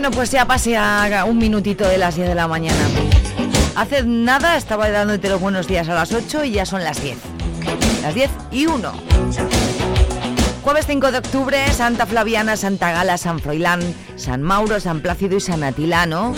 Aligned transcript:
Bueno, 0.00 0.16
pues 0.16 0.30
ya 0.30 0.46
pasé 0.46 0.78
a 0.78 1.26
un 1.28 1.36
minutito 1.36 1.86
de 1.86 1.98
las 1.98 2.14
10 2.14 2.28
de 2.28 2.34
la 2.34 2.48
mañana. 2.48 2.88
Hace 3.76 4.02
nada 4.02 4.56
estaba 4.56 4.88
dándote 4.88 5.28
los 5.28 5.38
buenos 5.38 5.68
días 5.68 5.90
a 5.90 5.94
las 5.94 6.10
8 6.14 6.44
y 6.44 6.52
ya 6.52 6.64
son 6.64 6.82
las 6.82 7.02
10. 7.02 7.18
Las 8.00 8.14
10 8.14 8.30
y 8.50 8.64
1. 8.64 8.92
Jueves 10.64 10.86
5 10.86 11.12
de 11.12 11.18
octubre, 11.18 11.70
Santa 11.74 12.06
Flaviana, 12.06 12.56
Santa 12.56 12.92
Gala, 12.92 13.18
San 13.18 13.40
Froilán, 13.40 13.82
San 14.16 14.40
Mauro, 14.40 14.80
San 14.80 15.02
Plácido 15.02 15.36
y 15.36 15.40
San 15.40 15.62
Atilano. 15.62 16.32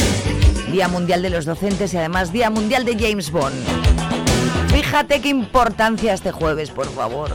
Día 0.73 0.89
Mundial 0.89 1.23
de 1.23 1.31
los 1.31 1.45
Docentes 1.45 1.95
y 1.95 1.99
además 1.99 2.33
Día 2.33 2.51
Mundial 2.51 2.85
de 2.85 2.99
James 2.99 3.31
Bond. 3.31 3.55
Fíjate 4.75 5.21
qué 5.21 5.29
importancia 5.29 6.15
este 6.15 6.33
jueves, 6.33 6.73
por 6.73 6.93
favor. 6.93 7.31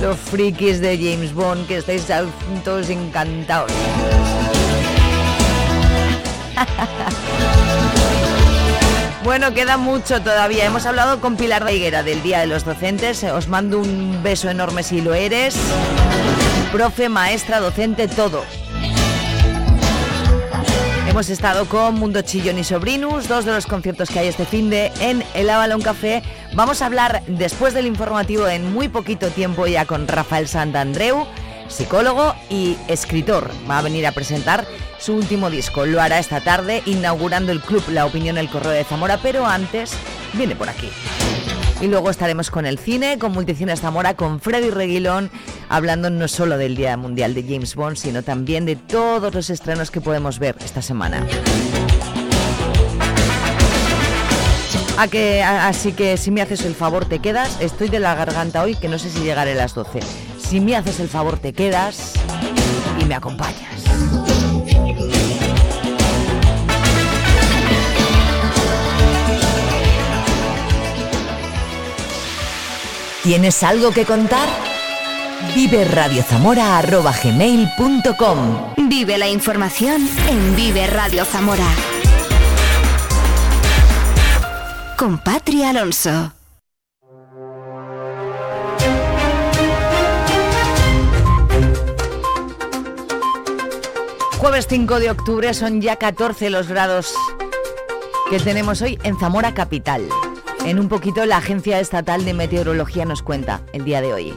Los 0.00 0.16
frikis 0.16 0.80
de 0.80 0.96
James 0.96 1.34
Bond 1.34 1.66
que 1.66 1.78
estáis 1.78 2.06
todos 2.64 2.88
encantados. 2.88 3.72
Bueno, 9.24 9.54
queda 9.54 9.78
mucho 9.78 10.20
todavía. 10.20 10.66
Hemos 10.66 10.84
hablado 10.84 11.18
con 11.18 11.36
Pilar 11.38 11.64
de 11.64 11.74
Higuera 11.74 12.02
del 12.02 12.22
Día 12.22 12.40
de 12.40 12.46
los 12.46 12.66
Docentes. 12.66 13.24
Os 13.24 13.48
mando 13.48 13.78
un 13.78 14.22
beso 14.22 14.50
enorme 14.50 14.82
si 14.82 15.00
lo 15.00 15.14
eres. 15.14 15.56
Profe, 16.72 17.08
maestra, 17.08 17.58
docente, 17.58 18.06
todo. 18.06 18.44
Hemos 21.08 21.30
estado 21.30 21.64
con 21.66 21.94
Mundo 21.94 22.20
Chillón 22.20 22.58
y 22.58 22.64
Sobrinus, 22.64 23.26
dos 23.26 23.46
de 23.46 23.52
los 23.52 23.64
conciertos 23.64 24.10
que 24.10 24.18
hay 24.18 24.28
este 24.28 24.44
fin 24.44 24.68
de 24.68 24.92
en 25.00 25.24
el 25.32 25.48
Avalon 25.48 25.80
Café. 25.80 26.22
Vamos 26.52 26.82
a 26.82 26.86
hablar 26.86 27.22
después 27.26 27.72
del 27.72 27.86
informativo 27.86 28.46
en 28.46 28.74
muy 28.74 28.88
poquito 28.88 29.30
tiempo 29.30 29.66
ya 29.66 29.86
con 29.86 30.06
Rafael 30.06 30.48
Santandreu 30.48 31.26
psicólogo 31.68 32.34
y 32.50 32.76
escritor. 32.88 33.50
Va 33.68 33.78
a 33.78 33.82
venir 33.82 34.06
a 34.06 34.12
presentar 34.12 34.66
su 34.98 35.14
último 35.14 35.50
disco. 35.50 35.86
Lo 35.86 36.00
hará 36.00 36.18
esta 36.18 36.40
tarde 36.40 36.82
inaugurando 36.86 37.52
el 37.52 37.60
club 37.60 37.82
La 37.90 38.06
Opinión 38.06 38.38
El 38.38 38.48
Correo 38.48 38.72
de 38.72 38.84
Zamora, 38.84 39.18
pero 39.22 39.46
antes 39.46 39.92
viene 40.32 40.56
por 40.56 40.68
aquí. 40.68 40.88
Y 41.80 41.88
luego 41.88 42.08
estaremos 42.10 42.50
con 42.50 42.66
el 42.66 42.78
cine, 42.78 43.18
con 43.18 43.32
Multicines 43.32 43.80
Zamora, 43.80 44.14
con 44.14 44.40
Freddy 44.40 44.70
Reguilón, 44.70 45.30
hablando 45.68 46.08
no 46.08 46.28
solo 46.28 46.56
del 46.56 46.76
Día 46.76 46.96
Mundial 46.96 47.34
de 47.34 47.42
James 47.42 47.74
Bond, 47.74 47.96
sino 47.96 48.22
también 48.22 48.64
de 48.64 48.76
todos 48.76 49.34
los 49.34 49.50
estrenos 49.50 49.90
que 49.90 50.00
podemos 50.00 50.38
ver 50.38 50.56
esta 50.64 50.82
semana. 50.82 51.26
A 54.96 55.08
que, 55.08 55.42
así 55.42 55.92
que 55.92 56.16
si 56.16 56.30
me 56.30 56.40
haces 56.40 56.64
el 56.64 56.74
favor 56.74 57.04
te 57.04 57.18
quedas, 57.18 57.60
estoy 57.60 57.88
de 57.88 57.98
la 57.98 58.14
garganta 58.14 58.62
hoy 58.62 58.76
que 58.76 58.88
no 58.88 58.98
sé 58.98 59.10
si 59.10 59.20
llegaré 59.20 59.52
a 59.52 59.56
las 59.56 59.74
12. 59.74 60.00
Si 60.48 60.60
me 60.60 60.76
haces 60.76 61.00
el 61.00 61.08
favor 61.08 61.38
te 61.38 61.52
quedas 61.52 62.12
y 63.00 63.04
me 63.04 63.14
acompañas. 63.14 63.82
¿Tienes 73.22 73.62
algo 73.62 73.90
que 73.90 74.04
contar? 74.04 74.48
Vive 75.54 75.84
Zamora@gmail.com. 76.22 78.74
Vive 78.76 79.18
la 79.18 79.28
información 79.28 80.08
en 80.28 80.56
Vive 80.56 80.86
Radio 80.86 81.24
Zamora. 81.24 81.68
Con 84.96 85.18
Patria 85.18 85.70
Alonso. 85.70 86.32
Jueves 94.44 94.66
5 94.68 95.00
de 95.00 95.10
octubre 95.10 95.54
son 95.54 95.80
ya 95.80 95.96
14 95.96 96.50
los 96.50 96.68
grados 96.68 97.14
que 98.28 98.38
tenemos 98.38 98.82
hoy 98.82 98.98
en 99.02 99.18
Zamora 99.18 99.54
Capital. 99.54 100.06
En 100.66 100.78
un 100.78 100.90
poquito 100.90 101.24
la 101.24 101.38
Agencia 101.38 101.80
Estatal 101.80 102.26
de 102.26 102.34
Meteorología 102.34 103.06
nos 103.06 103.22
cuenta 103.22 103.62
el 103.72 103.86
día 103.86 104.02
de 104.02 104.12
hoy. 104.12 104.36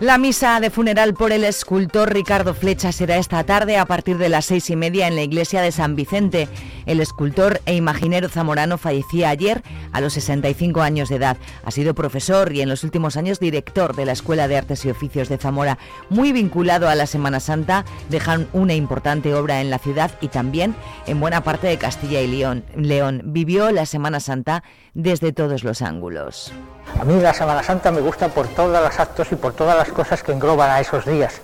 La 0.00 0.16
misa 0.16 0.58
de 0.60 0.70
funeral 0.70 1.12
por 1.12 1.30
el 1.30 1.44
escultor 1.44 2.14
Ricardo 2.14 2.54
Flecha 2.54 2.90
será 2.90 3.18
esta 3.18 3.44
tarde 3.44 3.76
a 3.76 3.84
partir 3.84 4.16
de 4.16 4.30
las 4.30 4.46
seis 4.46 4.70
y 4.70 4.76
media 4.76 5.06
en 5.06 5.14
la 5.14 5.20
iglesia 5.20 5.60
de 5.60 5.72
San 5.72 5.94
Vicente. 5.94 6.48
El 6.86 7.00
escultor 7.00 7.60
e 7.66 7.74
imaginero 7.76 8.30
zamorano 8.30 8.78
fallecía 8.78 9.28
ayer 9.28 9.62
a 9.92 10.00
los 10.00 10.14
65 10.14 10.80
años 10.80 11.10
de 11.10 11.16
edad. 11.16 11.36
Ha 11.66 11.70
sido 11.70 11.94
profesor 11.94 12.50
y 12.54 12.62
en 12.62 12.70
los 12.70 12.82
últimos 12.82 13.18
años 13.18 13.40
director 13.40 13.94
de 13.94 14.06
la 14.06 14.12
Escuela 14.12 14.48
de 14.48 14.56
Artes 14.56 14.86
y 14.86 14.90
Oficios 14.90 15.28
de 15.28 15.36
Zamora. 15.36 15.76
Muy 16.08 16.32
vinculado 16.32 16.88
a 16.88 16.94
la 16.94 17.06
Semana 17.06 17.38
Santa, 17.38 17.84
dejan 18.08 18.48
una 18.54 18.72
importante 18.72 19.34
obra 19.34 19.60
en 19.60 19.68
la 19.68 19.78
ciudad 19.78 20.12
y 20.22 20.28
también 20.28 20.74
en 21.06 21.20
buena 21.20 21.44
parte 21.44 21.66
de 21.66 21.76
Castilla 21.76 22.22
y 22.22 22.26
León. 22.26 22.64
León 22.74 23.20
vivió 23.26 23.70
la 23.70 23.84
Semana 23.84 24.18
Santa 24.20 24.64
desde 24.94 25.32
todos 25.32 25.64
los 25.64 25.82
ángulos. 25.82 26.52
A 27.00 27.04
mí 27.04 27.20
la 27.20 27.32
Semana 27.32 27.62
Santa 27.62 27.90
me 27.90 28.00
gusta 28.00 28.28
por 28.28 28.48
todos 28.48 28.82
los 28.82 28.98
actos 28.98 29.30
y 29.32 29.36
por 29.36 29.52
todas 29.52 29.76
las 29.76 29.88
cosas 29.88 30.22
que 30.22 30.32
engloban 30.32 30.70
a 30.70 30.80
esos 30.80 31.04
días. 31.06 31.40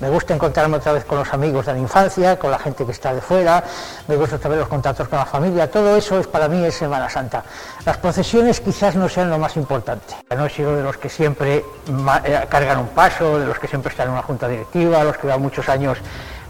Me 0.00 0.10
gusta 0.10 0.34
encontrarme 0.34 0.78
otra 0.78 0.92
vez 0.92 1.04
con 1.04 1.18
los 1.18 1.32
amigos 1.32 1.66
de 1.66 1.72
la 1.72 1.78
infancia, 1.78 2.36
con 2.36 2.50
la 2.50 2.58
gente 2.58 2.84
que 2.84 2.90
está 2.90 3.14
de 3.14 3.20
fuera, 3.20 3.62
me 4.08 4.16
gusta 4.16 4.36
otra 4.36 4.50
vez 4.50 4.58
los 4.58 4.68
contactos 4.68 5.06
con 5.06 5.20
la 5.20 5.24
familia, 5.24 5.70
todo 5.70 5.96
eso 5.96 6.18
es 6.18 6.26
para 6.26 6.48
mí 6.48 6.64
es 6.64 6.74
Semana 6.74 7.08
Santa. 7.08 7.44
Las 7.86 7.98
procesiones 7.98 8.60
quizás 8.60 8.96
no 8.96 9.08
sean 9.08 9.30
lo 9.30 9.38
más 9.38 9.56
importante. 9.56 10.14
No 10.36 10.46
he 10.46 10.50
sido 10.50 10.74
de 10.74 10.82
los 10.82 10.96
que 10.96 11.08
siempre 11.08 11.58
eh, 11.58 12.46
cargan 12.48 12.78
un 12.80 12.88
paso, 12.88 13.38
de 13.38 13.46
los 13.46 13.58
que 13.58 13.68
siempre 13.68 13.90
están 13.90 14.08
en 14.08 14.14
una 14.14 14.22
junta 14.22 14.48
directiva, 14.48 15.04
los 15.04 15.16
que 15.16 15.28
dan 15.28 15.40
muchos 15.40 15.68
años 15.68 15.98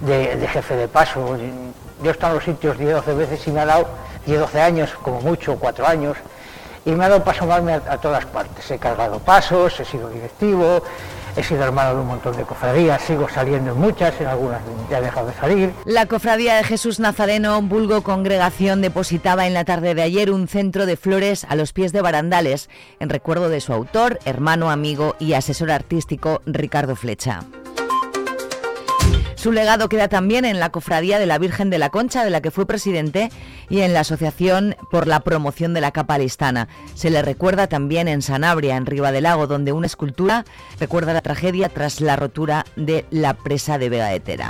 de, 0.01 0.49
jefe 0.51 0.77
de 0.77 0.89
paso. 0.89 1.37
Yo 2.03 2.11
he 2.11 2.13
estado 2.13 2.33
en 2.33 2.37
los 2.37 2.45
sitios 2.45 2.79
10 2.79 2.95
12 2.95 3.15
veces 3.15 3.47
y 3.47 3.51
me 3.53 3.61
ha 3.61 3.67
dado 3.67 3.89
10 4.27 4.41
12 4.41 4.61
años, 4.61 4.91
como 5.03 5.21
mucho, 5.21 5.57
4 5.57 5.87
años, 5.87 6.17
y 6.85 6.93
me 6.93 7.05
ha 7.05 7.09
dado 7.09 7.25
paso 7.25 7.51
a, 7.51 7.57
a 7.57 7.99
todas 7.99 8.27
partes. 8.27 8.71
He 8.71 8.79
cargado 8.79 9.19
pasos, 9.19 9.79
he 9.81 9.85
sido 9.85 10.09
directivo, 10.09 10.83
He 11.37 11.43
sido 11.43 11.65
hermano 11.65 11.97
de 11.97 12.01
un 12.01 12.07
montón 12.07 12.37
de 12.37 12.45
cofradías, 12.45 13.03
sigo 13.03 13.29
saliendo 13.29 13.73
en 13.73 13.79
muchas, 13.79 14.21
en 14.21 14.29
algunas 14.29 14.61
ya 14.89 14.99
he 14.99 15.03
dejado 15.03 15.27
de 15.27 15.35
salir. 15.35 15.73
La 15.85 16.07
cofradía 16.07 16.55
de 16.55 16.65
Jesús 16.65 17.01
Nazareno, 17.01 17.61
vulgo 17.61 18.03
congregación, 18.03 18.81
depositaba 18.81 19.47
en 19.47 19.55
la 19.55 19.65
tarde 19.65 19.97
de 19.97 20.03
ayer 20.03 20.31
un 20.31 20.47
centro 20.47 20.87
de 20.87 20.97
flores 20.97 21.45
a 21.49 21.57
los 21.57 21.73
pies 21.73 21.93
de 21.93 22.03
barandales, 22.03 22.71
en 23.01 23.09
recuerdo 23.09 23.49
de 23.49 23.61
su 23.61 23.73
autor, 23.73 24.21
hermano, 24.25 24.71
amigo 24.71 25.17
y 25.19 25.33
asesor 25.33 25.73
artístico 25.73 26.41
Ricardo 26.47 26.95
Flecha. 26.95 27.41
Su 29.45 29.53
legado 29.53 29.91
queda 29.91 30.09
también 30.09 30.47
en 30.47 30.59
la 30.59 30.71
Cofradía 30.71 31.19
de 31.19 31.27
la 31.27 31.37
Virgen 31.37 31.69
de 31.69 31.77
la 31.77 31.91
Concha, 31.91 32.25
de 32.25 32.31
la 32.31 32.41
que 32.41 32.51
fue 32.51 32.65
presidente, 32.65 33.29
y 33.69 33.81
en 33.81 33.93
la 33.93 34.01
Asociación 34.01 34.75
por 34.91 35.07
la 35.07 35.21
Promoción 35.21 35.75
de 35.75 35.83
la 35.83 35.91
Capa 35.91 36.17
Listana. 36.17 36.69
Se 36.95 37.11
le 37.11 37.21
recuerda 37.21 37.67
también 37.67 38.09
en 38.09 38.23
Sanabria, 38.23 38.79
en 38.79 38.87
Riva 38.87 39.13
del 39.13 39.25
Lago, 39.25 39.47
donde 39.47 39.73
una 39.73 39.87
escultura 39.87 40.47
recuerda 40.81 41.13
la 41.13 41.21
tragedia 41.21 41.69
tras 41.69 42.01
la 42.01 42.17
rotura 42.17 42.65
de 42.77 43.05
la 43.11 43.35
presa 43.35 43.77
de 43.77 43.91
Vega 43.91 44.07
de 44.07 44.21
Tera. 44.21 44.49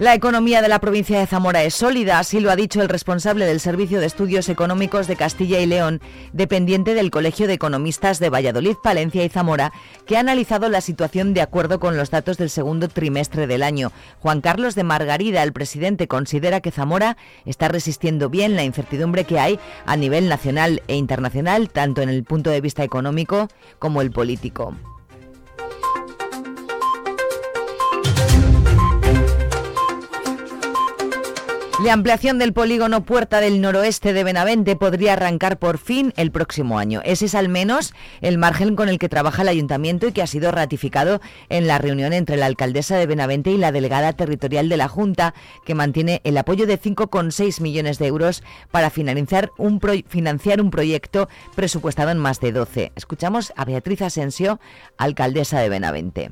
La 0.00 0.14
economía 0.14 0.62
de 0.62 0.68
la 0.68 0.78
provincia 0.78 1.18
de 1.18 1.26
Zamora 1.26 1.62
es 1.62 1.74
sólida, 1.74 2.18
así 2.18 2.40
lo 2.40 2.50
ha 2.50 2.56
dicho 2.56 2.80
el 2.80 2.88
responsable 2.88 3.44
del 3.44 3.60
Servicio 3.60 4.00
de 4.00 4.06
Estudios 4.06 4.48
Económicos 4.48 5.06
de 5.06 5.14
Castilla 5.14 5.60
y 5.60 5.66
León, 5.66 6.00
dependiente 6.32 6.94
del 6.94 7.10
Colegio 7.10 7.46
de 7.46 7.52
Economistas 7.52 8.18
de 8.18 8.30
Valladolid, 8.30 8.76
Palencia 8.82 9.22
y 9.22 9.28
Zamora, 9.28 9.74
que 10.06 10.16
ha 10.16 10.20
analizado 10.20 10.70
la 10.70 10.80
situación 10.80 11.34
de 11.34 11.42
acuerdo 11.42 11.80
con 11.80 11.98
los 11.98 12.10
datos 12.10 12.38
del 12.38 12.48
segundo 12.48 12.88
trimestre 12.88 13.46
del 13.46 13.62
año. 13.62 13.92
Juan 14.20 14.40
Carlos 14.40 14.74
de 14.74 14.84
Margarida, 14.84 15.42
el 15.42 15.52
presidente, 15.52 16.08
considera 16.08 16.62
que 16.62 16.70
Zamora 16.70 17.18
está 17.44 17.68
resistiendo 17.68 18.30
bien 18.30 18.56
la 18.56 18.64
incertidumbre 18.64 19.24
que 19.24 19.38
hay 19.38 19.60
a 19.84 19.98
nivel 19.98 20.30
nacional 20.30 20.82
e 20.88 20.96
internacional, 20.96 21.68
tanto 21.68 22.00
en 22.00 22.08
el 22.08 22.24
punto 22.24 22.48
de 22.48 22.62
vista 22.62 22.84
económico 22.84 23.48
como 23.78 24.00
el 24.00 24.12
político. 24.12 24.74
La 31.82 31.94
ampliación 31.94 32.38
del 32.38 32.52
polígono 32.52 33.06
Puerta 33.06 33.40
del 33.40 33.62
Noroeste 33.62 34.12
de 34.12 34.22
Benavente 34.22 34.76
podría 34.76 35.14
arrancar 35.14 35.58
por 35.58 35.78
fin 35.78 36.12
el 36.18 36.30
próximo 36.30 36.78
año. 36.78 37.00
Ese 37.04 37.24
es 37.24 37.34
al 37.34 37.48
menos 37.48 37.94
el 38.20 38.36
margen 38.36 38.76
con 38.76 38.90
el 38.90 38.98
que 38.98 39.08
trabaja 39.08 39.40
el 39.40 39.48
ayuntamiento 39.48 40.06
y 40.06 40.12
que 40.12 40.20
ha 40.20 40.26
sido 40.26 40.52
ratificado 40.52 41.22
en 41.48 41.66
la 41.66 41.78
reunión 41.78 42.12
entre 42.12 42.36
la 42.36 42.44
alcaldesa 42.44 42.98
de 42.98 43.06
Benavente 43.06 43.50
y 43.50 43.56
la 43.56 43.72
delegada 43.72 44.12
territorial 44.12 44.68
de 44.68 44.76
la 44.76 44.88
Junta, 44.88 45.32
que 45.64 45.74
mantiene 45.74 46.20
el 46.24 46.36
apoyo 46.36 46.66
de 46.66 46.78
5,6 46.78 47.62
millones 47.62 47.98
de 47.98 48.08
euros 48.08 48.42
para 48.70 48.90
financiar 48.90 49.50
un, 49.56 49.80
financiar 50.06 50.60
un 50.60 50.70
proyecto 50.70 51.30
presupuestado 51.56 52.10
en 52.10 52.18
más 52.18 52.40
de 52.40 52.52
12. 52.52 52.92
Escuchamos 52.94 53.54
a 53.56 53.64
Beatriz 53.64 54.02
Asensio, 54.02 54.60
alcaldesa 54.98 55.60
de 55.60 55.70
Benavente 55.70 56.30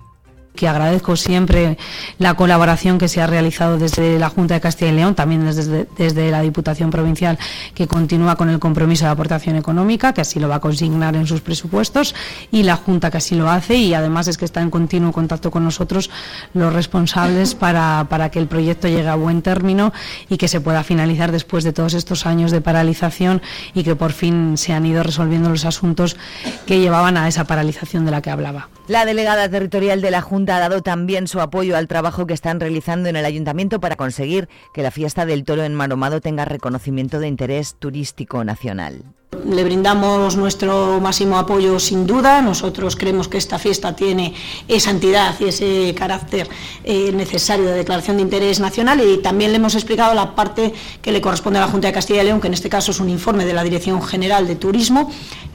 que 0.59 0.67
agradezco 0.67 1.15
siempre 1.15 1.79
la 2.19 2.35
colaboración 2.35 2.99
que 2.99 3.07
se 3.07 3.23
ha 3.23 3.29
realizado 3.29 3.79
desde 3.79 4.19
la 4.19 4.29
Junta 4.29 4.55
de 4.55 4.61
Castilla 4.61 4.91
y 4.91 4.97
León, 4.97 5.15
también 5.15 5.45
desde, 5.45 5.87
desde 5.97 6.33
la 6.33 6.41
Diputación 6.41 6.91
Provincial, 6.91 7.39
que 7.75 7.87
continúa 7.87 8.35
con 8.35 8.51
el 8.51 8.59
compromiso 8.59 9.05
de 9.05 9.13
aportación 9.13 9.55
económica, 9.55 10.13
que 10.13 10.21
así 10.21 10.41
lo 10.41 10.49
va 10.49 10.57
a 10.57 10.61
consignar 10.61 11.15
en 11.15 11.29
sus 11.29 11.43
presupuestos, 11.43 12.17
y 12.51 12.65
la 12.65 12.75
Junta 12.75 13.13
que 13.13 13.19
así 13.19 13.37
lo 13.37 13.49
hace, 13.49 13.77
y 13.77 13.95
además 13.95 14.27
es 14.27 14.37
que 14.37 14.45
está 14.45 14.61
en 14.61 14.71
continuo 14.71 15.13
contacto 15.13 15.53
con 15.53 15.63
nosotros 15.63 16.11
los 16.55 16.73
responsables 16.73 17.55
para, 17.55 18.07
para 18.11 18.31
que 18.31 18.41
el 18.41 18.49
proyecto 18.49 18.89
llegue 18.89 19.09
a 19.09 19.15
buen 19.15 19.43
término 19.43 19.93
y 20.29 20.39
que 20.39 20.49
se 20.49 20.61
pueda 20.61 20.83
finalizar 20.83 21.31
después 21.31 21.63
de 21.63 21.73
todos 21.73 21.95
estos 21.95 22.27
años 22.27 22.51
de 22.51 22.61
paralización 22.61 23.43
y 23.75 23.85
que 23.85 23.95
por 23.95 24.11
fin 24.11 24.59
se 24.59 24.73
han 24.73 24.85
ido 24.87 25.05
resolviendo 25.05 25.51
los 25.51 25.65
asuntos 25.65 26.17
que 26.67 26.81
llevaban 26.81 27.17
a 27.17 27.29
esa 27.29 27.45
paralización 27.45 28.05
de 28.05 28.11
la 28.11 28.23
que 28.23 28.31
hablaba. 28.31 28.69
La 28.89 29.05
delegada 29.05 29.49
territorial 29.51 30.01
de 30.01 30.11
la 30.11 30.23
Junta 30.23 30.48
ha 30.53 30.61
dado 30.61 30.83
también 30.83 31.29
su 31.29 31.41
apoyo 31.41 31.77
al 31.77 31.89
trabajo 31.89 32.27
que 32.27 32.35
están 32.35 32.61
realizando 32.61 33.09
en 33.09 33.17
el 33.17 33.25
ayuntamiento 33.25 33.81
para 33.81 33.97
conseguir 33.97 34.49
que 34.73 34.83
la 34.83 34.91
fiesta 34.91 35.27
del 35.27 35.45
toro 35.45 35.65
en 35.65 35.75
Maromado 35.75 36.21
tenga 36.21 36.45
reconocimiento 36.45 37.21
de 37.21 37.29
interés 37.29 37.77
turístico 37.79 38.45
nacional. 38.45 39.03
Le 39.47 39.65
brindamos 39.65 40.37
nuestro 40.37 41.01
máximo 41.01 41.39
apoyo 41.39 41.79
sin 41.79 42.07
duda. 42.07 42.43
Nosotros 42.43 42.97
creemos 42.97 43.29
que 43.29 43.39
esta 43.39 43.59
fiesta 43.59 43.95
tiene 43.95 44.35
esa 44.67 44.91
entidad 44.91 45.35
y 45.41 45.45
ese 45.45 45.95
carácter 45.97 46.49
eh, 46.85 47.13
necesario 47.13 47.67
de 47.67 47.73
declaración 47.73 48.17
de 48.17 48.23
interés 48.23 48.61
nacional 48.61 49.01
y 49.01 49.19
también 49.19 49.53
le 49.53 49.57
hemos 49.57 49.75
explicado 49.75 50.15
la 50.15 50.35
parte 50.35 50.73
que 51.03 51.13
le 51.13 51.21
corresponde 51.21 51.59
a 51.59 51.63
la 51.63 51.69
Junta 51.69 51.89
de 51.89 51.95
Castilla 51.95 52.23
y 52.23 52.27
León, 52.27 52.41
que 52.41 52.49
en 52.49 52.55
este 52.55 52.69
caso 52.69 52.91
es 52.91 53.01
un 53.01 53.09
informe 53.09 53.45
de 53.45 53.53
la 53.53 53.63
Dirección 53.63 54.03
General 54.03 54.47
de 54.47 54.57
Turismo, 54.57 55.11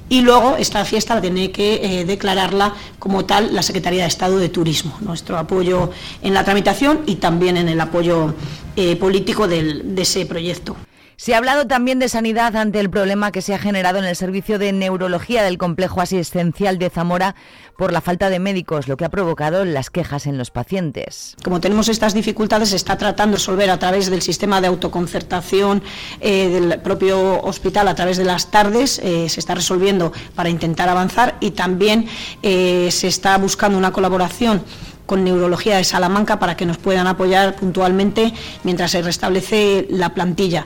y 0.09 0.21
luego 0.21 0.57
esta 0.57 0.85
fiesta 0.85 1.15
la 1.15 1.21
tiene 1.21 1.51
que 1.51 2.01
eh, 2.01 2.05
declararla 2.05 2.73
como 2.99 3.25
tal 3.25 3.53
la 3.55 3.63
Secretaría 3.63 4.03
de 4.03 4.09
Estado 4.09 4.37
de 4.37 4.49
Turismo. 4.49 4.97
Nuestro 5.01 5.37
apoyo 5.37 5.91
en 6.21 6.33
la 6.33 6.43
tramitación 6.43 7.01
y 7.05 7.15
también 7.15 7.57
en 7.57 7.69
el 7.69 7.79
apoyo 7.81 8.33
eh, 8.75 8.95
político 8.95 9.47
de 9.47 9.83
ese 9.97 10.25
proyecto. 10.25 10.75
Se 11.15 11.33
ha 11.33 11.37
hablado 11.37 11.67
también 11.67 11.99
de 11.99 12.09
sanidad 12.09 12.55
ante 12.55 12.79
el 12.79 12.89
problema 12.89 13.31
que 13.31 13.41
se 13.41 13.53
ha 13.53 13.59
generado 13.59 13.99
en 13.99 14.05
el 14.05 14.15
servicio 14.15 14.57
de 14.57 14.71
neurología 14.71 15.43
del 15.43 15.57
complejo 15.57 16.01
asistencial 16.01 16.79
de 16.79 16.89
Zamora 16.89 17.35
por 17.77 17.91
la 17.91 18.01
falta 18.01 18.29
de 18.29 18.39
médicos, 18.39 18.87
lo 18.87 18.97
que 18.97 19.05
ha 19.05 19.09
provocado 19.09 19.63
las 19.63 19.89
quejas 19.89 20.25
en 20.25 20.37
los 20.37 20.51
pacientes. 20.51 21.35
Como 21.43 21.61
tenemos 21.61 21.87
estas 21.87 22.13
dificultades, 22.13 22.69
se 22.69 22.75
está 22.75 22.97
tratando 22.97 23.33
de 23.33 23.39
resolver 23.39 23.69
a 23.69 23.79
través 23.79 24.09
del 24.09 24.21
sistema 24.21 24.59
de 24.59 24.67
autoconcertación 24.67 25.83
eh, 26.19 26.49
del 26.49 26.79
propio 26.81 27.41
hospital, 27.41 27.87
a 27.87 27.95
través 27.95 28.17
de 28.17 28.25
las 28.25 28.51
tardes, 28.51 28.99
eh, 28.99 29.29
se 29.29 29.39
está 29.39 29.55
resolviendo 29.55 30.11
para 30.35 30.49
intentar 30.49 30.89
avanzar 30.89 31.35
y 31.39 31.51
también 31.51 32.07
eh, 32.41 32.89
se 32.91 33.07
está 33.07 33.37
buscando 33.37 33.77
una 33.77 33.91
colaboración 33.91 34.63
con 35.05 35.23
Neurología 35.23 35.77
de 35.77 35.83
Salamanca 35.83 36.39
para 36.39 36.55
que 36.57 36.65
nos 36.65 36.77
puedan 36.77 37.07
apoyar 37.07 37.55
puntualmente 37.55 38.33
mientras 38.63 38.91
se 38.91 39.01
restablece 39.01 39.85
la 39.89 40.13
plantilla. 40.13 40.65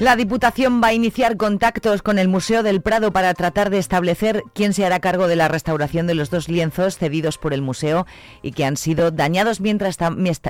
La 0.00 0.14
Diputación 0.14 0.80
va 0.80 0.88
a 0.88 0.92
iniciar 0.92 1.36
contactos 1.36 2.02
con 2.02 2.20
el 2.20 2.28
Museo 2.28 2.62
del 2.62 2.80
Prado 2.80 3.12
para 3.12 3.34
tratar 3.34 3.68
de 3.68 3.78
establecer 3.78 4.44
quién 4.54 4.72
se 4.72 4.86
hará 4.86 5.00
cargo 5.00 5.26
de 5.26 5.34
la 5.34 5.48
restauración 5.48 6.06
de 6.06 6.14
los 6.14 6.30
dos 6.30 6.48
lienzos 6.48 6.98
cedidos 6.98 7.36
por 7.36 7.52
el 7.52 7.62
museo 7.62 8.06
y 8.40 8.52
que 8.52 8.64
han 8.64 8.76
sido 8.76 9.10
dañados 9.10 9.60
mientras 9.60 9.98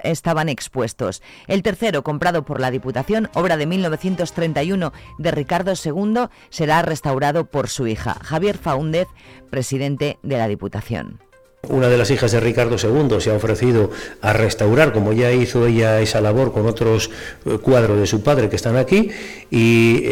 estaban 0.04 0.48
expuestos. 0.50 1.22
El 1.46 1.62
tercero, 1.62 2.04
comprado 2.04 2.44
por 2.44 2.60
la 2.60 2.70
Diputación, 2.70 3.30
obra 3.32 3.56
de 3.56 3.64
1931 3.64 4.92
de 5.16 5.30
Ricardo 5.30 5.72
II, 5.72 6.28
será 6.50 6.82
restaurado 6.82 7.46
por 7.46 7.68
su 7.68 7.86
hija, 7.86 8.18
Javier 8.22 8.58
Faúndez, 8.58 9.08
presidente 9.50 10.18
de 10.22 10.36
la 10.36 10.46
Diputación. 10.46 11.27
Una 11.66 11.88
de 11.88 11.98
las 11.98 12.10
hijas 12.12 12.30
de 12.30 12.38
Ricardo 12.38 12.76
II 12.80 13.20
se 13.20 13.30
ha 13.30 13.34
ofrecido 13.34 13.90
a 14.22 14.32
restaurar, 14.32 14.92
como 14.92 15.12
ya 15.12 15.32
hizo 15.32 15.66
ella 15.66 16.00
esa 16.00 16.20
labor 16.20 16.52
con 16.52 16.66
otros 16.66 17.10
eh, 17.44 17.58
cuadros 17.58 17.98
de 17.98 18.06
su 18.06 18.22
padre 18.22 18.48
que 18.48 18.54
están 18.54 18.76
aquí, 18.76 19.10
y 19.50 20.04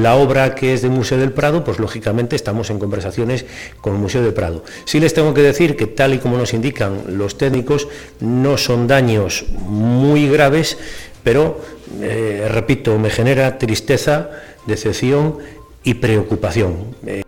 la 0.00 0.16
obra 0.16 0.54
que 0.54 0.72
es 0.72 0.80
del 0.80 0.90
Museo 0.90 1.18
del 1.18 1.32
Prado, 1.32 1.64
pues 1.64 1.78
lógicamente 1.78 2.34
estamos 2.34 2.70
en 2.70 2.78
conversaciones 2.78 3.44
con 3.82 3.94
el 3.94 4.00
Museo 4.00 4.22
del 4.22 4.32
Prado. 4.32 4.64
Sí 4.86 5.00
les 5.00 5.12
tengo 5.12 5.34
que 5.34 5.42
decir 5.42 5.76
que 5.76 5.86
tal 5.86 6.14
y 6.14 6.18
como 6.18 6.38
nos 6.38 6.54
indican 6.54 7.18
los 7.18 7.36
técnicos, 7.36 7.86
no 8.20 8.56
son 8.56 8.86
daños 8.86 9.44
muy 9.66 10.28
graves, 10.28 10.78
pero, 11.22 11.60
eh, 12.00 12.48
repito, 12.50 12.98
me 12.98 13.10
genera 13.10 13.58
tristeza, 13.58 14.30
decepción 14.66 15.38
y 15.84 15.94
preocupación. 15.94 16.96
Eh, 17.06 17.22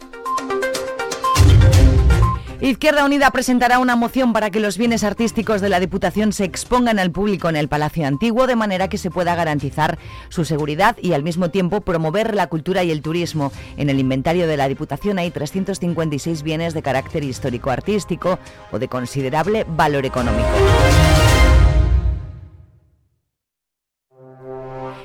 Izquierda 2.61 3.05
Unida 3.05 3.31
presentará 3.31 3.79
una 3.79 3.97
moción 3.97 4.32
para 4.32 4.50
que 4.50 4.61
los 4.61 4.79
bienes 4.79 5.05
artísticos 5.05 5.61
de 5.61 5.69
la 5.69 5.79
Diputación 5.79 6.32
se 6.32 6.44
expongan 6.44 6.99
al 6.99 7.11
público 7.11 7.50
en 7.50 7.56
el 7.56 7.69
Palacio 7.69 8.06
Antiguo 8.06 8.47
de 8.47 8.56
manera 8.56 8.88
que 8.88 8.97
se 8.97 9.11
pueda 9.11 9.35
garantizar 9.35 9.99
su 10.31 10.47
seguridad 10.47 10.97
y 11.03 11.12
al 11.12 11.23
mismo 11.23 11.50
tiempo 11.50 11.82
promover 11.82 12.35
la 12.35 12.47
cultura 12.47 12.82
y 12.82 12.91
el 12.91 13.03
turismo. 13.03 13.53
En 13.76 13.91
el 13.91 13.99
inventario 13.99 14.47
de 14.47 14.56
la 14.56 14.69
Diputación 14.69 15.19
hay 15.19 15.31
356 15.31 16.43
bienes 16.43 16.72
de 16.72 16.82
carácter 16.82 17.25
histórico-artístico 17.25 18.39
o 18.72 18.79
de 18.79 18.89
considerable 18.89 19.67
valor 19.69 20.06
económico. 20.06 20.48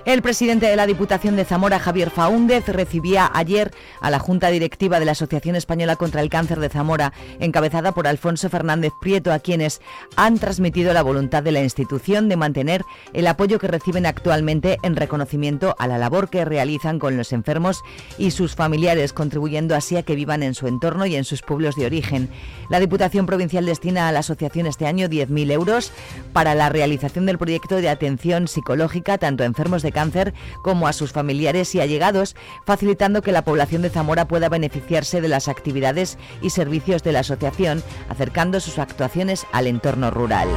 El 0.03 0.23
presidente 0.23 0.65
de 0.65 0.75
la 0.75 0.87
Diputación 0.87 1.35
de 1.35 1.45
Zamora, 1.45 1.77
Javier 1.77 2.09
Faúndez, 2.09 2.67
recibía 2.67 3.29
ayer 3.35 3.71
a 4.01 4.09
la 4.09 4.17
Junta 4.17 4.49
Directiva 4.49 4.99
de 4.99 5.05
la 5.05 5.11
Asociación 5.11 5.55
Española 5.55 5.95
contra 5.95 6.21
el 6.21 6.29
Cáncer 6.29 6.59
de 6.59 6.69
Zamora, 6.69 7.13
encabezada 7.39 7.91
por 7.91 8.07
Alfonso 8.07 8.49
Fernández 8.49 8.93
Prieto, 8.99 9.31
a 9.31 9.37
quienes 9.37 9.79
han 10.15 10.39
transmitido 10.39 10.91
la 10.93 11.03
voluntad 11.03 11.43
de 11.43 11.51
la 11.51 11.61
institución 11.61 12.29
de 12.29 12.35
mantener 12.35 12.83
el 13.13 13.27
apoyo 13.27 13.59
que 13.59 13.67
reciben 13.67 14.07
actualmente 14.07 14.79
en 14.81 14.95
reconocimiento 14.95 15.75
a 15.77 15.85
la 15.85 15.99
labor 15.99 16.31
que 16.31 16.45
realizan 16.45 16.97
con 16.97 17.15
los 17.15 17.31
enfermos 17.31 17.83
y 18.17 18.31
sus 18.31 18.55
familiares, 18.55 19.13
contribuyendo 19.13 19.75
así 19.75 19.97
a 19.97 20.03
que 20.03 20.15
vivan 20.15 20.41
en 20.41 20.55
su 20.55 20.67
entorno 20.67 21.05
y 21.05 21.15
en 21.15 21.25
sus 21.25 21.43
pueblos 21.43 21.75
de 21.75 21.85
origen. 21.85 22.27
La 22.71 22.79
Diputación 22.79 23.27
Provincial 23.27 23.67
destina 23.67 24.07
a 24.07 24.11
la 24.11 24.19
asociación 24.19 24.65
este 24.65 24.87
año 24.87 25.07
10.000 25.09 25.51
euros 25.51 25.91
para 26.33 26.55
la 26.55 26.69
realización 26.69 27.27
del 27.27 27.37
proyecto 27.37 27.75
de 27.75 27.89
atención 27.89 28.47
psicológica 28.47 29.19
tanto 29.19 29.43
a 29.43 29.45
enfermos 29.45 29.83
de 29.83 29.90
cáncer 29.91 30.33
como 30.61 30.87
a 30.87 30.93
sus 30.93 31.11
familiares 31.11 31.73
y 31.75 31.81
allegados, 31.81 32.35
facilitando 32.65 33.21
que 33.21 33.31
la 33.31 33.43
población 33.43 33.81
de 33.81 33.89
Zamora 33.89 34.27
pueda 34.27 34.49
beneficiarse 34.49 35.21
de 35.21 35.27
las 35.27 35.47
actividades 35.47 36.17
y 36.41 36.49
servicios 36.49 37.03
de 37.03 37.11
la 37.11 37.19
asociación, 37.19 37.83
acercando 38.09 38.59
sus 38.59 38.79
actuaciones 38.79 39.45
al 39.51 39.67
entorno 39.67 40.11
rural. 40.11 40.47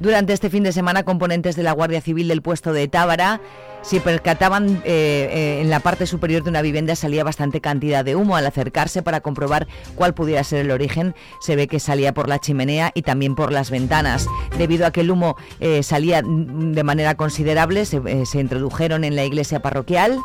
Durante 0.00 0.32
este 0.32 0.50
fin 0.50 0.62
de 0.62 0.72
semana, 0.72 1.04
componentes 1.04 1.56
de 1.56 1.62
la 1.62 1.72
Guardia 1.72 2.00
Civil 2.00 2.28
del 2.28 2.42
puesto 2.42 2.72
de 2.72 2.86
Tábara 2.88 3.40
se 3.82 4.00
percataban 4.00 4.82
eh, 4.84 5.28
eh, 5.30 5.60
en 5.62 5.70
la 5.70 5.78
parte 5.80 6.06
superior 6.06 6.42
de 6.42 6.50
una 6.50 6.60
vivienda 6.60 6.96
salía 6.96 7.22
bastante 7.22 7.60
cantidad 7.60 8.04
de 8.04 8.16
humo. 8.16 8.36
Al 8.36 8.46
acercarse 8.46 9.02
para 9.02 9.20
comprobar 9.20 9.68
cuál 9.94 10.12
pudiera 10.12 10.42
ser 10.44 10.60
el 10.60 10.72
origen, 10.72 11.14
se 11.40 11.54
ve 11.56 11.68
que 11.68 11.78
salía 11.78 12.12
por 12.12 12.28
la 12.28 12.40
chimenea 12.40 12.90
y 12.94 13.02
también 13.02 13.34
por 13.34 13.52
las 13.52 13.70
ventanas. 13.70 14.26
Debido 14.58 14.86
a 14.86 14.90
que 14.90 15.02
el 15.02 15.10
humo 15.10 15.36
eh, 15.60 15.82
salía 15.82 16.22
de 16.22 16.82
manera 16.82 17.14
considerable, 17.14 17.86
se, 17.86 18.26
se 18.26 18.40
introdujeron 18.40 19.04
en 19.04 19.14
la 19.14 19.24
iglesia 19.24 19.60
parroquial 19.60 20.18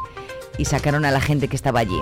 y 0.57 0.65
sacaron 0.65 1.05
a 1.05 1.11
la 1.11 1.21
gente 1.21 1.47
que 1.47 1.55
estaba 1.55 1.81
allí. 1.81 2.01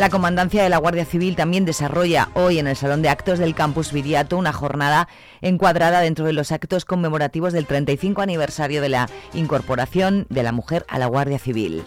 La 0.00 0.08
Comandancia 0.08 0.62
de 0.62 0.70
la 0.70 0.78
Guardia 0.78 1.04
Civil 1.04 1.36
también 1.36 1.66
desarrolla 1.66 2.30
hoy 2.32 2.58
en 2.58 2.66
el 2.66 2.74
Salón 2.74 3.02
de 3.02 3.10
Actos 3.10 3.38
del 3.38 3.54
Campus 3.54 3.92
Viriato 3.92 4.38
una 4.38 4.50
jornada 4.50 5.08
encuadrada 5.42 6.00
dentro 6.00 6.24
de 6.24 6.32
los 6.32 6.52
actos 6.52 6.86
conmemorativos 6.86 7.52
del 7.52 7.66
35 7.66 8.22
aniversario 8.22 8.80
de 8.80 8.88
la 8.88 9.10
incorporación 9.34 10.24
de 10.30 10.42
la 10.42 10.52
mujer 10.52 10.86
a 10.88 10.98
la 10.98 11.04
Guardia 11.04 11.38
Civil. 11.38 11.84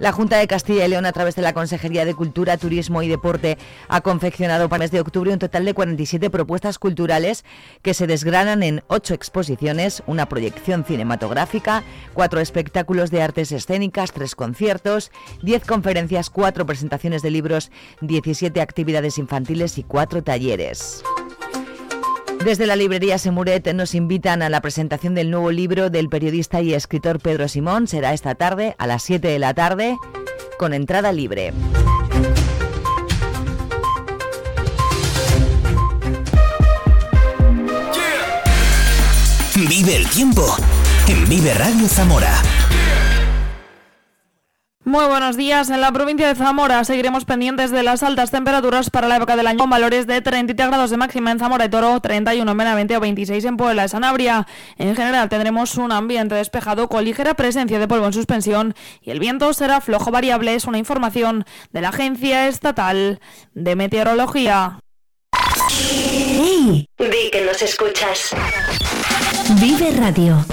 La 0.00 0.10
Junta 0.10 0.38
de 0.38 0.48
Castilla 0.48 0.84
y 0.84 0.88
León, 0.88 1.06
a 1.06 1.12
través 1.12 1.36
de 1.36 1.42
la 1.42 1.52
Consejería 1.52 2.04
de 2.04 2.14
Cultura, 2.14 2.56
Turismo 2.56 3.02
y 3.02 3.08
Deporte, 3.08 3.58
ha 3.88 4.00
confeccionado 4.00 4.68
para 4.68 4.84
el 4.84 4.84
mes 4.86 4.90
de 4.90 5.00
octubre 5.00 5.32
un 5.32 5.38
total 5.38 5.64
de 5.64 5.72
47 5.72 6.30
propuestas 6.30 6.78
culturales 6.78 7.44
que 7.82 7.94
se 7.94 8.08
desgranan 8.08 8.62
en 8.64 8.82
ocho 8.88 9.14
exposiciones, 9.14 10.02
una 10.06 10.28
proyección 10.28 10.84
cinematográfica, 10.84 11.84
cuatro 12.12 12.40
espectáculos 12.40 13.10
de 13.12 13.22
artes 13.22 13.52
escénicas, 13.52 14.12
tres 14.12 14.34
conciertos, 14.34 15.12
diez 15.42 15.64
conferencias, 15.64 16.28
cuatro 16.28 16.66
presentaciones 16.66 17.22
de 17.22 17.30
libros, 17.30 17.70
17 18.00 18.60
actividades 18.60 19.18
infantiles 19.18 19.78
y 19.78 19.84
cuatro 19.84 20.24
talleres. 20.24 21.04
Desde 22.44 22.66
la 22.66 22.76
librería 22.76 23.16
Semuret 23.16 23.72
nos 23.72 23.94
invitan 23.94 24.42
a 24.42 24.50
la 24.50 24.60
presentación 24.60 25.14
del 25.14 25.30
nuevo 25.30 25.50
libro 25.50 25.88
del 25.88 26.10
periodista 26.10 26.60
y 26.60 26.74
escritor 26.74 27.18
Pedro 27.18 27.48
Simón. 27.48 27.88
Será 27.88 28.12
esta 28.12 28.34
tarde 28.34 28.76
a 28.76 28.86
las 28.86 29.02
7 29.02 29.28
de 29.28 29.38
la 29.38 29.54
tarde 29.54 29.96
con 30.58 30.74
entrada 30.74 31.10
libre. 31.10 31.54
Vive 39.56 39.96
el 39.96 40.06
tiempo 40.10 40.54
en 41.08 41.26
Vive 41.26 41.54
Radio 41.54 41.88
Zamora. 41.88 42.42
Muy 44.86 45.06
buenos 45.06 45.38
días. 45.38 45.70
En 45.70 45.80
la 45.80 45.90
provincia 45.92 46.28
de 46.28 46.34
Zamora 46.34 46.84
seguiremos 46.84 47.24
pendientes 47.24 47.70
de 47.70 47.82
las 47.82 48.02
altas 48.02 48.30
temperaturas 48.30 48.90
para 48.90 49.08
la 49.08 49.16
época 49.16 49.34
del 49.34 49.46
año 49.46 49.60
con 49.60 49.70
valores 49.70 50.06
de 50.06 50.20
33 50.20 50.68
grados 50.68 50.90
de 50.90 50.98
máxima 50.98 51.30
en 51.30 51.38
Zamora 51.38 51.64
y 51.64 51.70
Toro, 51.70 52.00
31 52.00 52.50
en 52.50 52.58
Benavente 52.58 52.94
o 52.94 53.00
26 53.00 53.46
en 53.46 53.56
Puebla 53.56 53.82
de 53.82 53.88
Sanabria. 53.88 54.46
En 54.76 54.94
general 54.94 55.30
tendremos 55.30 55.76
un 55.76 55.90
ambiente 55.90 56.34
despejado 56.34 56.88
con 56.90 57.02
ligera 57.02 57.32
presencia 57.32 57.78
de 57.78 57.88
polvo 57.88 58.04
en 58.04 58.12
suspensión 58.12 58.74
y 59.00 59.10
el 59.10 59.20
viento 59.20 59.54
será 59.54 59.80
flojo 59.80 60.10
variable. 60.10 60.54
Es 60.54 60.66
una 60.66 60.76
información 60.76 61.46
de 61.72 61.80
la 61.80 61.88
Agencia 61.88 62.46
Estatal 62.46 63.20
de 63.54 63.76
Meteorología. 63.76 64.80
¡Hey! 65.70 66.86
Di 66.98 67.30
que 67.32 67.40
nos 67.40 67.62
escuchas. 67.62 68.36
Vive 69.62 69.92
Radio. 69.92 70.44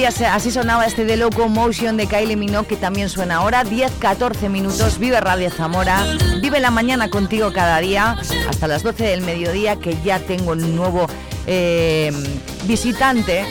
Así 0.00 0.50
sonaba 0.50 0.86
este 0.86 1.04
de 1.04 1.16
Locomotion 1.16 1.96
de 1.96 2.06
Kylie 2.06 2.36
Minogue 2.36 2.66
que 2.66 2.76
también 2.76 3.08
suena 3.08 3.36
ahora. 3.36 3.62
10-14 3.62 4.48
minutos, 4.48 4.98
vive 4.98 5.20
Radio 5.20 5.50
Zamora, 5.50 6.02
vive 6.40 6.60
la 6.60 6.70
mañana 6.70 7.10
contigo 7.10 7.52
cada 7.52 7.78
día, 7.78 8.16
hasta 8.48 8.66
las 8.66 8.82
12 8.82 9.04
del 9.04 9.20
mediodía 9.20 9.76
que 9.76 9.96
ya 10.02 10.18
tengo 10.18 10.52
un 10.52 10.76
nuevo 10.76 11.06
eh, 11.46 12.10
visitante 12.64 13.44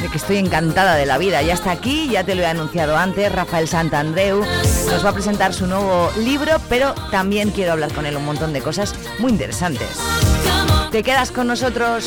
de 0.00 0.08
que 0.08 0.16
estoy 0.18 0.36
encantada 0.36 0.96
de 0.96 1.06
la 1.06 1.16
vida. 1.16 1.40
Ya 1.42 1.54
está 1.54 1.70
aquí, 1.70 2.08
ya 2.10 2.24
te 2.24 2.34
lo 2.34 2.42
he 2.42 2.46
anunciado 2.46 2.96
antes, 2.96 3.32
Rafael 3.32 3.66
Santandreu 3.66 4.44
nos 4.86 5.04
va 5.04 5.10
a 5.10 5.14
presentar 5.14 5.54
su 5.54 5.66
nuevo 5.66 6.10
libro, 6.18 6.60
pero 6.68 6.94
también 7.10 7.50
quiero 7.50 7.72
hablar 7.72 7.92
con 7.92 8.04
él 8.04 8.16
un 8.16 8.26
montón 8.26 8.52
de 8.52 8.60
cosas 8.60 8.94
muy 9.18 9.32
interesantes. 9.32 9.88
¿Te 10.90 11.02
quedas 11.02 11.30
con 11.30 11.46
nosotros? 11.46 12.06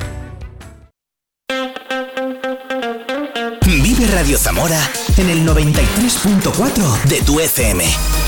Radio 4.21 4.37
Zamora 4.37 4.79
en 5.17 5.31
el 5.31 5.43
93.4 5.47 7.05
de 7.05 7.21
tu 7.23 7.39
FM. 7.39 8.20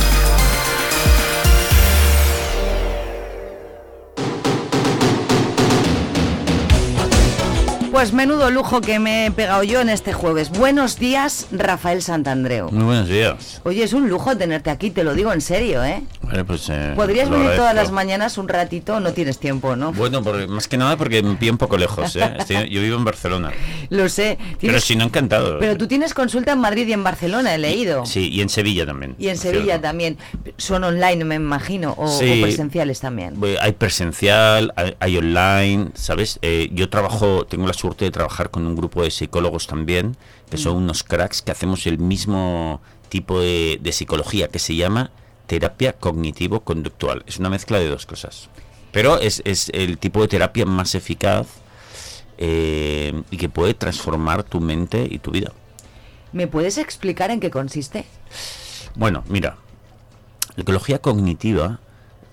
Pues 8.03 8.11
menudo 8.11 8.51
lujo 8.51 8.81
que 8.81 8.99
me 8.99 9.27
he 9.27 9.31
pegado 9.31 9.63
yo 9.63 9.79
en 9.79 9.87
este 9.87 10.11
jueves. 10.11 10.49
Buenos 10.49 10.99
días, 10.99 11.47
Rafael 11.53 12.01
Santandreu. 12.01 12.69
Muy 12.69 12.83
buenos 12.83 13.07
días. 13.07 13.61
Oye, 13.63 13.81
es 13.81 13.93
un 13.93 14.09
lujo 14.09 14.35
tenerte 14.35 14.69
aquí, 14.71 14.91
te 14.91 15.05
lo 15.05 15.13
digo 15.13 15.31
en 15.31 15.39
serio, 15.39 15.81
¿eh? 15.85 16.03
Bueno, 16.21 16.45
pues, 16.45 16.67
eh, 16.67 16.91
Podrías 16.97 17.29
venir 17.29 17.51
todas 17.55 17.73
las 17.73 17.91
mañanas 17.91 18.37
un 18.37 18.49
ratito, 18.49 18.99
no 18.99 19.13
tienes 19.13 19.39
tiempo, 19.39 19.77
¿no? 19.77 19.93
Bueno, 19.93 20.21
porque- 20.21 20.47
más 20.47 20.67
que 20.67 20.75
nada 20.75 20.97
porque 20.97 21.23
me 21.23 21.49
un 21.49 21.57
poco 21.57 21.77
lejos, 21.77 22.17
¿eh? 22.17 22.33
Estoy- 22.39 22.69
yo 22.69 22.81
vivo 22.81 22.97
en 22.97 23.05
Barcelona. 23.05 23.51
Lo 23.89 24.09
sé. 24.09 24.37
Pero 24.59 24.81
si 24.81 24.97
no, 24.97 25.05
encantado. 25.05 25.57
Pero 25.59 25.77
tú 25.77 25.87
tienes 25.87 26.13
consulta 26.13 26.51
en 26.51 26.59
Madrid 26.59 26.85
y 26.85 26.91
en 26.91 27.05
Barcelona, 27.05 27.55
he 27.55 27.57
leído. 27.57 28.05
Sí, 28.05 28.27
y 28.27 28.41
en 28.41 28.49
Sevilla 28.49 28.85
también. 28.85 29.15
Y 29.17 29.29
en 29.29 29.37
cierto. 29.37 29.59
Sevilla 29.59 29.79
también. 29.79 30.17
Son 30.57 30.83
online, 30.83 31.23
me 31.23 31.35
imagino, 31.35 31.93
o, 31.97 32.09
Sí. 32.19 32.39
o 32.39 32.41
presenciales 32.41 32.99
también. 32.99 33.35
Hay 33.61 33.71
presencial, 33.71 34.73
hay, 34.75 34.93
hay 34.99 35.17
online, 35.17 35.91
¿sabes? 35.93 36.37
Eh, 36.41 36.69
yo 36.73 36.89
trabajo, 36.89 37.45
tengo 37.45 37.65
la 37.65 37.71
suerte 37.73 37.92
de 37.99 38.11
trabajar 38.11 38.49
con 38.51 38.65
un 38.65 38.75
grupo 38.75 39.03
de 39.03 39.11
psicólogos 39.11 39.67
también, 39.67 40.15
que 40.49 40.57
son 40.57 40.73
Mm. 40.75 40.83
unos 40.83 41.03
cracks 41.03 41.41
que 41.41 41.51
hacemos 41.51 41.85
el 41.87 41.97
mismo 41.99 42.81
tipo 43.09 43.39
de, 43.39 43.79
de 43.81 43.91
psicología 43.91 44.47
que 44.47 44.59
se 44.59 44.75
llama 44.75 45.11
terapia 45.47 45.93
cognitivo-conductual. 45.93 47.23
Es 47.27 47.37
una 47.37 47.49
mezcla 47.49 47.77
de 47.79 47.89
dos 47.89 48.05
cosas. 48.05 48.49
Pero 48.91 49.19
es, 49.19 49.41
es 49.45 49.69
el 49.73 49.97
tipo 49.97 50.21
de 50.21 50.27
terapia 50.27 50.65
más 50.65 50.95
eficaz 50.95 51.47
eh, 52.37 53.21
y 53.31 53.37
que 53.37 53.49
puede 53.49 53.73
transformar 53.73 54.43
tu 54.43 54.59
mente 54.59 55.07
y 55.09 55.19
tu 55.19 55.31
vida. 55.31 55.51
¿Me 56.31 56.47
puedes 56.47 56.77
explicar 56.77 57.29
en 57.31 57.39
qué 57.39 57.51
consiste? 57.51 58.05
Bueno, 58.95 59.23
mira, 59.27 59.57
la 60.55 60.61
ecología 60.63 60.99
cognitiva, 60.99 61.79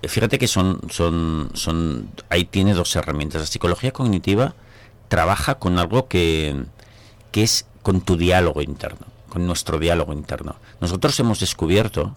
eh, 0.01 0.07
fíjate 0.07 0.39
que 0.39 0.47
son, 0.47 0.79
son, 0.89 1.51
son, 1.53 2.09
ahí 2.29 2.45
tiene 2.45 2.73
dos 2.73 2.95
herramientas. 2.95 3.41
La 3.41 3.47
psicología 3.47 3.91
cognitiva 3.91 4.55
trabaja 5.11 5.55
con 5.55 5.77
algo 5.77 6.07
que, 6.07 6.55
que 7.33 7.43
es 7.43 7.65
con 7.81 7.99
tu 7.99 8.15
diálogo 8.15 8.61
interno, 8.61 9.07
con 9.27 9.45
nuestro 9.45 9.77
diálogo 9.77 10.13
interno. 10.13 10.55
Nosotros 10.79 11.19
hemos 11.19 11.41
descubierto 11.41 12.15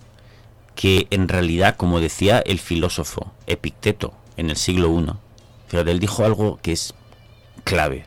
que 0.77 1.09
en 1.11 1.27
realidad, 1.27 1.75
como 1.77 1.99
decía 1.99 2.39
el 2.39 2.61
filósofo 2.61 3.33
Epicteto 3.49 4.15
en 4.37 4.49
el 4.49 4.57
siglo 4.57 4.97
I, 4.97 5.11
fíjate, 5.67 5.91
él 5.91 5.99
dijo 5.99 6.25
algo 6.25 6.61
que 6.63 6.71
es 6.71 6.95
clave. 7.65 8.05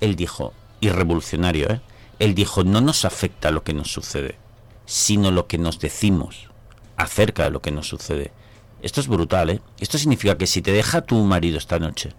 Él 0.00 0.16
dijo, 0.16 0.54
y 0.80 0.88
revolucionario, 0.88 1.70
¿eh? 1.70 1.82
Él 2.18 2.34
dijo, 2.34 2.64
no 2.64 2.80
nos 2.80 3.04
afecta 3.04 3.50
lo 3.50 3.62
que 3.62 3.74
nos 3.74 3.92
sucede, 3.92 4.38
sino 4.86 5.30
lo 5.30 5.48
que 5.48 5.58
nos 5.58 5.80
decimos 5.80 6.48
acerca 6.96 7.44
de 7.44 7.50
lo 7.50 7.60
que 7.60 7.72
nos 7.72 7.88
sucede. 7.88 8.32
Esto 8.80 9.02
es 9.02 9.06
brutal, 9.06 9.50
¿eh? 9.50 9.60
Esto 9.80 9.98
significa 9.98 10.38
que 10.38 10.46
si 10.46 10.62
te 10.62 10.72
deja 10.72 11.02
tu 11.02 11.16
marido 11.24 11.58
esta 11.58 11.78
noche 11.78 12.14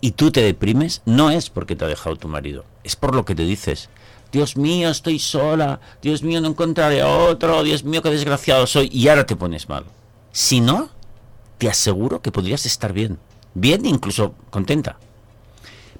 y 0.00 0.12
tú 0.12 0.30
te 0.30 0.42
deprimes, 0.42 1.02
no 1.04 1.30
es 1.30 1.50
porque 1.50 1.76
te 1.76 1.84
ha 1.84 1.88
dejado 1.88 2.16
tu 2.16 2.28
marido, 2.28 2.64
es 2.84 2.96
por 2.96 3.14
lo 3.14 3.24
que 3.24 3.34
te 3.34 3.44
dices. 3.44 3.88
Dios 4.32 4.56
mío, 4.56 4.90
estoy 4.90 5.18
sola, 5.18 5.80
Dios 6.02 6.22
mío, 6.22 6.40
no 6.40 6.48
encontraré 6.48 7.02
otro, 7.02 7.62
Dios 7.62 7.84
mío, 7.84 8.00
qué 8.00 8.10
desgraciado 8.10 8.66
soy, 8.66 8.88
y 8.92 9.08
ahora 9.08 9.26
te 9.26 9.36
pones 9.36 9.68
mal. 9.68 9.84
Si 10.32 10.60
no, 10.60 10.88
te 11.58 11.68
aseguro 11.68 12.22
que 12.22 12.30
podrías 12.30 12.64
estar 12.64 12.92
bien, 12.92 13.18
bien 13.54 13.84
incluso 13.84 14.34
contenta. 14.50 14.98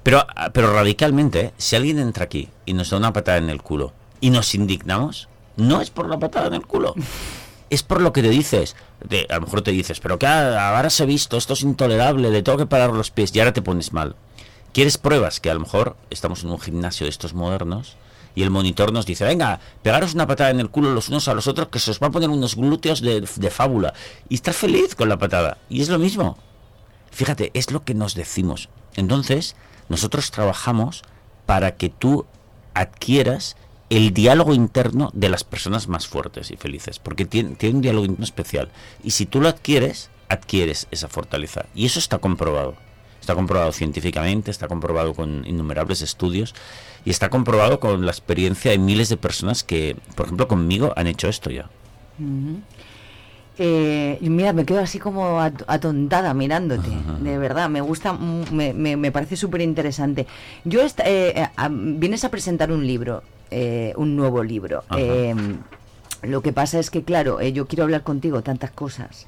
Pero, 0.03 0.25
pero 0.53 0.73
radicalmente, 0.73 1.39
¿eh? 1.41 1.53
si 1.57 1.75
alguien 1.75 1.99
entra 1.99 2.25
aquí 2.25 2.49
y 2.65 2.73
nos 2.73 2.89
da 2.89 2.97
una 2.97 3.13
patada 3.13 3.37
en 3.37 3.49
el 3.49 3.61
culo 3.61 3.93
y 4.19 4.29
nos 4.29 4.55
indignamos, 4.55 5.27
no 5.57 5.81
es 5.81 5.91
por 5.91 6.09
la 6.09 6.17
patada 6.17 6.47
en 6.47 6.53
el 6.55 6.65
culo, 6.65 6.95
es 7.71 7.83
por 7.83 8.01
lo 8.01 8.13
que 8.13 8.21
te 8.21 8.29
dices. 8.29 8.75
A 9.29 9.35
lo 9.35 9.41
mejor 9.41 9.61
te 9.63 9.71
dices, 9.71 9.99
pero 9.99 10.19
que 10.19 10.27
ahora 10.27 10.89
se 10.89 11.03
ha 11.03 11.05
visto, 11.07 11.37
esto 11.37 11.53
es 11.53 11.63
intolerable, 11.63 12.29
le 12.29 12.43
tengo 12.43 12.57
que 12.57 12.67
parar 12.67 12.91
los 12.91 13.09
pies 13.09 13.33
y 13.33 13.39
ahora 13.39 13.53
te 13.53 13.61
pones 13.61 13.93
mal. 13.93 14.15
¿Quieres 14.73 14.97
pruebas? 14.97 15.39
Que 15.39 15.49
a 15.49 15.53
lo 15.53 15.61
mejor 15.61 15.95
estamos 16.09 16.43
en 16.43 16.51
un 16.51 16.59
gimnasio 16.59 17.05
de 17.05 17.09
estos 17.09 17.33
modernos 17.33 17.95
y 18.35 18.43
el 18.43 18.51
monitor 18.51 18.91
nos 18.91 19.05
dice, 19.05 19.23
venga, 19.23 19.61
pegaros 19.83 20.13
una 20.13 20.27
patada 20.27 20.49
en 20.49 20.59
el 20.59 20.69
culo 20.69 20.93
los 20.93 21.09
unos 21.09 21.27
a 21.29 21.33
los 21.33 21.47
otros 21.47 21.69
que 21.69 21.79
se 21.79 21.91
os 21.91 21.99
va 21.99 22.07
a 22.07 22.11
poner 22.11 22.29
unos 22.29 22.55
glúteos 22.55 23.01
de, 23.01 23.21
de 23.21 23.49
fábula. 23.49 23.93
Y 24.27 24.35
estás 24.35 24.57
feliz 24.57 24.93
con 24.93 25.09
la 25.09 25.17
patada. 25.17 25.57
Y 25.69 25.81
es 25.81 25.89
lo 25.89 25.97
mismo. 25.97 26.37
Fíjate, 27.09 27.51
es 27.53 27.71
lo 27.71 27.83
que 27.83 27.93
nos 27.93 28.15
decimos. 28.15 28.69
Entonces, 28.95 29.55
nosotros 29.87 30.31
trabajamos 30.31 31.03
para 31.45 31.75
que 31.75 31.89
tú 31.89 32.25
adquieras 32.73 33.55
el 33.91 34.13
diálogo 34.13 34.53
interno 34.53 35.11
de 35.13 35.27
las 35.29 35.43
personas 35.43 35.87
más 35.89 36.07
fuertes 36.07 36.49
y 36.49 36.55
felices, 36.55 36.97
porque 36.97 37.25
tiene, 37.25 37.55
tiene 37.55 37.75
un 37.75 37.81
diálogo 37.81 38.05
interno 38.05 38.23
especial. 38.23 38.69
Y 39.03 39.11
si 39.11 39.25
tú 39.25 39.41
lo 39.41 39.49
adquieres, 39.49 40.09
adquieres 40.29 40.87
esa 40.91 41.09
fortaleza. 41.09 41.65
Y 41.75 41.85
eso 41.85 41.99
está 41.99 42.17
comprobado. 42.19 42.75
Está 43.19 43.35
comprobado 43.35 43.71
científicamente, 43.73 44.49
está 44.49 44.67
comprobado 44.69 45.13
con 45.13 45.45
innumerables 45.45 46.01
estudios 46.01 46.55
y 47.05 47.09
está 47.11 47.29
comprobado 47.29 47.79
con 47.81 48.05
la 48.05 48.11
experiencia 48.11 48.71
de 48.71 48.77
miles 48.77 49.09
de 49.09 49.17
personas 49.17 49.63
que, 49.63 49.95
por 50.15 50.25
ejemplo, 50.25 50.47
conmigo 50.47 50.93
han 50.95 51.07
hecho 51.07 51.27
esto 51.27 51.49
ya. 51.51 51.69
Eh, 53.57 54.17
y 54.21 54.29
mira, 54.29 54.53
me 54.53 54.65
quedo 54.65 54.79
así 54.79 54.97
como 54.99 55.39
at- 55.41 55.63
atontada 55.67 56.33
mirándote, 56.33 56.89
de 57.19 57.37
verdad, 57.37 57.69
me 57.69 57.81
gusta, 57.81 58.13
me, 58.13 58.73
me- 58.73 58.95
me 58.97 59.11
parece 59.11 59.35
súper 59.35 59.61
interesante. 59.61 60.25
Yo, 60.63 60.81
eh, 60.81 60.89
eh, 61.05 61.47
vienes 61.69 62.23
a 62.23 62.31
presentar 62.31 62.71
un 62.71 62.87
libro, 62.87 63.21
eh, 63.51 63.93
un 63.97 64.15
nuevo 64.15 64.43
libro. 64.43 64.83
Eh, 64.97 65.35
lo 66.23 66.41
que 66.41 66.53
pasa 66.53 66.79
es 66.79 66.89
que, 66.89 67.03
claro, 67.03 67.39
eh, 67.39 67.51
yo 67.51 67.67
quiero 67.67 67.83
hablar 67.83 68.03
contigo 68.03 68.41
tantas 68.41 68.71
cosas 68.71 69.27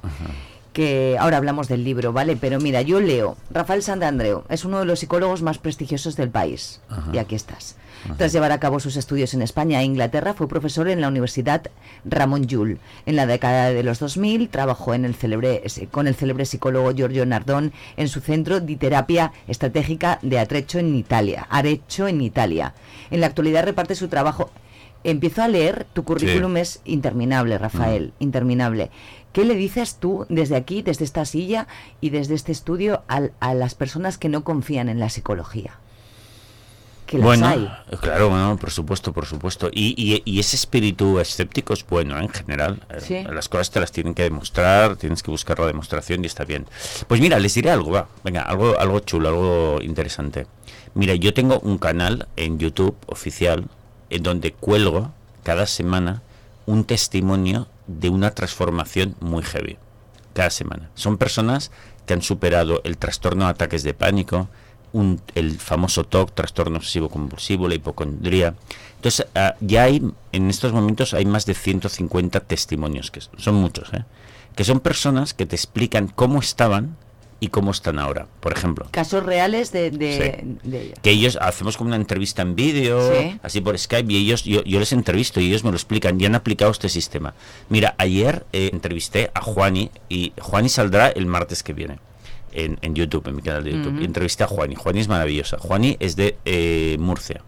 que 0.72 1.16
ahora 1.20 1.36
hablamos 1.36 1.68
del 1.68 1.84
libro, 1.84 2.12
¿vale? 2.12 2.36
Pero 2.36 2.58
mira, 2.58 2.82
yo 2.82 3.00
leo, 3.00 3.36
Rafael 3.50 3.82
Santandreu 3.82 4.44
es 4.48 4.64
uno 4.64 4.80
de 4.80 4.84
los 4.86 4.98
psicólogos 4.98 5.40
más 5.42 5.58
prestigiosos 5.58 6.16
del 6.16 6.30
país, 6.30 6.80
Ajá. 6.88 7.10
y 7.12 7.18
aquí 7.18 7.36
estás. 7.36 7.76
Tras 8.16 8.32
llevar 8.32 8.52
a 8.52 8.60
cabo 8.60 8.80
sus 8.80 8.96
estudios 8.96 9.34
en 9.34 9.42
España 9.42 9.80
e 9.80 9.84
Inglaterra, 9.84 10.34
fue 10.34 10.48
profesor 10.48 10.88
en 10.88 11.00
la 11.00 11.08
Universidad 11.08 11.70
Ramón 12.04 12.46
Llull. 12.46 12.78
En 13.06 13.16
la 13.16 13.26
década 13.26 13.70
de 13.70 13.82
los 13.82 13.98
2000 13.98 14.48
trabajó 14.48 14.94
en 14.94 15.04
el 15.04 15.14
célebre, 15.14 15.62
con 15.90 16.06
el 16.06 16.14
célebre 16.14 16.46
psicólogo 16.46 16.92
Giorgio 16.92 17.26
Nardón 17.26 17.72
en 17.96 18.08
su 18.08 18.20
centro 18.20 18.60
de 18.60 18.76
terapia 18.76 19.32
estratégica 19.48 20.18
de 20.22 20.38
Atrecho 20.38 20.78
en 20.78 20.94
Italia, 20.94 21.46
Arecho 21.50 22.08
en 22.08 22.20
Italia. 22.20 22.74
En 23.10 23.20
la 23.20 23.26
actualidad 23.26 23.64
reparte 23.64 23.94
su 23.94 24.08
trabajo 24.08 24.50
Empiezo 25.04 25.42
a 25.42 25.48
leer, 25.48 25.86
tu 25.92 26.02
currículum 26.02 26.56
es 26.56 26.80
interminable, 26.86 27.58
Rafael, 27.58 28.14
interminable. 28.20 28.90
¿Qué 29.34 29.44
le 29.44 29.54
dices 29.54 29.96
tú 29.96 30.24
desde 30.30 30.56
aquí, 30.56 30.80
desde 30.80 31.04
esta 31.04 31.26
silla 31.26 31.68
y 32.00 32.08
desde 32.08 32.34
este 32.34 32.52
estudio 32.52 33.02
a, 33.06 33.54
las 33.54 33.74
personas 33.74 34.16
que 34.16 34.30
no 34.30 34.44
confían 34.44 34.88
en 34.88 35.00
la 35.00 35.10
psicología? 35.10 35.78
Que 37.16 37.18
las 37.18 37.24
bueno, 37.26 37.46
hay. 37.46 37.70
claro, 38.00 38.28
bueno, 38.30 38.56
por 38.58 38.70
supuesto, 38.70 39.12
por 39.12 39.26
supuesto. 39.26 39.68
Y, 39.72 39.94
y- 39.96 40.22
y 40.24 40.40
ese 40.40 40.56
espíritu 40.56 41.18
escéptico 41.20 41.72
es 41.74 41.86
bueno 41.86 42.18
¿eh? 42.18 42.22
en 42.24 42.28
general. 42.28 42.82
Eh, 42.90 43.00
Sí. 43.00 43.22
Las 43.32 43.48
cosas 43.48 43.70
te 43.70 43.80
las 43.80 43.92
tienen 43.92 44.14
que 44.14 44.22
demostrar, 44.24 44.96
tienes 44.96 45.22
que 45.22 45.30
buscar 45.30 45.58
la 45.58 45.66
demostración 45.66 46.22
y 46.24 46.26
está 46.26 46.44
bien. 46.44 46.66
Pues 47.06 47.20
mira, 47.20 47.38
les 47.38 47.54
diré 47.54 47.70
algo, 47.70 47.90
va. 47.92 48.08
Venga, 48.24 48.42
algo, 48.42 48.78
algo 48.78 49.00
chulo, 49.00 49.28
algo 49.28 49.78
interesante. 49.82 50.46
Mira, 50.94 51.14
yo 51.14 51.32
tengo 51.34 51.58
un 51.60 51.78
canal 51.78 52.28
en 52.36 52.58
YouTube 52.58 52.96
oficial 53.06 53.66
en 54.10 54.22
donde 54.22 54.52
cuelgo 54.52 55.12
cada 55.42 55.66
semana 55.66 56.22
un 56.66 56.84
testimonio 56.84 57.68
de 57.86 58.08
una 58.08 58.30
transformación 58.30 59.14
muy 59.20 59.42
heavy. 59.42 59.76
Cada 60.32 60.50
semana. 60.50 60.90
Son 60.94 61.16
personas 61.18 61.70
que 62.06 62.14
han 62.14 62.22
superado 62.22 62.80
el 62.84 62.96
trastorno 62.96 63.44
de 63.44 63.50
ataques 63.50 63.82
de 63.82 63.94
pánico, 63.94 64.48
un- 64.94 65.20
el 65.34 65.58
famoso 65.58 66.04
TOC, 66.04 66.32
trastorno 66.32 66.78
obsesivo 66.78 67.10
compulsivo, 67.10 67.68
la 67.68 67.74
hipocondría. 67.74 68.54
Entonces, 68.96 69.26
ah, 69.34 69.54
ya 69.60 69.82
hay, 69.82 70.00
en 70.32 70.48
estos 70.48 70.72
momentos 70.72 71.12
hay 71.12 71.26
más 71.26 71.44
de 71.44 71.54
150 71.54 72.40
testimonios, 72.40 73.10
que 73.10 73.20
son 73.36 73.56
muchos, 73.56 73.92
¿eh? 73.92 74.04
que 74.56 74.64
son 74.64 74.80
personas 74.80 75.34
que 75.34 75.44
te 75.46 75.56
explican 75.56 76.08
cómo 76.08 76.38
estaban 76.38 76.96
y 77.40 77.48
cómo 77.48 77.72
están 77.72 77.98
ahora, 77.98 78.28
por 78.40 78.52
ejemplo. 78.52 78.86
Casos 78.92 79.24
reales 79.26 79.72
de, 79.72 79.90
de, 79.90 80.56
ellos. 80.64 80.98
Que 81.02 81.10
ellos 81.10 81.36
hacemos 81.40 81.76
como 81.76 81.88
una 81.88 81.96
entrevista 81.96 82.40
en 82.42 82.54
vídeo, 82.54 83.00
así 83.42 83.60
por 83.60 83.76
Skype, 83.76 84.10
y 84.10 84.16
ellos, 84.16 84.44
yo, 84.44 84.62
yo, 84.62 84.78
les 84.78 84.92
entrevisto 84.92 85.40
y 85.40 85.48
ellos 85.48 85.64
me 85.64 85.70
lo 85.70 85.76
explican 85.76 86.18
y 86.18 86.24
han 86.24 86.36
aplicado 86.36 86.70
este 86.70 86.88
sistema. 86.88 87.34
Mira, 87.68 87.96
ayer 87.98 88.46
eh, 88.52 88.70
entrevisté 88.72 89.30
a 89.34 89.42
Juani 89.42 89.90
y 90.08 90.32
Juani 90.40 90.68
saldrá 90.68 91.08
el 91.08 91.26
martes 91.26 91.62
que 91.64 91.72
viene. 91.74 91.98
En, 92.54 92.78
en 92.82 92.94
YouTube, 92.94 93.26
en 93.28 93.36
mi 93.36 93.42
canal 93.42 93.64
de 93.64 93.72
YouTube. 93.72 94.00
Y 94.00 94.04
entrevisté 94.04 94.44
a 94.44 94.46
Juani. 94.46 94.76
Juani 94.76 95.00
es 95.00 95.08
maravillosa. 95.08 95.58
Juani 95.58 95.96
es 95.98 96.14
de 96.14 96.36
eh, 96.44 96.96
Murcia. 97.00 97.42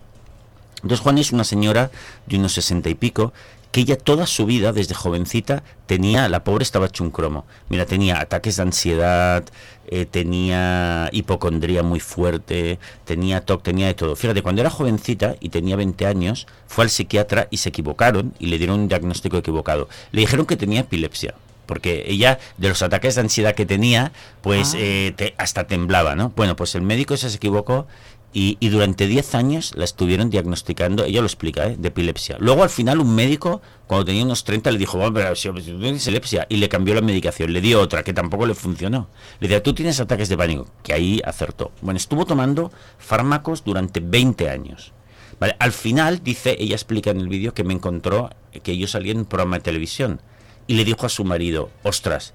Entonces 0.83 1.01
Juani 1.01 1.21
es 1.21 1.33
una 1.33 1.45
señora 1.45 1.90
de 2.27 2.37
unos 2.37 2.53
sesenta 2.53 2.88
y 2.88 2.95
pico 2.95 3.33
que 3.77 3.83
ella 3.83 3.99
toda 3.99 4.27
su 4.27 4.47
vida, 4.47 4.73
desde 4.73 4.95
jovencita, 4.95 5.62
tenía, 5.87 6.29
la 6.31 6.45
pobre 6.45 6.62
estaba 6.62 6.87
hecho 6.87 7.05
un 7.05 7.11
cromo. 7.11 7.45
Mira, 7.69 7.85
tenía 7.85 8.21
ataques 8.21 8.57
de 8.57 8.62
ansiedad, 8.62 9.45
eh, 9.88 10.07
tenía 10.07 11.11
hipocondría 11.12 11.83
muy 11.83 12.01
fuerte, 12.01 12.79
tenía 13.05 13.42
TOC, 13.42 13.62
tenía 13.62 13.88
de 13.88 13.95
todo. 13.95 14.16
Fíjate, 14.16 14.40
cuando 14.40 14.62
era 14.62 14.71
jovencita 14.71 15.37
y 15.40 15.51
tenía 15.51 15.77
20 15.77 16.07
años, 16.07 16.47
fue 16.66 16.85
al 16.85 16.90
psiquiatra 16.90 17.49
y 17.51 17.59
se 17.59 17.69
equivocaron 17.69 18.33
y 18.38 18.47
le 18.47 18.57
dieron 18.57 18.81
un 18.81 18.88
diagnóstico 18.88 19.37
equivocado. 19.37 19.88
Le 20.11 20.23
dijeron 20.23 20.47
que 20.47 20.57
tenía 20.57 20.81
epilepsia 20.81 21.35
porque 21.66 22.05
ella 22.07 22.38
de 22.57 22.68
los 22.68 22.83
ataques 22.83 23.16
de 23.16 23.22
ansiedad 23.22 23.55
que 23.55 23.66
tenía, 23.66 24.12
pues 24.40 24.74
ah. 24.74 24.79
eh, 24.81 25.35
hasta 25.38 25.66
temblaba, 25.66 26.14
¿no? 26.14 26.33
Bueno, 26.37 26.57
pues 26.57 26.74
el 26.74 26.83
médico 26.83 27.16
se 27.16 27.29
equivocó 27.29 27.87
y, 28.38 28.68
durante 28.68 29.07
10 29.07 29.35
años 29.35 29.72
la 29.76 29.85
estuvieron 29.85 30.29
diagnosticando, 30.29 31.07
ella 31.07 31.20
lo 31.20 31.26
explica, 31.26 31.68
¿eh? 31.68 31.76
de 31.79 31.88
epilepsia. 31.88 32.37
Luego 32.38 32.64
al 32.64 32.68
final 32.68 33.00
un 33.00 33.14
médico, 33.14 33.62
cuando 33.87 34.05
tenía 34.05 34.24
unos 34.24 34.44
30, 34.44 34.72
le 34.72 34.79
dijo, 34.79 34.98
bueno, 34.98 35.14
pero 35.14 35.35
si 35.35 35.50
tienes 35.50 36.07
epilepsia, 36.07 36.46
y 36.50 36.59
le 36.59 36.68
cambió 36.68 36.94
la 36.94 37.00
medicación, 37.00 37.55
le 37.55 37.62
dio 37.62 37.81
otra 37.81 38.02
que 38.02 38.12
tampoco 38.12 38.44
le 38.44 38.55
funcionó. 38.55 39.09
Le 39.40 39.48
decía, 39.48 39.62
tú 39.62 39.72
tienes 39.72 40.00
ataques 40.00 40.29
de 40.29 40.37
pánico, 40.37 40.66
que 40.83 40.92
ahí 40.92 41.22
acertó. 41.24 41.72
Bueno, 41.81 41.96
estuvo 41.96 42.26
tomando 42.26 42.70
fármacos 42.98 43.64
durante 43.64 44.00
20 44.00 44.50
años. 44.50 44.92
Vale, 45.40 45.57
al 45.59 45.72
final, 45.72 46.22
dice, 46.22 46.57
ella 46.59 46.74
explica 46.74 47.12
en 47.12 47.20
el 47.20 47.29
vídeo 47.29 47.55
que 47.55 47.64
me 47.64 47.72
encontró 47.72 48.29
que 48.62 48.76
yo 48.76 48.87
salía 48.87 49.12
en 49.12 49.18
un 49.20 49.24
programa 49.24 49.57
de 49.57 49.62
televisión 49.62 50.20
y 50.66 50.74
le 50.74 50.85
dijo 50.85 51.07
a 51.07 51.09
su 51.09 51.24
marido, 51.24 51.70
ostras, 51.83 52.35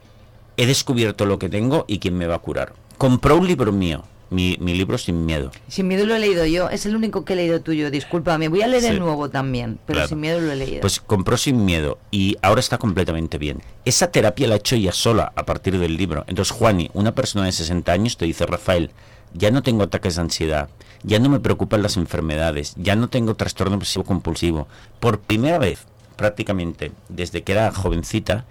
he 0.57 0.65
descubierto 0.65 1.25
lo 1.25 1.39
que 1.39 1.49
tengo 1.49 1.85
y 1.87 1.99
quién 1.99 2.17
me 2.17 2.27
va 2.27 2.35
a 2.35 2.39
curar. 2.39 2.73
Compró 2.97 3.37
un 3.37 3.47
libro 3.47 3.71
mío, 3.71 4.03
mi, 4.29 4.55
libro 4.57 4.97
Sin 4.97 5.25
Miedo. 5.25 5.51
Sin 5.67 5.87
Miedo 5.87 6.05
lo 6.05 6.15
he 6.15 6.19
leído 6.19 6.45
yo, 6.45 6.69
es 6.69 6.85
el 6.85 6.95
único 6.95 7.25
que 7.25 7.33
he 7.33 7.35
leído 7.35 7.61
tuyo, 7.61 7.91
disculpa, 7.91 8.37
me 8.37 8.47
voy 8.47 8.61
a 8.61 8.67
leer 8.67 8.85
el 8.85 8.99
nuevo 8.99 9.29
también, 9.29 9.79
pero 9.85 10.07
Sin 10.07 10.19
Miedo 10.19 10.39
lo 10.39 10.51
he 10.51 10.55
leído. 10.55 10.81
Pues 10.81 10.99
compró 10.99 11.37
Sin 11.37 11.65
Miedo 11.65 11.99
y 12.11 12.37
ahora 12.41 12.59
está 12.59 12.77
completamente 12.77 13.37
bien. 13.37 13.61
Esa 13.85 14.11
terapia 14.11 14.47
la 14.47 14.55
ha 14.55 14.57
hecho 14.57 14.75
ella 14.75 14.93
sola 14.93 15.33
a 15.35 15.45
partir 15.45 15.77
del 15.77 15.97
libro. 15.97 16.23
Entonces, 16.27 16.55
Juani, 16.55 16.89
una 16.93 17.13
persona 17.13 17.45
de 17.45 17.51
60 17.51 17.91
años, 17.91 18.17
te 18.17 18.25
dice, 18.25 18.45
Rafael, 18.45 18.91
ya 19.33 19.51
no 19.51 19.63
tengo 19.63 19.83
ataques 19.83 20.15
de 20.15 20.21
ansiedad, 20.21 20.69
ya 21.03 21.19
no 21.19 21.29
me 21.29 21.39
preocupan 21.39 21.81
las 21.81 21.97
enfermedades, 21.97 22.73
ya 22.77 22.95
no 22.95 23.09
tengo 23.09 23.35
trastorno 23.35 23.77
obsesivo 23.77 24.05
compulsivo. 24.05 24.67
Por 24.99 25.19
primera 25.19 25.57
vez, 25.57 25.87
prácticamente, 26.21 26.91
desde 27.09 27.41
que 27.41 27.51
era 27.53 27.71
jovencita, 27.71 28.45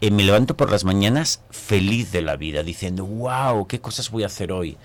eh, 0.00 0.10
me 0.10 0.24
levanto 0.24 0.56
por 0.56 0.70
las 0.70 0.84
mañanas 0.84 1.40
feliz 1.50 2.10
de 2.10 2.22
la 2.22 2.36
vida, 2.36 2.64
diciendo, 2.64 3.06
wow, 3.06 3.66
¿qué 3.68 3.80
cosas 3.80 4.10
voy 4.10 4.24
a 4.24 4.26
hacer 4.26 4.50
hoy? 4.50 4.76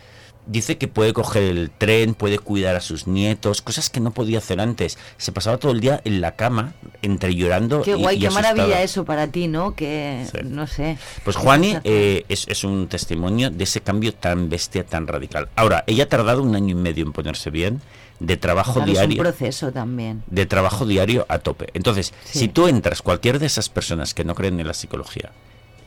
dice 0.47 0.77
que 0.77 0.87
puede 0.87 1.13
coger 1.13 1.43
el 1.43 1.69
tren, 1.69 2.13
puede 2.13 2.39
cuidar 2.39 2.75
a 2.75 2.81
sus 2.81 3.05
nietos, 3.05 3.61
cosas 3.61 3.89
que 3.89 3.99
no 3.99 4.11
podía 4.11 4.39
hacer 4.39 4.59
antes. 4.59 4.97
Se 5.17 5.31
pasaba 5.31 5.57
todo 5.57 5.71
el 5.71 5.81
día 5.81 6.01
en 6.05 6.21
la 6.21 6.35
cama, 6.35 6.73
entre 7.01 7.35
llorando. 7.35 7.81
Qué 7.81 7.93
guay, 7.93 8.19
qué 8.19 8.29
maravilla 8.29 8.81
eso 8.81 9.05
para 9.05 9.27
ti, 9.27 9.47
¿no? 9.47 9.75
Que 9.75 10.25
no 10.45 10.65
sé. 10.65 10.97
Pues 11.23 11.35
Juani 11.35 11.77
eh, 11.83 12.23
es, 12.29 12.47
es, 12.47 12.63
un 12.63 12.87
testimonio 12.87 13.51
de 13.51 13.63
ese 13.63 13.81
cambio 13.81 14.13
tan 14.13 14.49
bestia, 14.49 14.85
tan 14.85 15.05
radical. 15.05 15.49
Ahora, 15.55 15.83
ella 15.87 16.05
ha 16.05 16.09
tardado 16.09 16.41
un 16.41 16.55
año 16.55 16.71
y 16.71 16.79
medio 16.79 17.05
en 17.05 17.11
ponerse 17.11 17.49
bien 17.49 17.81
de 18.19 18.37
trabajo 18.37 18.81
diario. 18.81 19.01
Es 19.01 19.17
un 19.17 19.17
proceso 19.17 19.71
también. 19.71 20.23
De 20.27 20.45
trabajo 20.45 20.85
diario 20.85 21.25
a 21.29 21.39
tope. 21.39 21.69
Entonces, 21.73 22.13
si 22.23 22.47
tú 22.47 22.67
entras, 22.67 23.01
cualquier 23.01 23.39
de 23.39 23.45
esas 23.45 23.69
personas 23.69 24.13
que 24.13 24.23
no 24.23 24.35
creen 24.35 24.59
en 24.59 24.67
la 24.67 24.73
psicología, 24.73 25.31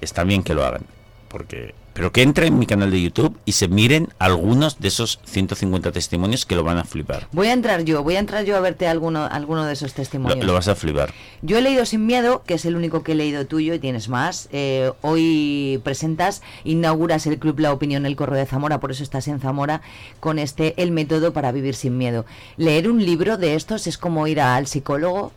está 0.00 0.24
bien 0.24 0.42
que 0.42 0.54
lo 0.54 0.64
hagan 0.64 0.84
porque 1.30 1.74
pero 2.00 2.12
que 2.12 2.22
entre 2.22 2.46
en 2.46 2.58
mi 2.58 2.64
canal 2.64 2.90
de 2.90 2.98
YouTube 2.98 3.36
y 3.44 3.52
se 3.52 3.68
miren 3.68 4.08
algunos 4.18 4.80
de 4.80 4.88
esos 4.88 5.20
150 5.26 5.92
testimonios 5.92 6.46
que 6.46 6.56
lo 6.56 6.64
van 6.64 6.78
a 6.78 6.84
flipar. 6.84 7.28
Voy 7.30 7.48
a 7.48 7.52
entrar 7.52 7.84
yo, 7.84 8.02
voy 8.02 8.16
a 8.16 8.20
entrar 8.20 8.42
yo 8.46 8.56
a 8.56 8.60
verte 8.60 8.88
alguno, 8.88 9.26
alguno 9.26 9.66
de 9.66 9.74
esos 9.74 9.92
testimonios. 9.92 10.46
Lo, 10.46 10.54
vas 10.54 10.68
a 10.68 10.74
flipar. 10.74 11.12
Yo 11.42 11.58
he 11.58 11.60
leído 11.60 11.84
Sin 11.84 12.06
Miedo, 12.06 12.42
que 12.46 12.54
es 12.54 12.64
el 12.64 12.74
único 12.74 13.02
que 13.02 13.12
he 13.12 13.14
leído 13.14 13.46
tuyo 13.46 13.74
y 13.74 13.78
tienes 13.80 14.08
más. 14.08 14.48
Eh, 14.50 14.90
hoy 15.02 15.78
presentas, 15.84 16.40
inauguras 16.64 17.26
el 17.26 17.38
Club 17.38 17.60
La 17.60 17.70
Opinión 17.70 18.06
El 18.06 18.16
Correo 18.16 18.38
de 18.38 18.46
Zamora, 18.46 18.80
por 18.80 18.92
eso 18.92 19.02
estás 19.02 19.28
en 19.28 19.38
Zamora, 19.38 19.82
con 20.20 20.38
este 20.38 20.82
El 20.82 20.92
Método 20.92 21.34
para 21.34 21.52
Vivir 21.52 21.74
Sin 21.74 21.98
Miedo. 21.98 22.24
Leer 22.56 22.88
un 22.88 23.04
libro 23.04 23.36
de 23.36 23.56
estos 23.56 23.86
es 23.86 23.98
como 23.98 24.26
ir 24.26 24.40
al 24.40 24.66
psicólogo 24.66 25.32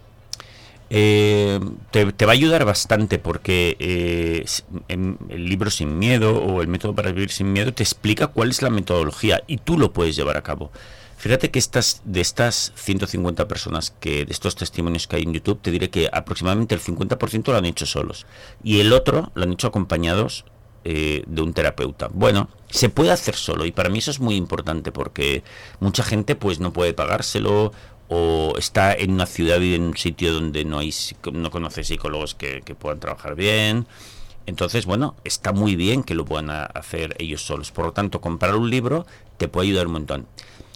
eh, 0.96 1.60
te, 1.90 2.26
va 2.26 2.34
a 2.34 2.36
ayudar 2.36 2.66
bastante 2.66 3.18
porque 3.18 3.76
eh, 3.80 4.46
el 4.90 5.18
libro 5.50 5.72
Sin 5.72 5.98
Miedo 5.98 6.38
o 6.38 6.62
el 6.62 6.68
método 6.68 6.94
para 6.94 7.12
vivir 7.12 7.32
sin 7.32 7.52
miedo 7.52 7.74
te 7.74 7.82
explica 7.82 8.28
cuál 8.28 8.52
es 8.52 8.62
la 8.62 8.70
metodología 8.70 9.42
y 9.48 9.58
tú 9.58 9.80
lo 9.80 9.92
puedes 9.92 10.16
llevar 10.16 10.38
a 10.38 10.44
cabo. 10.44 10.72
Fíjate 11.18 11.50
que 11.50 11.58
estas, 11.58 12.04
de 12.06 12.22
estas 12.22 12.74
150 12.76 13.48
personas, 13.48 13.96
que 14.00 14.24
de 14.26 14.32
estos 14.32 14.56
testimonios 14.56 15.08
que 15.08 15.16
hay 15.16 15.24
en 15.24 15.34
YouTube, 15.34 15.60
te 15.64 15.72
diré 15.72 15.90
que 15.90 16.10
aproximadamente 16.14 16.76
el 16.76 16.82
50% 16.82 17.48
lo 17.48 17.58
han 17.58 17.66
hecho 17.66 17.88
solos 17.88 18.28
y 18.64 18.80
el 18.80 18.94
otro 18.94 19.32
lo 19.34 19.44
han 19.46 19.54
hecho 19.54 19.66
acompañados 19.66 20.46
eh, 20.86 21.24
de 21.26 21.42
un 21.42 21.54
terapeuta. 21.54 22.10
Bueno, 22.12 22.50
se 22.70 22.90
puede 22.90 23.12
hacer 23.12 23.36
solo 23.36 23.66
y 23.66 23.72
para 23.72 23.90
mí 23.90 24.00
eso 24.00 24.12
es 24.12 24.20
muy 24.20 24.36
importante 24.36 24.92
porque 24.92 25.42
mucha 25.80 26.04
gente 26.04 26.36
pues 26.36 26.60
no 26.60 26.74
puede 26.74 26.94
pagárselo 26.94 27.72
o 28.10 28.54
está 28.58 28.94
en 28.94 29.12
una 29.12 29.26
ciudad 29.26 29.60
y 29.62 29.76
en 29.76 29.84
un 29.84 29.98
sitio 29.98 30.34
donde 30.34 30.66
no 30.66 30.80
hay 30.80 30.94
no 31.32 31.52
conoce 31.52 31.84
psicólogos 31.84 32.36
que, 32.36 32.62
puedan 32.78 33.00
trabajar 33.00 33.36
bien. 33.36 33.88
Entonces, 34.46 34.86
bueno, 34.86 35.16
está 35.24 35.54
muy 35.54 35.76
bien 35.76 36.04
que 36.04 36.16
lo 36.16 36.26
puedan 36.26 36.50
hacer 36.50 37.16
ellos 37.18 37.46
solos. 37.46 37.72
Por 37.72 37.86
lo 37.86 37.92
tanto, 37.94 38.20
comprar 38.20 38.56
un 38.56 38.70
libro 38.70 39.06
te 39.38 39.48
puede 39.48 39.70
ayudar 39.70 39.88
un 39.88 39.94
montón. 39.94 40.28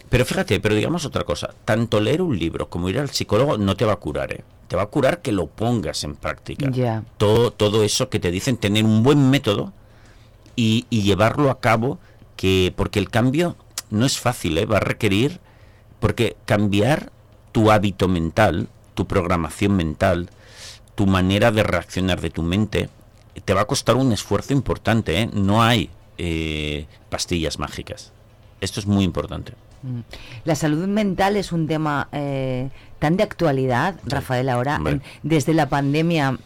Pero 0.08 0.24
fíjate, 0.24 0.58
pero 0.60 0.74
digamos 0.74 1.04
otra 1.04 1.24
cosa, 1.24 1.54
tanto 1.66 2.00
leer 2.00 2.22
un 2.22 2.38
libro 2.38 2.70
como 2.70 2.88
ir 2.88 2.98
al 2.98 3.10
psicólogo 3.10 3.58
no 3.58 3.76
te 3.76 3.84
va 3.84 3.92
a 3.92 3.96
curar, 3.96 4.32
¿eh? 4.32 4.42
Te 4.68 4.76
va 4.76 4.82
a 4.82 4.86
curar 4.86 5.20
que 5.20 5.32
lo 5.32 5.46
pongas 5.46 6.04
en 6.04 6.14
práctica. 6.14 6.70
Todo, 7.18 7.50
todo 7.50 7.84
eso 7.84 8.08
que 8.08 8.18
te 8.18 8.30
dicen, 8.30 8.56
tener 8.56 8.84
un 8.84 9.02
buen 9.02 9.30
método 9.30 9.72
y, 10.56 10.86
y 10.90 11.02
llevarlo 11.02 11.50
a 11.50 11.60
cabo, 11.60 11.98
que 12.36 12.72
porque 12.74 12.98
el 12.98 13.10
cambio 13.10 13.56
no 13.90 14.06
es 14.06 14.18
fácil, 14.18 14.58
¿eh? 14.58 14.66
va 14.66 14.78
a 14.78 14.80
requerir, 14.80 15.40
porque 16.00 16.36
cambiar 16.44 17.12
tu 17.52 17.70
hábito 17.70 18.08
mental, 18.08 18.68
tu 18.94 19.06
programación 19.06 19.76
mental, 19.76 20.30
tu 20.94 21.06
manera 21.06 21.50
de 21.52 21.62
reaccionar 21.62 22.20
de 22.20 22.30
tu 22.30 22.42
mente, 22.42 22.88
te 23.44 23.54
va 23.54 23.62
a 23.62 23.66
costar 23.66 23.96
un 23.96 24.12
esfuerzo 24.12 24.52
importante. 24.52 25.20
¿eh? 25.20 25.30
No 25.32 25.62
hay 25.62 25.90
eh, 26.18 26.86
pastillas 27.08 27.58
mágicas. 27.58 28.12
Esto 28.60 28.80
es 28.80 28.86
muy 28.86 29.04
importante. 29.04 29.52
Mm. 29.82 30.00
La 30.44 30.54
salud 30.54 30.86
mental 30.88 31.36
es 31.36 31.52
un 31.52 31.68
tema 31.68 32.08
eh, 32.12 32.70
tan 32.98 33.16
de 33.16 33.22
actualidad, 33.22 33.94
Rafael, 34.04 34.48
ahora, 34.48 34.80
desde 35.22 35.54
la 35.54 35.68
pandemia. 35.68 36.38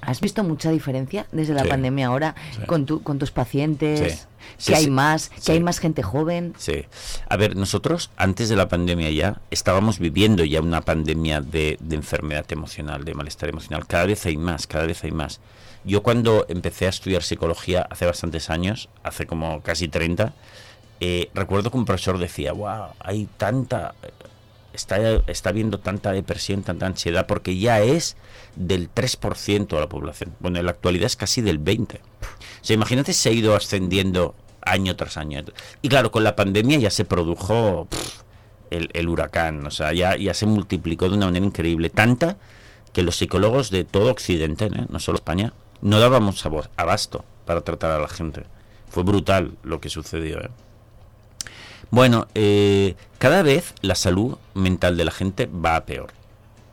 ¿Has 0.00 0.20
visto 0.20 0.42
mucha 0.44 0.70
diferencia 0.70 1.26
desde 1.32 1.54
la 1.54 1.64
pandemia 1.64 2.06
ahora 2.06 2.34
con, 2.66 2.86
tu, 2.86 3.02
con 3.02 3.18
tus 3.18 3.30
pacientes? 3.30 4.26
que 4.64 4.74
hay 4.74 4.90
más, 4.90 5.30
que 5.44 5.52
hay 5.52 5.60
más 5.60 5.78
gente 5.78 6.02
joven. 6.02 6.54
Sí. 6.58 6.84
A 7.28 7.36
ver, 7.36 7.56
nosotros 7.56 8.10
antes 8.16 8.48
de 8.48 8.56
la 8.56 8.68
pandemia 8.68 9.10
ya 9.10 9.40
estábamos 9.50 9.98
viviendo 9.98 10.44
ya 10.44 10.60
una 10.60 10.80
pandemia 10.82 11.40
de, 11.40 11.78
enfermedad 11.90 12.50
emocional, 12.50 13.04
de 13.04 13.14
malestar 13.14 13.48
emocional. 13.48 13.86
Cada 13.86 14.06
vez 14.06 14.24
hay 14.26 14.36
más, 14.36 14.66
cada 14.66 14.86
vez 14.86 15.04
hay 15.04 15.12
más. 15.12 15.40
Yo 15.84 16.02
cuando 16.02 16.44
empecé 16.48 16.86
a 16.86 16.90
estudiar 16.90 17.22
psicología 17.22 17.86
hace 17.90 18.06
bastantes 18.06 18.50
años, 18.50 18.88
hace 19.02 19.26
como 19.26 19.62
casi 19.62 19.88
30, 19.88 20.34
eh, 21.00 21.30
recuerdo 21.34 21.70
que 21.70 21.78
un 21.78 21.86
profesor 21.86 22.18
decía, 22.18 22.52
wow, 22.52 22.88
hay 22.98 23.26
tanta, 23.38 23.94
está, 24.72 24.98
está 25.26 25.52
viendo 25.52 25.78
tanta 25.78 26.12
depresión, 26.12 26.62
tanta 26.62 26.86
ansiedad, 26.86 27.26
porque 27.26 27.58
ya 27.58 27.80
es 27.80 28.16
del 28.56 28.92
3% 28.92 29.68
de 29.68 29.80
la 29.80 29.88
población. 29.88 30.34
Bueno, 30.40 30.58
en 30.58 30.66
la 30.66 30.72
actualidad 30.72 31.06
es 31.06 31.16
casi 31.16 31.40
del 31.42 31.62
20%. 31.62 31.98
O 31.98 32.64
sea, 32.64 32.74
imagínate 32.74 33.12
se 33.12 33.28
ha 33.28 33.32
ido 33.32 33.56
ascendiendo 33.56 34.34
año 34.62 34.96
tras 34.96 35.16
año. 35.16 35.42
Y 35.82 35.88
claro, 35.88 36.10
con 36.10 36.24
la 36.24 36.36
pandemia 36.36 36.78
ya 36.78 36.90
se 36.90 37.04
produjo 37.04 37.88
el, 38.70 39.08
huracán, 39.08 39.66
o 39.66 39.70
sea, 39.70 39.92
ya, 39.92 40.34
se 40.34 40.46
multiplicó 40.46 41.08
de 41.08 41.16
una 41.16 41.26
manera 41.26 41.44
increíble. 41.44 41.90
Tanta 41.90 42.36
que 42.92 43.02
los 43.02 43.16
psicólogos 43.16 43.70
de 43.70 43.84
todo 43.84 44.10
Occidente, 44.10 44.66
¿eh? 44.66 44.86
no 44.88 44.98
solo 44.98 45.16
España, 45.16 45.52
no 45.80 46.00
dábamos 46.00 46.44
abasto 46.76 47.24
para 47.46 47.62
tratar 47.62 47.92
a 47.92 47.98
la 47.98 48.08
gente. 48.08 48.44
Fue 48.88 49.02
brutal 49.02 49.56
lo 49.62 49.80
que 49.80 49.88
sucedió. 49.88 50.40
¿eh? 50.40 50.50
Bueno, 51.90 52.28
eh, 52.34 52.94
cada 53.18 53.42
vez 53.42 53.74
la 53.82 53.94
salud 53.94 54.36
mental 54.54 54.96
de 54.96 55.04
la 55.04 55.10
gente 55.10 55.46
va 55.46 55.76
a 55.76 55.84
peor. 55.84 56.12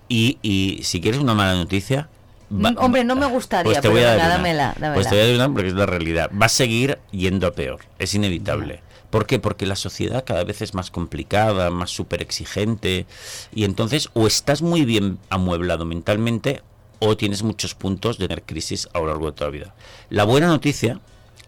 Y, 0.10 0.38
y 0.42 0.82
si 0.84 1.02
quieres 1.02 1.20
una 1.20 1.34
mala 1.34 1.54
noticia, 1.56 2.08
va- 2.52 2.72
Mm, 2.72 2.78
Hombre, 2.78 3.04
no 3.04 3.16
me 3.16 3.26
gustaría, 3.26 3.66
pues 3.66 3.78
te 3.78 3.82
pero 3.82 3.94
voy 3.94 4.04
a 4.04 4.16
dar 4.16 4.18
una. 4.18 4.30
dámela, 4.30 4.74
dámela. 4.76 4.94
Pues 4.94 5.10
te 5.10 5.16
voy 5.16 5.24
a 5.24 5.28
dar 5.28 5.36
una 5.36 5.54
porque 5.54 5.68
es 5.70 5.74
la 5.74 5.86
realidad. 5.86 6.30
Va 6.40 6.46
a 6.46 6.50
seguir 6.50 7.00
yendo 7.12 7.48
a 7.48 7.52
peor, 7.52 7.80
es 8.00 8.14
inevitable. 8.14 8.82
¿Por 9.10 9.26
qué? 9.26 9.40
Porque 9.40 9.66
la 9.66 9.76
sociedad 9.76 10.24
cada 10.26 10.44
vez 10.44 10.62
es 10.62 10.74
más 10.74 10.92
complicada, 10.92 11.70
más 11.72 11.90
súper 11.90 12.22
exigente, 12.22 13.06
y 13.54 13.64
entonces 13.64 14.10
o 14.14 14.28
estás 14.28 14.62
muy 14.62 14.86
bien 14.86 15.18
amueblado 15.30 15.86
mentalmente 15.86 16.62
o 17.00 17.16
tienes 17.18 17.42
muchos 17.44 17.74
puntos 17.76 18.18
de 18.18 18.28
tener 18.28 18.44
crisis 18.44 18.88
a 18.94 19.00
lo 19.00 19.08
largo 19.08 19.28
de 19.28 19.32
toda 19.34 19.50
la 19.50 19.58
vida. 19.58 19.76
La 20.10 20.24
buena 20.24 20.48
noticia 20.48 21.00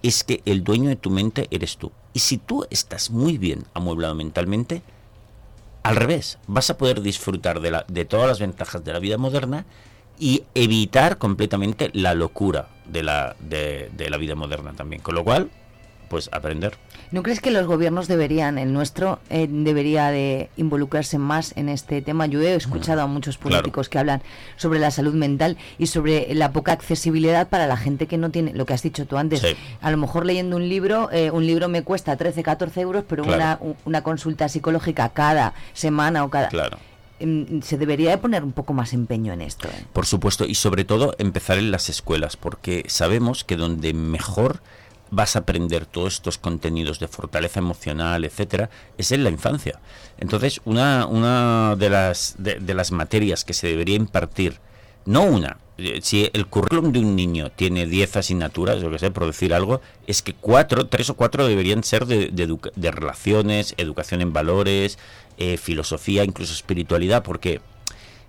es 0.03 0.23
que 0.23 0.41
el 0.45 0.63
dueño 0.63 0.89
de 0.89 0.95
tu 0.95 1.09
mente 1.09 1.47
eres 1.51 1.77
tú. 1.77 1.91
Y 2.13 2.19
si 2.19 2.37
tú 2.37 2.65
estás 2.69 3.11
muy 3.11 3.37
bien 3.37 3.65
amueblado 3.73 4.15
mentalmente, 4.15 4.81
al 5.83 5.95
revés, 5.95 6.37
vas 6.47 6.69
a 6.69 6.77
poder 6.77 7.01
disfrutar 7.01 7.61
de, 7.61 7.71
la, 7.71 7.85
de 7.87 8.05
todas 8.05 8.27
las 8.27 8.39
ventajas 8.39 8.83
de 8.83 8.93
la 8.93 8.99
vida 8.99 9.17
moderna 9.17 9.65
y 10.19 10.43
evitar 10.53 11.17
completamente 11.17 11.89
la 11.93 12.13
locura 12.13 12.67
de 12.85 13.03
la, 13.03 13.35
de, 13.39 13.89
de 13.95 14.09
la 14.09 14.17
vida 14.17 14.35
moderna 14.35 14.73
también. 14.73 15.01
Con 15.01 15.15
lo 15.15 15.23
cual, 15.23 15.49
pues 16.09 16.29
aprender. 16.33 16.77
¿No 17.11 17.23
crees 17.23 17.39
que 17.41 17.49
los 17.49 17.65
gobiernos 17.65 18.07
deberían, 18.07 18.59
el 18.59 18.71
nuestro, 18.71 19.19
eh, 19.31 19.47
debería 19.49 20.11
de 20.11 20.51
involucrarse 20.57 21.17
más 21.17 21.53
en 21.57 21.67
este 21.67 22.03
tema? 22.03 22.27
Yo 22.27 22.39
he 22.41 22.53
escuchado 22.53 23.01
a 23.01 23.07
muchos 23.07 23.39
Claro. 23.39 23.55
políticos 23.57 23.89
que 23.89 23.97
hablan 23.97 24.21
sobre 24.57 24.77
la 24.77 24.91
salud 24.91 25.15
mental 25.15 25.57
y 25.79 25.87
sobre 25.87 26.31
la 26.35 26.51
poca 26.51 26.71
accesibilidad 26.71 27.47
para 27.47 27.65
la 27.65 27.77
gente 27.77 28.05
que 28.05 28.17
no 28.19 28.29
tiene, 28.29 28.53
lo 28.53 28.67
que 28.67 28.75
has 28.75 28.83
dicho 28.83 29.07
tú 29.07 29.17
antes, 29.17 29.39
Sí. 29.41 29.47
a 29.81 29.89
lo 29.89 29.97
mejor 29.97 30.23
leyendo 30.27 30.55
un 30.55 30.69
libro, 30.69 31.09
eh, 31.11 31.31
un 31.31 31.47
libro 31.47 31.67
me 31.67 31.81
cuesta 31.81 32.15
13, 32.15 32.43
14 32.43 32.81
euros, 32.81 33.03
pero 33.09 33.23
Claro. 33.23 33.57
una, 33.63 33.75
una 33.85 34.03
consulta 34.03 34.47
psicológica 34.47 35.09
cada 35.09 35.55
semana 35.73 36.23
o 36.23 36.29
cada... 36.29 36.49
Claro. 36.49 36.77
Mm, 37.21 37.61
Se 37.63 37.77
debería 37.77 38.11
de 38.11 38.17
poner 38.19 38.43
un 38.43 38.51
poco 38.53 38.73
más 38.73 38.93
empeño 38.93 39.33
en 39.33 39.41
esto. 39.41 39.67
¿eh? 39.67 39.83
Por 39.93 40.05
supuesto, 40.05 40.45
y 40.45 40.53
sobre 40.55 40.85
todo 40.85 41.15
empezar 41.17 41.57
en 41.57 41.71
las 41.71 41.89
escuelas, 41.89 42.37
porque 42.37 42.83
sabemos 42.87 43.43
que 43.43 43.57
donde 43.57 43.93
mejor 43.93 44.61
vas 45.11 45.35
a 45.35 45.39
aprender 45.39 45.85
todos 45.85 46.15
estos 46.15 46.37
contenidos 46.37 46.99
de 46.99 47.07
fortaleza 47.07 47.59
emocional, 47.59 48.25
etcétera, 48.25 48.69
es 48.97 49.11
en 49.11 49.23
la 49.23 49.29
infancia. 49.29 49.79
Entonces, 50.17 50.61
una, 50.65 51.05
una 51.05 51.75
de, 51.75 51.89
las, 51.89 52.35
de, 52.37 52.73
las 52.73 52.91
materias 52.91 53.43
que 53.43 53.53
se 53.53 53.67
debería 53.67 53.95
impartir, 53.95 54.59
no 55.05 55.23
una, 55.23 55.57
eh, 55.77 55.99
si 56.01 56.29
el 56.33 56.47
currículum 56.47 56.91
de 56.91 56.99
un 56.99 57.15
niño 57.15 57.51
tiene 57.51 57.85
10 57.85 58.17
asignaturas, 58.17 58.81
yo 58.81 58.91
que 58.91 58.99
sé, 58.99 59.11
por 59.11 59.25
decir 59.25 59.53
algo, 59.53 59.81
es 60.07 60.21
que 60.21 60.33
cuatro, 60.33 60.87
tres 60.87 61.09
o 61.09 61.15
cuatro 61.15 61.47
deberían 61.47 61.83
ser 61.83 62.05
de, 62.05 62.29
de 62.29 62.91
relaciones, 62.91 63.73
educación 63.77 64.21
en 64.21 64.33
valores, 64.33 64.99
eh, 65.37 65.57
filosofía, 65.57 66.25
incluso 66.25 66.53
espiritualidad, 66.53 67.23
porque 67.23 67.61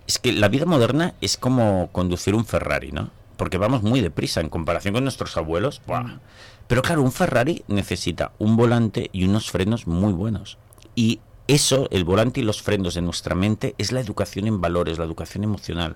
es 0.07 0.17
que 0.17 0.31
la 0.31 0.47
vida 0.47 0.65
moderna 0.65 1.13
es 1.19 1.35
como 1.35 1.89
conducir 1.91 2.35
un 2.35 2.45
Ferrari, 2.45 2.93
¿no? 2.93 3.11
Porque 3.41 3.57
vamos 3.57 3.81
muy 3.81 4.01
deprisa 4.01 4.39
en 4.39 4.49
comparación 4.49 4.93
con 4.93 5.03
nuestros 5.03 5.35
abuelos. 5.35 5.81
¡buah! 5.87 6.19
Pero 6.67 6.83
claro, 6.83 7.01
un 7.01 7.11
Ferrari 7.11 7.63
necesita 7.67 8.33
un 8.37 8.55
volante 8.55 9.09
y 9.13 9.23
unos 9.23 9.49
frenos 9.49 9.87
muy 9.87 10.13
buenos. 10.13 10.59
Y 10.93 11.21
eso, 11.47 11.87
el 11.89 12.03
volante 12.03 12.41
y 12.41 12.43
los 12.43 12.61
frenos 12.61 12.93
de 12.93 13.01
nuestra 13.01 13.33
mente, 13.33 13.73
es 13.79 13.91
la 13.91 13.99
educación 13.99 14.45
en 14.45 14.61
valores, 14.61 14.99
la 14.99 15.05
educación 15.05 15.43
emocional. 15.43 15.95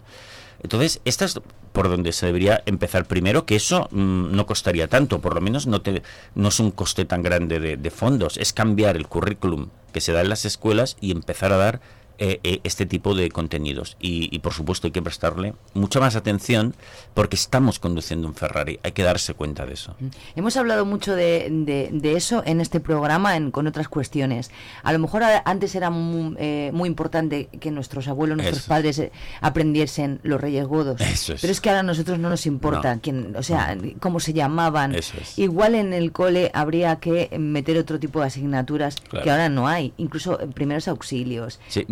Entonces, 0.64 1.02
esta 1.06 1.26
es 1.26 1.40
por 1.72 1.88
donde 1.88 2.14
se 2.14 2.26
debería 2.26 2.64
empezar 2.66 3.06
primero, 3.06 3.46
que 3.46 3.58
eso 3.58 3.90
mm, 3.92 4.36
no 4.36 4.48
costaría 4.48 4.88
tanto, 4.88 5.22
por 5.22 5.36
lo 5.36 5.42
menos 5.42 5.68
no, 5.68 5.84
te, 5.84 6.02
no 6.34 6.48
es 6.48 6.60
un 6.60 6.72
coste 6.72 7.06
tan 7.06 7.22
grande 7.22 7.60
de, 7.60 7.78
de 7.78 7.92
fondos, 7.92 8.38
es 8.38 8.54
cambiar 8.54 8.96
el 8.96 9.08
currículum 9.08 9.68
que 9.94 10.02
se 10.02 10.14
da 10.14 10.22
en 10.22 10.30
las 10.30 10.46
escuelas 10.46 10.98
y 11.00 11.12
empezar 11.12 11.54
a 11.54 11.58
dar 11.58 11.80
eh, 12.20 12.40
eh, 12.44 12.60
este 12.64 12.86
tipo 12.86 13.14
de 13.16 13.30
contenidos. 13.30 13.98
Y, 14.00 14.30
y, 14.36 14.40
por 14.40 14.54
supuesto 14.54 14.88
hay 14.88 14.92
que 14.92 15.02
prestarle 15.02 15.54
mucha 15.74 16.00
más 16.00 16.16
atención 16.16 16.76
porque 17.14 17.36
estamos 17.36 17.80
conduciendo 17.80 18.28
un 18.28 18.36
Ferrari, 18.36 18.80
hay 18.84 18.92
que 18.92 19.04
darse 19.04 19.34
cuenta 19.34 19.66
de 19.66 19.74
eso. 19.74 19.96
Hemos 20.36 20.58
hablado 20.58 20.86
mucho 20.86 21.16
de, 21.16 21.48
de- 21.52 21.90
de 21.92 22.16
eso 22.16 22.44
en 22.46 22.62
este 22.62 22.80
programa 22.80 23.36
en- 23.38 23.52
con 23.52 23.68
otras 23.68 23.88
cuestiones. 23.88 24.52
A 24.84 24.94
lo 24.94 25.00
mejor 25.00 25.24
a- 25.24 25.42
antes 25.46 25.76
era 25.76 25.90
muy, 25.90 26.36
eh, 26.40 26.72
muy 26.74 26.88
importante 26.88 27.48
que 27.60 27.72
nuestros 27.72 28.08
abuelos, 28.08 28.38
nuestros 28.38 28.60
Eso. 28.60 28.68
padres 28.70 29.00
eh, 29.00 29.12
aprendiesen 29.42 30.20
los 30.24 30.42
reyes 30.42 30.66
godos. 30.68 31.00
Eso 31.02 31.34
es. 31.34 31.42
Pero 31.42 31.52
es 31.52 31.62
que 31.62 31.70
ahora 31.70 31.80
a 31.82 31.84
nosotros 31.84 32.20
no 32.20 32.30
nos 32.30 32.46
importa 32.46 32.96
No. 32.96 33.02
quién, 33.02 33.36
o 33.38 33.44
sea, 33.44 33.78
cómo 34.00 34.20
se 34.20 34.34
llamaban. 34.34 34.94
Eso 34.96 35.16
es. 35.22 35.38
Igual 35.40 35.76
en 35.76 35.94
el 35.94 36.12
cole 36.12 36.52
habría 36.54 36.98
que 36.98 37.30
meter 37.40 37.78
otro 37.78 38.00
tipo 38.00 38.20
de 38.20 38.28
asignaturas 38.28 38.96
Claro. 39.10 39.24
que 39.24 39.32
ahora 39.32 39.50
no 39.50 39.68
hay. 39.68 39.94
Incluso 39.98 40.40
eh, 40.42 40.48
primeros 40.48 40.88
auxilios. 40.88 41.60
Sí, 41.68 41.86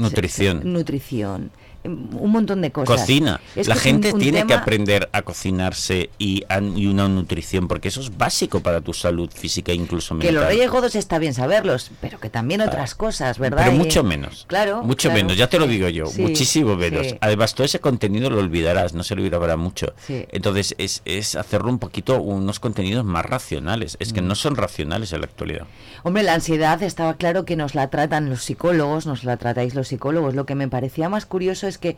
nutrición. 0.63 1.51
Un 1.83 2.31
montón 2.31 2.61
de 2.61 2.71
cosas. 2.71 3.01
Cocina. 3.01 3.41
Es 3.55 3.67
la 3.67 3.73
que 3.75 3.79
un- 3.79 3.83
gente 3.83 4.13
un 4.13 4.19
tiene 4.19 4.45
que 4.47 4.53
aprender 4.53 5.09
a 5.11 5.21
cocinarse 5.21 6.09
y, 6.17 6.43
a- 6.49 6.61
y 6.61 6.87
una 6.87 7.07
nutrición 7.07 7.67
porque 7.67 7.89
eso 7.89 7.99
es 8.01 8.17
básico 8.17 8.61
para 8.61 8.81
tu 8.81 8.93
salud 8.93 9.29
física 9.33 9.71
e 9.71 9.75
incluso 9.75 10.17
Que 10.17 10.27
mental. 10.27 10.35
los 10.35 10.45
reyes 10.45 10.69
godos 10.71 10.95
está 10.95 11.19
bien 11.19 11.33
saberlos, 11.33 11.91
pero 12.01 12.19
que 12.19 12.29
también 12.29 12.61
otras 12.61 12.95
cosas, 12.95 13.37
¿verdad? 13.39 13.65
Pero 13.65 13.77
mucho 13.77 14.03
menos. 14.03 14.45
Claro. 14.47 14.83
Mucho 14.83 15.09
claro. 15.09 15.23
menos, 15.23 15.37
ya 15.37 15.47
te 15.49 15.59
lo 15.59 15.67
digo 15.67 15.89
yo, 15.89 16.05
Sí, 16.07 16.21
muchísimo 16.21 16.75
menos. 16.75 17.07
sí. 17.07 17.17
Además, 17.21 17.53
todo 17.55 17.65
ese 17.65 17.79
contenido 17.79 18.29
lo 18.29 18.39
olvidarás, 18.39 18.93
no 18.93 19.03
se 19.03 19.13
olvidará 19.13 19.57
mucho. 19.57 19.93
Sí. 20.07 20.25
Entonces, 20.31 20.75
es, 20.77 21.01
es 21.05 21.35
hacerlo 21.35 21.69
un 21.69 21.79
poquito, 21.79 22.21
unos 22.21 22.59
contenidos 22.59 23.03
más 23.03 23.25
racionales. 23.25 23.97
Es 23.99 24.13
que 24.13 24.21
Mm. 24.21 24.27
no 24.27 24.35
son 24.35 24.55
racionales 24.55 25.11
en 25.13 25.21
la 25.21 25.25
actualidad. 25.25 25.65
Hombre, 26.03 26.23
la 26.23 26.33
ansiedad 26.35 26.81
estaba 26.83 27.15
claro 27.15 27.45
que 27.45 27.55
nos 27.55 27.75
la 27.75 27.89
tratan 27.89 28.29
los 28.29 28.43
psicólogos, 28.43 29.05
nos 29.05 29.23
la 29.23 29.37
tratáis 29.37 29.75
los 29.75 29.87
psicólogos. 29.89 30.33
Lo 30.35 30.45
que 30.45 30.55
me 30.55 30.67
parecía 30.67 31.09
más 31.09 31.25
curioso 31.25 31.67
es 31.67 31.72
que, 31.77 31.95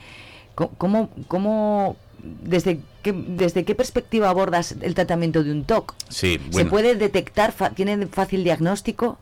co- 0.56 0.72
¿cómo, 0.78 1.10
cómo 1.28 1.96
desde, 2.22 2.80
qué, 3.04 3.14
desde 3.14 3.66
qué 3.66 3.76
perspectiva 3.76 4.30
abordas 4.30 4.76
el 4.82 4.96
tratamiento 4.96 5.44
de 5.44 5.52
un 5.52 5.64
TOC? 5.66 5.94
Sí, 6.10 6.40
¿Se 6.52 6.66
puede 6.66 6.96
detectar? 6.96 7.54
¿Tiene 7.76 8.08
fácil 8.08 8.44
diagnóstico? 8.44 9.18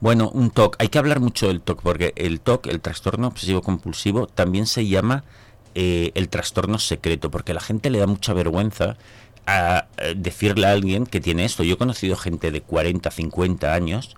Bueno, 0.00 0.28
un 0.30 0.50
TOC, 0.50 0.76
hay 0.78 0.88
que 0.88 0.98
hablar 0.98 1.20
mucho 1.20 1.48
del 1.48 1.60
TOC, 1.60 1.80
porque 1.82 2.12
el 2.16 2.40
TOC, 2.40 2.66
el 2.66 2.80
trastorno 2.80 3.28
obsesivo 3.28 3.62
compulsivo, 3.62 4.26
también 4.26 4.66
se 4.66 4.86
llama 4.86 5.24
eh, 5.74 6.10
el 6.14 6.28
trastorno 6.28 6.78
secreto, 6.78 7.30
porque 7.30 7.52
a 7.52 7.54
la 7.54 7.60
gente 7.60 7.90
le 7.90 7.98
da 7.98 8.06
mucha 8.06 8.32
vergüenza 8.34 8.96
a, 9.46 9.86
eh, 9.98 10.14
decirle 10.16 10.66
a 10.66 10.72
alguien 10.72 11.06
que 11.06 11.20
tiene 11.20 11.44
esto. 11.44 11.62
Yo 11.64 11.74
he 11.74 11.78
conocido 11.78 12.16
gente 12.16 12.50
de 12.50 12.60
40, 12.60 13.10
50 13.10 13.72
años 13.74 14.16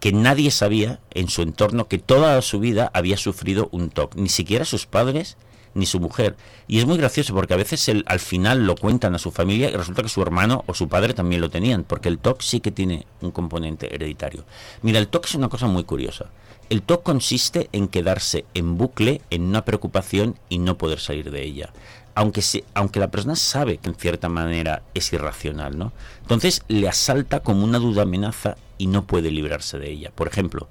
que 0.00 0.12
nadie 0.12 0.50
sabía 0.50 1.00
en 1.12 1.28
su 1.28 1.42
entorno 1.42 1.88
que 1.88 1.98
toda 1.98 2.40
su 2.42 2.60
vida 2.60 2.90
había 2.94 3.16
sufrido 3.16 3.68
un 3.72 3.90
TOC, 3.90 4.14
ni 4.16 4.28
siquiera 4.28 4.64
sus 4.64 4.86
padres 4.86 5.36
ni 5.74 5.86
su 5.86 6.00
mujer. 6.00 6.34
Y 6.66 6.78
es 6.78 6.86
muy 6.86 6.96
gracioso 6.96 7.34
porque 7.34 7.54
a 7.54 7.58
veces 7.58 7.88
el- 7.88 8.04
al 8.08 8.18
final 8.20 8.66
lo 8.66 8.74
cuentan 8.74 9.14
a 9.14 9.18
su 9.18 9.30
familia 9.30 9.70
y 9.70 9.74
resulta 9.76 10.02
que 10.02 10.08
su 10.08 10.22
hermano 10.22 10.64
o 10.66 10.74
su 10.74 10.88
padre 10.88 11.14
también 11.14 11.40
lo 11.40 11.50
tenían, 11.50 11.84
porque 11.84 12.08
el 12.08 12.18
TOC 12.18 12.40
sí 12.42 12.60
que 12.60 12.70
tiene 12.72 13.06
un 13.20 13.30
componente 13.30 13.94
hereditario. 13.94 14.44
Mira, 14.82 14.98
el 14.98 15.08
TOC 15.08 15.26
es 15.26 15.34
una 15.34 15.48
cosa 15.48 15.66
muy 15.66 15.84
curiosa. 15.84 16.26
El 16.68 16.82
TOC 16.82 17.02
consiste 17.02 17.68
en 17.72 17.86
quedarse 17.88 18.44
en 18.54 18.76
bucle 18.76 19.20
en 19.30 19.42
una 19.42 19.64
preocupación 19.64 20.36
y 20.48 20.58
no 20.58 20.76
poder 20.78 21.00
salir 21.00 21.30
de 21.30 21.42
ella. 21.44 21.70
Aunque, 22.14 22.42
se- 22.42 22.64
aunque 22.74 22.98
la 22.98 23.10
persona 23.10 23.36
sabe 23.36 23.78
que 23.78 23.88
en 23.88 23.94
cierta 23.94 24.28
manera 24.28 24.82
es 24.94 25.12
irracional, 25.12 25.78
¿no? 25.78 25.92
Entonces 26.22 26.62
le 26.68 26.88
asalta 26.88 27.40
como 27.40 27.62
una 27.64 27.78
duda 27.78 28.02
amenaza 28.02 28.56
y 28.78 28.86
no 28.86 29.06
puede 29.06 29.30
librarse 29.30 29.78
de 29.78 29.90
ella. 29.90 30.10
Por 30.14 30.28
ejemplo, 30.28 30.68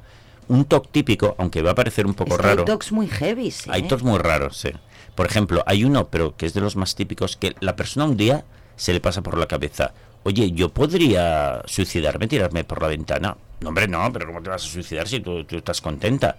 un 0.48 0.66
TOC 0.66 0.92
típico, 0.92 1.36
aunque 1.38 1.62
va 1.62 1.72
a 1.72 1.76
parecer 1.76 2.06
un 2.06 2.14
poco 2.14 2.32
Es 2.32 2.38
que 2.38 2.44
raro. 2.44 2.62
Hay 2.62 2.66
TOCs 2.66 2.92
muy 2.92 3.08
heavy, 3.08 3.52
sí, 3.52 3.70
Hay 3.72 3.84
¿eh? 3.84 3.88
TOCs 3.88 4.04
muy 4.04 4.18
raros, 4.18 4.58
sí. 4.58 4.70
Por 5.16 5.26
ejemplo, 5.26 5.64
hay 5.66 5.84
uno, 5.84 6.08
pero 6.08 6.36
que 6.36 6.46
es 6.46 6.54
de 6.54 6.62
los 6.62 6.76
más 6.76 6.96
típicos, 6.96 7.38
que 7.38 7.56
la 7.60 7.76
persona 7.76 8.06
un 8.06 8.18
día 8.18 8.46
se 8.76 8.94
le 8.94 9.02
pasa 9.02 9.22
por 9.22 9.38
la 9.38 9.48
cabeza, 9.48 9.94
oye, 10.24 10.52
yo 10.52 10.70
podría 10.70 11.62
suicidarme, 11.66 12.28
tirarme 12.28 12.64
por 12.64 12.82
la 12.82 12.88
ventana. 12.88 13.36
No, 13.60 13.70
hombre, 13.70 13.88
no, 13.88 14.12
pero 14.14 14.28
¿cómo 14.28 14.42
te 14.42 14.50
vas 14.50 14.64
a 14.64 14.68
suicidar 14.68 15.08
si 15.08 15.20
tú, 15.20 15.44
tú 15.44 15.58
estás 15.58 15.82
contenta? 15.82 16.38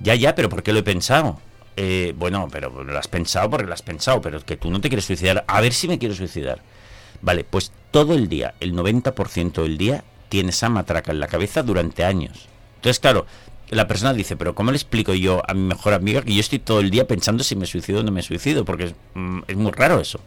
Ya, 0.00 0.14
ya, 0.14 0.34
pero 0.34 0.48
¿por 0.48 0.62
qué 0.62 0.72
lo 0.72 0.78
he 0.78 0.82
pensado? 0.82 1.38
Eh, 1.76 2.14
bueno, 2.16 2.48
pero 2.50 2.82
lo 2.82 2.98
has 2.98 3.08
pensado 3.08 3.50
porque 3.50 3.66
lo 3.66 3.74
has 3.74 3.82
pensado, 3.82 4.20
pero 4.22 4.38
es 4.38 4.44
que 4.44 4.56
tú 4.56 4.70
no 4.70 4.80
te 4.80 4.88
quieres 4.88 5.04
suicidar. 5.04 5.44
A 5.46 5.60
ver 5.60 5.74
si 5.74 5.86
me 5.88 5.98
quiero 5.98 6.14
suicidar. 6.14 6.62
Vale, 7.20 7.44
pues 7.44 7.72
todo 7.90 8.14
el 8.14 8.28
día, 8.28 8.54
el 8.60 8.74
90% 8.74 9.62
del 9.62 9.76
día, 9.76 10.04
tiene 10.36 10.50
esa 10.50 10.68
matraca 10.68 11.12
en 11.12 11.18
la 11.18 11.28
cabeza 11.28 11.62
durante 11.62 12.04
años. 12.04 12.46
Entonces, 12.74 13.00
claro, 13.00 13.24
la 13.70 13.88
persona 13.88 14.12
dice, 14.12 14.36
pero 14.36 14.54
¿cómo 14.54 14.70
le 14.70 14.76
explico 14.76 15.14
yo 15.14 15.40
a 15.48 15.54
mi 15.54 15.62
mejor 15.62 15.94
amiga 15.94 16.20
que 16.20 16.34
yo 16.34 16.40
estoy 16.40 16.58
todo 16.58 16.80
el 16.80 16.90
día 16.90 17.06
pensando 17.06 17.42
si 17.42 17.56
me 17.56 17.64
suicido 17.64 18.00
o 18.00 18.02
no 18.02 18.12
me 18.12 18.20
suicido? 18.20 18.66
Porque 18.66 18.84
es, 18.84 18.94
mm, 19.14 19.40
muy 19.54 19.72
raro 19.72 19.98
eso. 19.98 20.20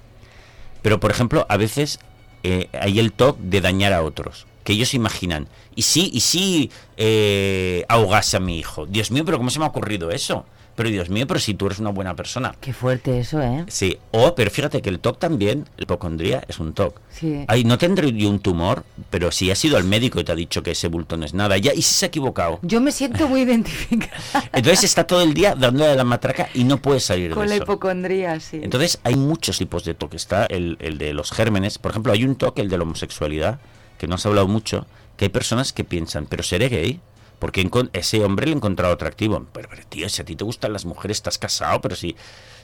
Pero, 0.81 0.99
por 0.99 1.11
ejemplo, 1.11 1.45
a 1.47 1.57
veces 1.57 1.99
eh, 2.41 2.69
hay 2.73 2.97
el 2.97 3.11
toque 3.11 3.39
de 3.43 3.61
dañar 3.61 3.93
a 3.93 4.01
otros. 4.01 4.47
Que 4.63 4.73
ellos 4.73 4.95
imaginan, 4.95 5.47
y 5.75 5.83
sí, 5.83 6.09
y 6.11 6.21
sí 6.21 6.71
eh, 6.97 7.85
ahogase 7.87 8.37
a 8.37 8.39
mi 8.39 8.57
hijo. 8.57 8.87
Dios 8.87 9.11
mío, 9.11 9.23
pero 9.25 9.37
¿cómo 9.37 9.51
se 9.51 9.59
me 9.59 9.65
ha 9.65 9.67
ocurrido 9.67 10.09
eso? 10.09 10.43
Pero 10.79 10.91
Dios 10.91 11.09
mío, 11.09 11.27
pero 11.27 11.41
si 11.41 11.55
tú 11.55 11.65
eres 11.65 11.79
una 11.79 11.89
buena 11.89 12.15
persona. 12.15 12.55
Qué 12.61 12.71
fuerte 12.71 13.19
eso, 13.19 13.41
¿eh? 13.41 13.65
Sí, 13.67 13.97
o, 14.11 14.33
pero 14.33 14.49
fíjate 14.49 14.81
que 14.81 14.87
el 14.87 15.01
TOC 15.01 15.19
también, 15.19 15.65
el 15.75 15.83
hipocondría 15.83 16.41
es 16.47 16.57
un 16.57 16.71
TOC. 16.71 17.01
Sí. 17.11 17.43
Ay, 17.49 17.65
no 17.65 17.77
tendré 17.77 18.13
yo 18.13 18.29
un 18.29 18.39
tumor, 18.39 18.85
pero 19.09 19.29
si 19.29 19.51
has 19.51 19.65
ido 19.65 19.75
al 19.75 19.83
médico 19.83 20.21
y 20.21 20.23
te 20.23 20.31
ha 20.31 20.35
dicho 20.35 20.63
que 20.63 20.71
ese 20.71 20.87
bulto 20.87 21.17
no 21.17 21.25
es 21.25 21.33
nada, 21.33 21.57
ya, 21.57 21.73
y 21.73 21.81
si 21.81 21.95
se 21.95 22.05
ha 22.05 22.07
equivocado. 22.07 22.59
Yo 22.61 22.79
me 22.79 22.93
siento 22.93 23.27
muy 23.27 23.41
identificada 23.49 24.13
Entonces 24.53 24.85
está 24.85 25.05
todo 25.05 25.21
el 25.21 25.33
día 25.33 25.53
dándole 25.53 25.93
la 25.97 26.05
matraca 26.05 26.47
y 26.53 26.63
no 26.63 26.81
puede 26.81 27.01
salir 27.01 27.31
con 27.31 27.43
de 27.43 27.49
la 27.49 27.55
eso. 27.55 27.63
hipocondría, 27.65 28.39
sí. 28.39 28.61
Entonces 28.63 29.01
hay 29.03 29.17
muchos 29.17 29.57
tipos 29.57 29.83
de 29.83 29.95
TOC. 29.95 30.13
Está 30.13 30.45
el, 30.45 30.77
el 30.79 30.97
de 30.97 31.11
los 31.11 31.33
gérmenes. 31.33 31.77
Por 31.77 31.91
ejemplo, 31.91 32.13
hay 32.13 32.23
un 32.23 32.37
TOC, 32.37 32.57
el 32.59 32.69
de 32.69 32.77
la 32.77 32.83
homosexualidad, 32.83 33.59
que 33.97 34.07
no 34.07 34.15
has 34.15 34.25
hablado 34.25 34.47
mucho, 34.47 34.87
que 35.17 35.25
hay 35.25 35.29
personas 35.29 35.73
que 35.73 35.83
piensan, 35.83 36.25
pero 36.25 36.41
seré 36.41 36.69
gay. 36.69 37.01
Porque 37.39 37.67
ese 37.93 38.23
hombre 38.23 38.45
le 38.47 38.53
encontrado 38.53 38.93
atractivo. 38.93 39.45
Pero, 39.53 39.69
pero, 39.69 39.81
tío, 39.87 40.09
si 40.09 40.21
a 40.21 40.25
ti 40.25 40.35
te 40.35 40.43
gustan 40.43 40.73
las 40.73 40.85
mujeres, 40.85 41.17
estás 41.17 41.37
casado, 41.37 41.81
pero 41.81 41.95
si... 41.95 42.15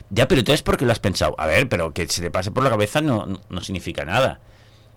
Ya, 0.10 0.28
pero 0.28 0.40
entonces, 0.40 0.62
¿por 0.62 0.78
qué 0.78 0.86
lo 0.86 0.92
has 0.92 1.00
pensado? 1.00 1.34
A 1.40 1.48
ver, 1.48 1.68
pero 1.70 1.94
que 1.94 2.08
se 2.08 2.22
te 2.22 2.30
pase 2.30 2.52
por 2.52 2.64
la 2.64 2.70
cabeza 2.70 3.02
no- 3.02 3.42
no 3.50 3.62
significa 3.62 4.06
nada. 4.06 4.40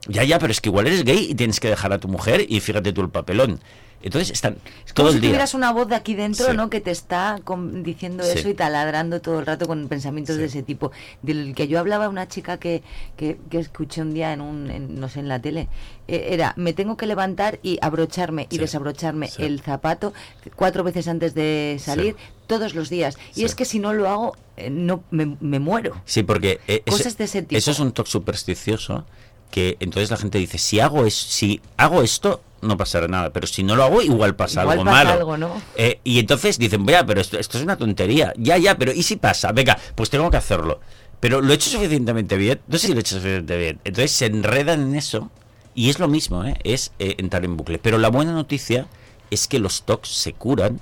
Ya, 0.07 0.25
ya, 0.25 0.39
pero 0.39 0.53
es 0.53 0.61
que 0.61 0.69
igual 0.69 0.87
eres 0.87 1.05
gay 1.05 1.27
y 1.31 1.35
tienes 1.35 1.61
que 1.61 1.69
dejar 1.69 1.93
a 1.93 1.99
tu 1.99 2.09
mujer 2.09 2.47
y 2.49 2.61
fíjate 2.61 2.93
tú 2.93 3.01
el 3.03 3.11
papelón. 3.11 3.61
Entonces 4.01 4.31
están 4.31 4.59
Es 4.87 4.95
todo 4.95 5.07
como 5.07 5.09
el 5.09 5.15
si 5.15 5.21
día. 5.23 5.31
tuvieras 5.31 5.55
una 5.55 5.73
voz 5.73 5.89
de 5.89 5.97
aquí 5.97 6.15
dentro, 6.15 6.47
Sí. 6.53 6.57
¿no? 6.57 6.71
Que 6.71 6.81
te 6.81 6.93
está 6.93 7.41
diciendo 7.83 8.23
Sí. 8.23 8.39
eso 8.39 8.49
y 8.49 8.55
taladrando 8.55 9.21
todo 9.21 9.41
el 9.41 9.45
rato 9.47 9.67
con 9.67 9.89
pensamientos 9.89 10.37
de 10.37 10.45
ese 10.45 10.63
tipo. 10.63 10.93
Del 11.23 11.53
que 11.53 11.67
yo 11.67 11.81
hablaba 11.81 12.09
una 12.09 12.29
chica 12.29 12.59
que, 12.59 12.85
que, 13.17 13.39
que 13.51 13.59
escuché 13.59 14.01
un 14.03 14.15
día 14.15 14.33
en 14.33 14.41
un, 14.41 14.71
en, 14.71 15.01
no 15.01 15.09
sé, 15.09 15.19
en 15.19 15.27
la 15.29 15.41
tele, 15.41 15.67
eh, 16.07 16.29
era, 16.31 16.55
me 16.57 16.75
tengo 16.75 16.97
que 16.97 17.07
levantar 17.09 17.59
y 17.65 17.79
abrocharme 17.83 18.47
y 18.51 18.59
desabrocharme 18.59 19.31
el 19.39 19.61
zapato 19.63 20.13
cuatro 20.55 20.85
veces 20.85 21.09
antes 21.09 21.35
de 21.35 21.79
salir, 21.81 22.15
todos 22.47 22.77
los 22.77 22.91
días. 22.91 23.19
Y 23.35 23.43
es 23.45 23.57
que 23.57 23.65
si 23.65 23.81
no 23.81 23.93
lo 23.93 24.09
hago, 24.09 24.37
eh, 24.57 24.71
no 24.71 25.03
me, 25.11 25.37
me 25.41 25.59
muero. 25.59 26.01
Sí, 26.05 26.23
porque 26.23 26.61
eh, 26.69 26.83
eso- 26.87 26.99
Cosas 26.99 27.19
de 27.19 27.25
ese 27.25 27.43
tipo. 27.43 27.59
eso 27.59 27.73
es 27.73 27.81
un 27.81 27.91
toque 27.91 28.11
supersticioso 28.13 29.05
que 29.51 29.77
entonces 29.81 30.11
la 30.11 30.17
gente 30.17 30.39
dice, 30.39 30.59
si 30.59 30.81
hago, 30.81 31.07
es, 31.07 31.15
si 31.15 31.61
hago 31.77 32.03
esto, 32.03 32.43
no 32.61 32.77
pasará 32.77 33.09
nada, 33.09 33.31
pero 33.31 33.47
si 33.47 33.63
no 33.63 33.77
lo 33.77 33.85
hago, 33.85 34.03
igual 34.03 34.35
pasa 34.35 34.63
Igual 34.63 34.79
algo 34.81 34.91
pasa 34.91 35.05
malo. 35.05 35.11
algo, 35.19 35.37
¿no? 35.37 35.63
Eh, 35.77 36.01
y 36.05 36.19
entonces 36.19 36.59
dicen, 36.59 36.85
vea, 36.85 37.07
pero 37.07 37.21
esto, 37.21 37.39
esto 37.39 37.59
es 37.59 37.65
una 37.65 37.77
tontería. 37.77 38.33
Ya, 38.37 38.59
ya, 38.59 38.77
pero 38.77 38.93
¿y 38.93 39.03
si 39.03 39.17
pasa? 39.17 39.53
Venga, 39.53 39.79
pues 39.95 40.11
tengo 40.11 40.31
que 40.31 40.37
hacerlo. 40.37 40.81
Pero 41.21 41.41
lo 41.41 41.53
he 41.53 41.55
hecho 41.57 41.71
suficientemente 41.71 42.37
bien. 42.37 42.61
No 42.67 42.79
sé 42.79 42.89
si 42.89 42.93
lo 42.93 42.99
he 42.99 43.01
hecho 43.01 43.17
suficientemente 43.17 43.57
bien. 43.57 43.81
Entonces 43.85 44.13
se 44.13 44.27
enredan 44.27 44.81
en 44.83 44.95
eso 44.95 45.31
y 45.75 45.91
es 45.91 45.99
lo 45.99 46.09
mismo, 46.09 46.45
¿eh? 46.45 46.57
es 46.65 46.93
eh, 46.99 47.15
entrar 47.19 47.45
en 47.45 47.57
bucle. 47.57 47.79
Pero 47.79 47.99
la 47.99 48.09
buena 48.09 48.33
noticia 48.33 48.87
es 49.31 49.47
que 49.47 49.59
los 49.59 49.83
TOCs 49.83 50.09
se 50.09 50.33
curan. 50.33 50.81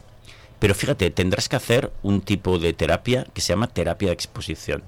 Pero 0.58 0.74
fíjate, 0.74 1.10
tendrás 1.10 1.48
que 1.50 1.56
hacer 1.56 1.92
un 2.02 2.22
tipo 2.22 2.58
de 2.58 2.72
terapia 2.72 3.26
que 3.34 3.42
se 3.42 3.52
llama 3.52 3.66
terapia 3.66 4.08
de 4.08 4.14
exposición, 4.14 4.82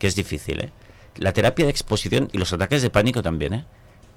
que 0.00 0.08
es 0.08 0.16
difícil, 0.16 0.60
¿eh? 0.60 0.72
La 1.16 1.32
terapia 1.32 1.64
de 1.64 1.70
exposición 1.70 2.28
y 2.32 2.38
los 2.38 2.52
ataques 2.52 2.82
de 2.82 2.90
pánico 2.90 3.22
también, 3.22 3.54
¿eh? 3.54 3.64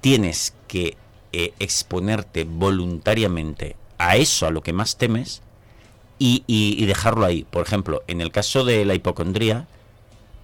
Tienes 0.02 0.54
que 0.68 0.98
eh, 1.34 1.54
exponerte 1.60 2.44
voluntariamente 2.46 3.76
a 3.98 4.18
eso, 4.18 4.48
a 4.48 4.52
lo 4.52 4.62
que 4.62 4.74
más 4.74 4.98
temes, 4.98 5.42
y, 6.18 6.86
dejarlo 6.86 7.26
ahí. 7.26 7.46
Por 7.50 7.66
ejemplo, 7.66 8.04
en 8.08 8.22
el 8.22 8.32
caso 8.32 8.64
de 8.64 8.86
la 8.86 8.96
hipocondría, 8.96 9.68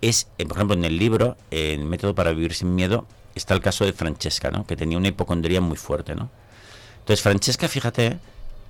es, 0.02 0.28
eh, 0.38 0.46
por 0.46 0.58
ejemplo, 0.58 0.76
en 0.76 0.84
el 0.84 0.98
libro, 0.98 1.38
en 1.52 1.88
Método 1.88 2.16
para 2.16 2.32
Vivir 2.32 2.54
sin 2.54 2.76
Miedo, 2.76 3.06
está 3.36 3.54
el 3.54 3.62
caso 3.62 3.86
de 3.86 3.94
Francesca, 3.94 4.52
¿no? 4.52 4.66
Que 4.66 4.76
tenía 4.76 4.98
una 4.98 5.08
hipocondría 5.08 5.62
muy 5.62 5.78
fuerte, 5.78 6.16
¿no? 6.16 6.30
Entonces, 7.00 7.22
Francesca, 7.22 7.68
fíjate 7.68 8.20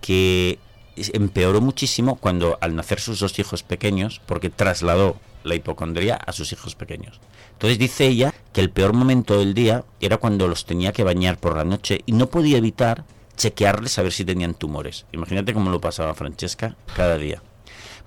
que 0.02 0.60
empeoró 0.96 1.62
muchísimo 1.62 2.17
cuando 2.17 2.58
al 2.62 2.76
nacer 2.76 3.00
sus 3.00 3.20
dos 3.20 3.38
hijos 3.39 3.63
pequeños, 3.63 4.22
porque 4.26 4.50
trasladó 4.50 5.17
la 5.44 5.56
hipocondría 5.56 6.16
a 6.16 6.32
sus 6.32 6.52
hijos 6.54 6.76
pequeños. 6.76 7.20
Entonces 7.54 7.80
dice 7.80 8.08
ella 8.08 8.34
que 8.54 8.62
el 8.62 8.72
peor 8.72 8.94
momento 8.94 9.38
del 9.38 9.54
día 9.54 9.84
era 10.00 10.18
cuando 10.18 10.48
los 10.48 10.66
tenía 10.66 10.94
que 10.94 11.04
bañar 11.04 11.38
por 11.38 11.56
la 11.56 11.64
noche 11.64 12.02
y 12.06 12.14
no 12.14 12.28
podía 12.28 12.58
evitar 12.58 13.06
chequearles 13.36 13.98
a 13.98 14.04
ver 14.04 14.12
si 14.12 14.26
tenían 14.26 14.54
tumores. 14.54 15.06
Imagínate 15.12 15.54
cómo 15.54 15.72
lo 15.72 15.82
pasaba 15.82 16.14
Francesca 16.14 16.76
cada 16.96 17.18
día. 17.18 17.42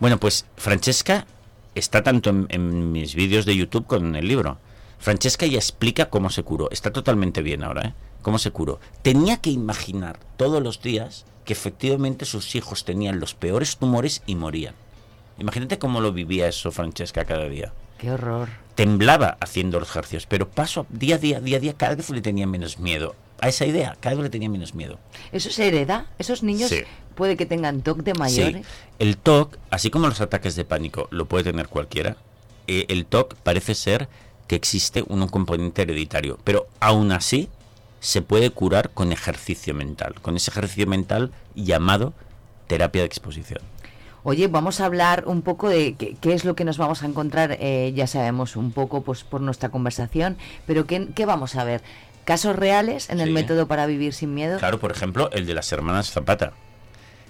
Bueno, 0.01 0.19
pues 0.19 0.47
Francesca 0.57 1.27
está 1.75 2.03
tanto 2.03 2.31
en, 2.31 2.93
mis 2.93 3.15
vídeos 3.15 3.47
de 3.47 3.57
YouTube 3.57 3.87
como 3.87 4.07
en 4.07 4.17
el 4.17 4.29
libro. 4.29 4.59
Francesca 4.99 5.47
ya 5.47 5.59
explica 5.59 6.09
cómo 6.09 6.31
se 6.31 6.43
curó. 6.43 6.71
Está 6.71 6.93
totalmente 6.93 7.43
bien 7.43 7.63
ahora, 7.63 7.89
¿eh? 7.89 7.95
Cómo 8.23 8.39
se 8.39 8.51
curó. 8.51 8.81
Tenía 9.03 9.37
que 9.39 9.51
imaginar 9.51 10.19
todos 10.37 10.63
los 10.63 10.81
días 10.81 11.27
que 11.45 11.53
efectivamente 11.53 12.25
sus 12.25 12.55
hijos 12.55 12.85
tenían 12.85 13.21
los 13.21 13.35
peores 13.35 13.77
tumores 13.77 14.23
y 14.27 14.35
morían. 14.35 14.75
Imagínate 15.39 15.79
cómo 15.79 16.01
lo 16.01 16.13
vivía 16.13 16.49
eso 16.49 16.71
Francesca 16.71 17.25
cada 17.25 17.49
día. 17.49 17.73
Qué 17.99 18.11
horror. 18.11 18.49
Temblaba 18.75 19.37
haciendo 19.41 19.79
los 19.81 19.89
ejercicios, 19.91 20.27
pero 20.27 20.49
paso 20.49 20.87
día 20.91 21.17
a 21.17 21.19
día, 21.19 21.41
día 21.41 21.57
a 21.59 21.61
día, 21.61 21.75
cada 21.75 21.95
vez 21.95 22.11
le 22.11 22.21
tenía 22.21 22.47
menos 22.47 22.79
miedo. 22.79 23.15
A 23.41 23.49
esa 23.49 23.67
idea, 23.67 23.97
cada 24.01 24.17
vez 24.17 24.25
le 24.25 24.31
tenía 24.31 24.49
menos 24.49 24.75
miedo. 24.75 24.99
¿Eso 25.33 25.51
se 25.51 25.69
hereda? 25.69 26.07
¿Esos 26.19 26.43
niños 26.43 26.71
Sí. 26.71 26.83
puede 27.15 27.37
que 27.37 27.47
tengan 27.47 27.83
TOC 27.83 27.99
de 28.03 28.15
mayores? 28.15 28.67
Sí, 28.67 28.73
el 28.99 29.17
TOC, 29.17 29.57
así 29.71 29.91
como 29.91 30.09
los 30.09 30.21
ataques 30.21 30.57
de 30.57 30.65
pánico 30.65 31.09
lo 31.11 31.27
puede 31.27 31.45
tener 31.45 31.69
cualquiera, 31.69 32.17
eh, 32.67 32.87
el 32.89 33.07
TOC 33.07 33.35
parece 33.37 33.75
ser 33.75 34.09
que 34.49 34.57
existe 34.57 35.05
un, 35.09 35.23
un 35.23 35.29
componente 35.29 35.83
hereditario, 35.83 36.39
pero 36.45 36.67
aún 36.81 37.13
así 37.13 37.49
se 38.01 38.23
puede 38.23 38.51
curar 38.51 38.91
con 38.91 39.13
ejercicio 39.13 39.73
mental, 39.75 40.15
con 40.21 40.37
ese 40.37 40.51
ejercicio 40.51 40.87
mental 40.87 41.33
llamado 41.55 42.13
terapia 42.67 43.03
de 43.03 43.07
exposición. 43.07 43.61
Oye, 44.27 44.49
vamos 44.49 44.81
a 44.81 44.87
hablar 44.87 45.25
un 45.27 45.43
poco 45.43 45.69
de 45.69 45.95
qué, 45.99 46.17
qué 46.21 46.33
es 46.33 46.45
lo 46.47 46.57
que 46.57 46.65
nos 46.65 46.79
vamos 46.79 47.03
a 47.03 47.07
encontrar. 47.07 47.59
eh, 47.61 47.93
ya 47.95 48.07
sabemos 48.07 48.57
un 48.57 48.73
poco 48.73 49.03
pues 49.03 49.23
por 49.23 49.41
nuestra 49.43 49.69
conversación, 49.69 50.39
pero 50.67 50.87
¿qué, 50.87 51.09
qué 51.15 51.27
vamos 51.27 51.57
a 51.57 51.65
ver? 51.65 51.83
¿Casos 52.25 52.57
reales 52.57 53.11
en 53.11 53.21
el 53.21 53.29
Sí. 53.29 53.33
método 53.35 53.69
para 53.69 53.85
vivir 53.87 54.15
sin 54.15 54.33
miedo? 54.35 54.59
Claro, 54.59 54.81
por 54.81 54.91
ejemplo, 54.91 55.31
el 55.33 55.45
de 55.45 55.53
las 55.55 55.71
hermanas 55.73 56.11
Zapata. 56.11 56.55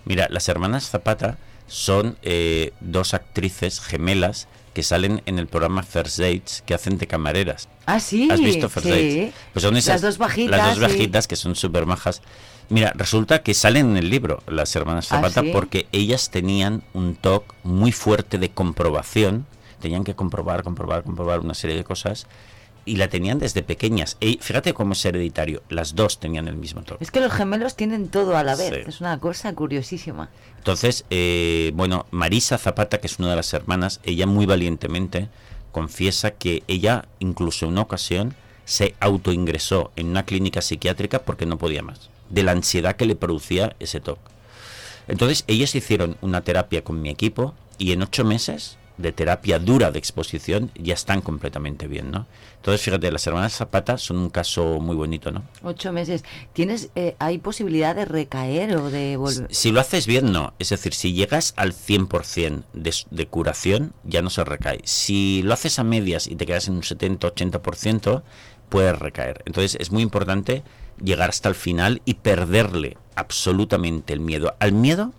Mira, 0.05 0.29
las 0.31 0.49
hermanas 0.49 0.89
Zapata 0.89 1.37
son 1.67 2.17
eh, 2.23 2.73
dos 2.81 3.13
actrices 3.13 3.81
gemelas 3.81 4.47
que 4.73 4.85
salen 4.85 5.23
en 5.27 5.39
el 5.41 5.49
programa 5.49 5.83
First 5.83 6.19
Dates 6.19 6.63
que 6.65 6.75
hacen 6.75 6.99
de 6.99 7.09
camareras. 7.09 7.69
Ah, 7.87 7.99
sí. 7.99 8.29
¿Has 8.31 8.39
visto 8.41 8.69
First 8.69 8.87
sí. 8.87 8.91
Dates? 8.93 9.35
Pues 9.53 9.63
son 9.65 9.77
esas, 9.77 9.95
Las 9.95 10.03
dos 10.03 10.19
bajitas. 10.19 10.59
Las 10.59 10.67
dos 10.79 10.93
sí. 10.93 10.97
bajitas 10.99 11.27
que 11.27 11.35
son 11.37 11.57
súper 11.57 11.87
majas. 11.87 12.23
Mira, 12.69 12.93
resulta 12.95 13.43
que 13.43 13.55
salen 13.55 13.91
en 13.91 13.97
el 13.97 14.11
libro 14.11 14.43
las 14.47 14.75
hermanas 14.75 15.11
¿Ah, 15.13 15.17
Zapata 15.17 15.43
sí? 15.43 15.51
porque 15.53 15.87
ellas 15.93 16.31
tenían 16.31 16.83
un 16.93 17.15
toque 17.15 17.55
muy 17.63 17.93
fuerte 17.93 18.39
de 18.39 18.51
comprobación. 18.51 19.47
Tenían 19.81 20.05
que 20.05 20.15
comprobar, 20.15 20.63
comprobar, 20.63 21.03
comprobar 21.03 21.41
una 21.41 21.55
serie 21.55 21.77
de 21.77 21.85
cosas. 21.85 22.27
Y 22.87 22.97
la 22.97 23.09
tenían 23.09 23.39
desde 23.39 23.63
pequeñas. 23.63 24.19
Y 24.21 24.39
fíjate 24.43 24.75
cómo 24.75 24.93
es 24.93 25.05
hereditario. 25.05 25.63
Las 25.71 25.95
dos 25.95 26.21
tenían 26.21 26.49
el 26.49 26.57
mismo 26.57 26.83
toque. 26.83 27.03
Es 27.03 27.11
que 27.11 27.21
los 27.21 27.33
gemelos 27.33 27.77
tienen 27.77 28.09
todo 28.09 28.37
a 28.37 28.43
la 28.43 28.57
vez. 28.57 28.75
Sí. 28.75 28.81
Es 28.87 29.01
una 29.01 29.19
cosa 29.21 29.55
curiosísima. 29.55 30.29
Entonces, 30.59 31.05
eh, 31.09 31.73
bueno, 31.75 32.07
Marisa 32.11 32.59
Zapata, 32.59 33.01
que 33.01 33.07
es 33.07 33.19
una 33.19 33.31
de 33.31 33.37
las 33.37 33.53
hermanas, 33.55 34.01
ella 34.05 34.27
muy 34.27 34.45
valientemente 34.45 35.29
confiesa 35.73 36.31
que 36.31 36.63
ella, 36.69 37.07
incluso 37.19 37.67
en 37.67 37.73
una 37.73 37.83
ocasión, 37.83 38.35
se 38.65 38.95
autoingresó 39.01 39.93
en 39.97 40.09
una 40.09 40.25
clínica 40.25 40.63
psiquiátrica 40.63 41.21
porque 41.21 41.47
no 41.47 41.59
podía 41.59 41.83
más, 41.83 42.11
de 42.31 42.43
la 42.43 42.53
ansiedad 42.53 42.97
que 42.97 43.07
le 43.07 43.17
producía 43.17 43.77
ese 43.81 44.01
TOC. 44.01 44.19
Entonces, 45.09 45.45
ellos 45.47 45.75
hicieron 45.75 46.17
una 46.21 46.43
terapia 46.43 46.83
con 46.83 47.01
mi 47.03 47.11
equipo 47.11 47.55
y 47.79 47.93
en 47.93 48.03
ocho 48.03 48.25
meses 48.25 48.79
de 48.97 49.13
terapia 49.13 49.59
dura 49.59 49.91
de 49.91 49.99
exposición 49.99 50.71
ya 50.77 50.95
están 50.95 51.21
completamente 51.21 51.89
bien, 51.89 52.11
¿no? 52.11 52.27
Entonces, 52.57 52.83
fíjate, 52.83 53.11
las 53.11 53.27
hermanas 53.27 53.57
Zapata 53.57 53.99
son 53.99 54.19
un 54.19 54.31
caso 54.31 54.81
muy 54.81 54.95
bonito, 54.95 55.31
¿no? 55.31 55.43
Ocho 55.63 55.93
meses. 55.93 56.25
¿Tienes, 56.53 56.91
eh, 56.95 57.17
¿Hay 57.19 57.39
posibilidad 57.39 57.95
de 57.95 58.05
recaer 58.05 58.77
o 58.77 58.91
de 58.91 59.17
volver? 59.17 59.49
Si 59.51 59.73
lo 59.73 59.81
haces 59.81 60.07
bien, 60.07 60.33
no. 60.33 60.55
Es 60.59 60.71
decir, 60.71 60.95
si 60.95 61.13
llegas 61.13 61.55
al 61.57 61.75
100% 61.75 62.63
de, 62.73 62.95
de 63.11 63.27
curación, 63.27 63.93
ya 64.05 64.23
no 64.23 64.31
se 64.31 64.45
recae. 64.45 64.81
Si 64.85 65.43
lo 65.43 65.55
haces 65.55 65.79
a 65.79 65.85
medias 65.85 66.27
y 66.29 66.37
te 66.37 66.47
quedas 66.47 66.69
en 66.69 66.75
un 66.75 66.83
70-80%, 66.83 68.23
puedes 68.69 68.99
recaer. 68.99 69.43
Entonces 69.45 69.77
es 69.81 69.91
muy 69.91 70.03
importante 70.03 70.63
llegar 71.03 71.31
hasta 71.31 71.49
el 71.49 71.55
final 71.55 72.03
y 72.05 72.15
perderle 72.15 72.97
absolutamente 73.15 74.13
el 74.13 74.21
miedo. 74.21 74.55
Al 74.61 74.73
miedo, 74.73 75.13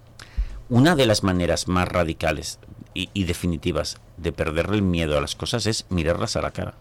una 0.69 0.95
de 0.95 1.05
las 1.05 1.23
maneras 1.23 1.67
más 1.67 1.87
radicales 1.87 2.59
y, 2.93 3.09
y 3.13 3.25
definitivas 3.25 3.97
de 4.17 4.31
perderle 4.31 4.77
el 4.77 4.81
miedo 4.81 5.17
a 5.17 5.21
las 5.21 5.35
cosas 5.35 5.65
es 5.65 5.85
mirarlas 5.89 6.35
a 6.35 6.41
la 6.41 6.51
cara. 6.51 6.75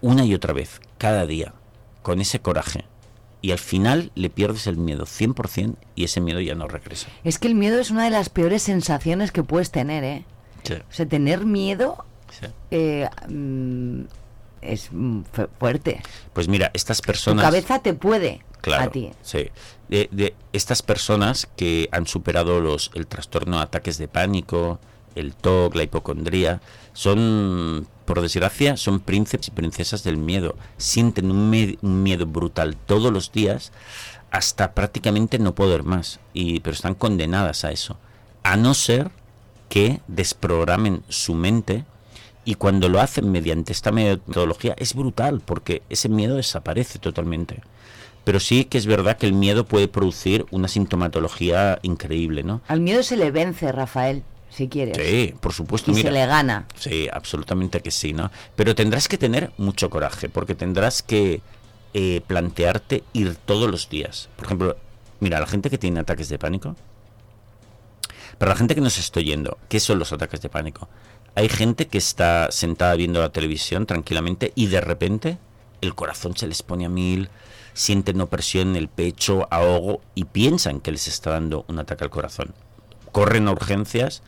Una 0.00 0.24
y 0.24 0.34
otra 0.34 0.52
vez, 0.52 0.80
cada 0.98 1.26
día, 1.26 1.54
con 2.02 2.20
ese 2.20 2.40
coraje. 2.40 2.84
Y 3.40 3.50
al 3.50 3.58
final 3.58 4.12
le 4.14 4.30
pierdes 4.30 4.66
el 4.68 4.76
miedo 4.76 5.04
100% 5.04 5.74
y 5.96 6.04
ese 6.04 6.20
miedo 6.20 6.40
ya 6.40 6.54
no 6.54 6.68
regresa. 6.68 7.08
Es 7.24 7.38
que 7.38 7.48
el 7.48 7.54
miedo 7.56 7.80
es 7.80 7.90
una 7.90 8.04
de 8.04 8.10
las 8.10 8.28
peores 8.28 8.62
sensaciones 8.62 9.32
que 9.32 9.42
puedes 9.42 9.70
tener, 9.72 10.04
¿eh? 10.04 10.24
Sí. 10.62 10.74
O 10.74 10.92
sea, 10.92 11.06
tener 11.06 11.44
miedo 11.44 12.04
Sí. 12.30 12.46
eh, 12.70 13.08
mm, 13.28 14.02
es 14.62 14.88
mm, 14.92 15.22
fu- 15.32 15.48
fuerte. 15.58 16.02
Pues 16.32 16.48
mira, 16.48 16.70
estas 16.74 17.00
Tu 17.00 17.06
personas... 17.06 17.44
cabeza 17.44 17.80
te 17.80 17.94
puede 17.94 18.42
Claro, 18.60 18.84
a 18.84 18.88
ti. 18.90 19.10
Sí. 19.22 19.48
De, 19.88 20.08
de 20.12 20.34
estas 20.52 20.82
personas 20.82 21.48
que 21.56 21.88
han 21.92 22.06
superado 22.06 22.60
los, 22.60 22.90
el 22.94 23.06
trastorno 23.06 23.56
de 23.56 23.64
ataques 23.64 23.98
de 23.98 24.08
pánico, 24.08 24.78
el 25.14 25.34
TOC, 25.34 25.74
la 25.74 25.82
hipocondría, 25.82 26.60
son, 26.92 27.86
por 28.04 28.20
desgracia, 28.20 28.76
son 28.76 29.00
príncipes 29.00 29.48
y 29.48 29.50
princesas 29.50 30.04
del 30.04 30.16
miedo. 30.16 30.56
Sienten 30.76 31.30
un, 31.30 31.50
miedo 32.02 32.26
brutal 32.26 32.76
todos 32.76 33.12
los 33.12 33.32
días 33.32 33.72
hasta 34.30 34.72
prácticamente 34.72 35.38
no 35.38 35.54
poder 35.54 35.82
más. 35.82 36.20
Y, 36.32 36.60
pero 36.60 36.74
están 36.74 36.94
condenadas 36.94 37.64
a 37.64 37.72
eso. 37.72 37.98
A 38.42 38.56
no 38.56 38.74
ser 38.74 39.10
que 39.68 40.00
desprogramen 40.06 41.02
su 41.08 41.34
mente 41.34 41.84
y 42.44 42.54
cuando 42.54 42.88
lo 42.88 43.00
hacen 43.00 43.30
mediante 43.30 43.72
esta 43.72 43.92
metodología 43.92 44.74
es 44.78 44.94
brutal 44.94 45.40
porque 45.44 45.82
ese 45.88 46.08
miedo 46.08 46.36
desaparece 46.36 46.98
totalmente. 46.98 47.60
Pero 48.24 48.38
sí 48.40 48.64
que 48.64 48.78
es 48.78 48.86
verdad 48.86 49.16
que 49.16 49.26
el 49.26 49.32
miedo 49.32 49.64
puede 49.64 49.88
producir 49.88 50.46
una 50.50 50.68
sintomatología 50.68 51.78
increíble, 51.82 52.44
¿no? 52.44 52.60
Al 52.68 52.80
miedo 52.80 53.02
se 53.02 53.16
le 53.16 53.30
vence, 53.30 53.72
Rafael 53.72 54.22
si 54.52 54.68
quieres. 54.68 54.96
Sí, 54.96 55.34
por 55.40 55.52
supuesto. 55.52 55.90
Y 55.90 55.94
se 55.94 56.10
le 56.10 56.26
gana. 56.26 56.66
Sí, 56.76 57.08
absolutamente 57.10 57.80
que 57.80 57.90
sí, 57.90 58.12
¿no? 58.12 58.30
Pero 58.54 58.74
tendrás 58.74 59.08
que 59.08 59.18
tener 59.18 59.50
mucho 59.56 59.88
coraje, 59.88 60.28
porque 60.28 60.54
tendrás 60.54 61.02
que 61.02 61.40
eh, 61.94 62.20
plantearte 62.26 63.02
ir 63.14 63.34
todos 63.36 63.70
los 63.70 63.88
días. 63.88 64.28
Por 64.36 64.46
ejemplo, 64.46 64.76
mira, 65.20 65.40
la 65.40 65.46
gente 65.46 65.70
que 65.70 65.78
tiene 65.78 66.00
ataques 66.00 66.28
de 66.28 66.38
pánico, 66.38 66.76
para 68.38 68.52
la 68.52 68.56
gente 68.56 68.74
que 68.74 68.80
nos 68.80 68.98
estoy 68.98 69.24
yendo, 69.24 69.58
¿qué 69.68 69.80
son 69.80 69.98
los 69.98 70.12
ataques 70.12 70.40
de 70.42 70.48
pánico? 70.48 70.88
Hay 71.34 71.48
gente 71.48 71.86
que 71.86 71.98
está 71.98 72.50
sentada 72.50 72.94
viendo 72.94 73.20
la 73.20 73.32
televisión 73.32 73.86
tranquilamente 73.86 74.52
y 74.54 74.66
de 74.66 74.80
repente 74.80 75.38
el 75.80 75.94
corazón 75.94 76.36
se 76.36 76.46
les 76.46 76.62
pone 76.62 76.86
a 76.86 76.88
mil, 76.88 77.30
sienten 77.74 78.20
opresión 78.20 78.68
en 78.68 78.76
el 78.76 78.88
pecho, 78.88 79.48
ahogo 79.50 80.00
y 80.14 80.24
piensan 80.24 80.80
que 80.80 80.92
les 80.92 81.08
está 81.08 81.30
dando 81.30 81.64
un 81.68 81.78
ataque 81.78 82.04
al 82.04 82.10
corazón. 82.10 82.54
Corren 83.12 83.48
a 83.48 83.52
urgencias 83.52 84.22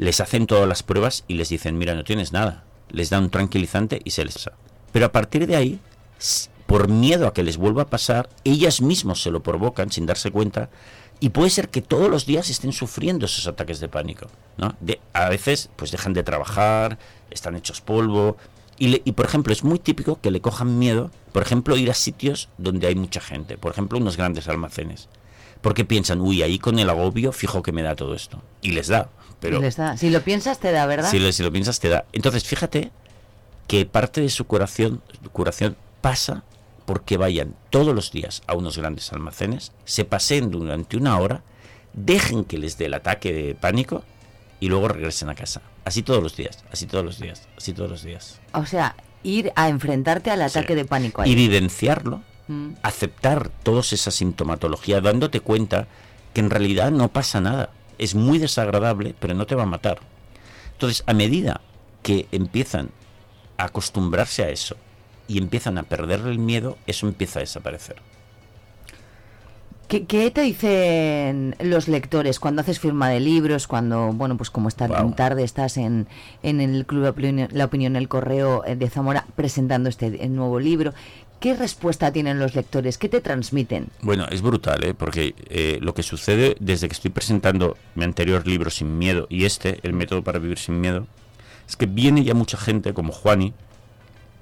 les 0.00 0.18
hacen 0.22 0.46
todas 0.46 0.66
las 0.66 0.82
pruebas 0.82 1.24
y 1.28 1.34
les 1.34 1.50
dicen, 1.50 1.76
mira, 1.76 1.94
no 1.94 2.04
tienes 2.04 2.32
nada. 2.32 2.64
Les 2.88 3.10
dan 3.10 3.24
un 3.24 3.30
tranquilizante 3.30 4.00
y 4.02 4.12
se 4.12 4.24
les... 4.24 4.48
Pero 4.92 5.04
a 5.04 5.12
partir 5.12 5.46
de 5.46 5.56
ahí, 5.56 5.78
por 6.64 6.88
miedo 6.88 7.26
a 7.26 7.34
que 7.34 7.42
les 7.42 7.58
vuelva 7.58 7.82
a 7.82 7.90
pasar, 7.90 8.30
ellas 8.42 8.80
mismas 8.80 9.20
se 9.20 9.30
lo 9.30 9.42
provocan 9.42 9.92
sin 9.92 10.06
darse 10.06 10.30
cuenta 10.30 10.70
y 11.20 11.28
puede 11.28 11.50
ser 11.50 11.68
que 11.68 11.82
todos 11.82 12.10
los 12.10 12.24
días 12.24 12.48
estén 12.48 12.72
sufriendo 12.72 13.26
esos 13.26 13.46
ataques 13.46 13.78
de 13.78 13.88
pánico. 13.88 14.26
¿no? 14.56 14.74
De, 14.80 14.98
a 15.12 15.28
veces 15.28 15.68
pues 15.76 15.90
dejan 15.90 16.14
de 16.14 16.22
trabajar, 16.22 16.98
están 17.30 17.54
hechos 17.56 17.82
polvo. 17.82 18.38
Y, 18.78 19.02
y, 19.04 19.12
por 19.12 19.26
ejemplo, 19.26 19.52
es 19.52 19.62
muy 19.62 19.78
típico 19.78 20.18
que 20.22 20.30
le 20.30 20.40
cojan 20.40 20.78
miedo, 20.78 21.10
por 21.32 21.42
ejemplo, 21.42 21.76
ir 21.76 21.90
a 21.90 21.94
sitios 21.94 22.48
donde 22.56 22.86
hay 22.86 22.94
mucha 22.94 23.20
gente, 23.20 23.58
por 23.58 23.72
ejemplo, 23.72 23.98
unos 23.98 24.16
grandes 24.16 24.48
almacenes. 24.48 25.10
Porque 25.60 25.84
piensan, 25.84 26.22
uy, 26.22 26.42
ahí 26.42 26.58
con 26.58 26.78
el 26.78 26.88
agobio 26.88 27.32
fijo 27.32 27.62
que 27.62 27.72
me 27.72 27.82
da 27.82 27.94
todo 27.94 28.14
esto. 28.14 28.42
Y 28.62 28.70
les 28.70 28.88
da. 28.88 29.10
Pero, 29.40 29.60
Si 29.98 30.08
lo 30.08 30.22
piensas, 30.22 30.58
te 30.58 30.72
da, 30.72 30.86
¿verdad? 30.86 31.10
Si 31.10 31.18
lo, 31.18 31.30
si 31.32 31.42
lo 31.42 31.52
piensas, 31.52 31.80
te 31.80 31.90
da. 31.90 32.06
Entonces, 32.12 32.44
fíjate 32.44 32.90
que 33.66 33.84
parte 33.84 34.22
de 34.22 34.30
su 34.30 34.46
curación, 34.46 35.02
curación 35.32 35.76
pasa 36.00 36.44
porque 36.90 37.16
vayan 37.16 37.54
todos 37.70 37.94
los 37.94 38.10
días 38.10 38.42
a 38.48 38.54
unos 38.54 38.76
grandes 38.76 39.12
almacenes, 39.12 39.70
se 39.84 40.04
paseen 40.04 40.50
durante 40.50 40.96
una 40.96 41.20
hora, 41.20 41.44
dejen 41.92 42.44
que 42.44 42.58
les 42.58 42.78
dé 42.78 42.86
el 42.86 42.94
ataque 42.94 43.32
de 43.32 43.54
pánico 43.54 44.02
y 44.58 44.68
luego 44.68 44.88
regresen 44.88 45.28
a 45.28 45.36
casa. 45.36 45.62
Así 45.84 46.02
todos 46.02 46.20
los 46.20 46.36
días, 46.36 46.64
así 46.72 46.86
todos 46.86 47.04
los 47.04 47.20
días, 47.20 47.46
así 47.56 47.72
todos 47.74 47.88
los 47.88 48.02
días. 48.02 48.40
O 48.54 48.66
sea, 48.66 48.96
ir 49.22 49.52
a 49.54 49.68
enfrentarte 49.68 50.32
al 50.32 50.42
ataque 50.42 50.74
de 50.74 50.84
pánico. 50.84 51.22
Ahí. 51.22 51.30
Evidenciarlo, 51.30 52.22
mm. 52.48 52.70
aceptar 52.82 53.50
toda 53.62 53.82
esa 53.82 54.10
sintomatología, 54.10 55.00
dándote 55.00 55.38
cuenta 55.38 55.86
que 56.34 56.40
en 56.40 56.50
realidad 56.50 56.90
no 56.90 57.06
pasa 57.06 57.40
nada 57.40 57.70
es 57.98 58.16
muy 58.16 58.40
desagradable, 58.40 59.14
pero 59.20 59.34
no 59.34 59.46
te 59.46 59.54
va 59.54 59.62
a 59.62 59.66
matar. 59.66 60.00
Entonces, 60.72 61.04
a 61.06 61.14
medida 61.14 61.60
que 62.02 62.26
empiezan 62.32 62.90
a 63.58 63.66
acostumbrarse 63.66 64.42
a 64.42 64.48
eso 64.48 64.74
y 65.30 65.38
empiezan 65.38 65.78
a 65.78 65.84
perder 65.84 66.20
el 66.26 66.40
miedo, 66.40 66.76
eso 66.88 67.06
empieza 67.06 67.38
a 67.38 67.42
desaparecer. 67.42 67.96
¿Qué, 69.86 70.30
te 70.30 70.42
dicen 70.42 71.56
los 71.58 71.88
lectores 71.88 72.38
cuando 72.38 72.62
haces 72.62 72.78
firma 72.78 73.08
de 73.08 73.18
libros, 73.18 73.66
cuando, 73.66 74.12
bueno, 74.12 74.36
pues 74.36 74.48
como 74.48 74.68
esta 74.68 74.88
tarde 75.16 75.42
estás 75.42 75.76
en, 75.76 76.06
en 76.44 76.60
el 76.60 76.86
Club 76.86 77.02
La 77.52 77.64
Opinión, 77.64 77.96
El 77.96 78.08
Correo 78.08 78.62
de 78.62 78.88
Zamora 78.88 79.26
presentando 79.34 79.88
este 79.88 80.28
nuevo 80.28 80.60
libro? 80.60 80.94
¿Qué 81.40 81.54
respuesta 81.54 82.12
tienen 82.12 82.38
los 82.38 82.54
lectores? 82.54 82.98
¿Qué 82.98 83.08
te 83.08 83.20
transmiten? 83.20 83.88
Bueno, 84.02 84.26
es 84.30 84.42
brutal, 84.42 84.84
¿eh? 84.84 84.94
porque 84.94 85.34
eh, 85.48 85.78
lo 85.80 85.94
que 85.94 86.04
sucede 86.04 86.56
desde 86.60 86.86
que 86.86 86.94
estoy 86.94 87.10
presentando 87.10 87.76
mi 87.96 88.04
anterior 88.04 88.46
libro 88.46 88.70
Sin 88.70 88.98
Miedo 88.98 89.26
y 89.28 89.44
este, 89.44 89.80
El 89.82 89.92
método 89.92 90.22
para 90.22 90.38
vivir 90.38 90.58
sin 90.58 90.80
miedo, 90.80 91.06
es 91.68 91.76
que 91.76 91.86
viene 91.86 92.22
ya 92.22 92.34
mucha 92.34 92.58
gente 92.58 92.94
como 92.94 93.12
Juani 93.12 93.54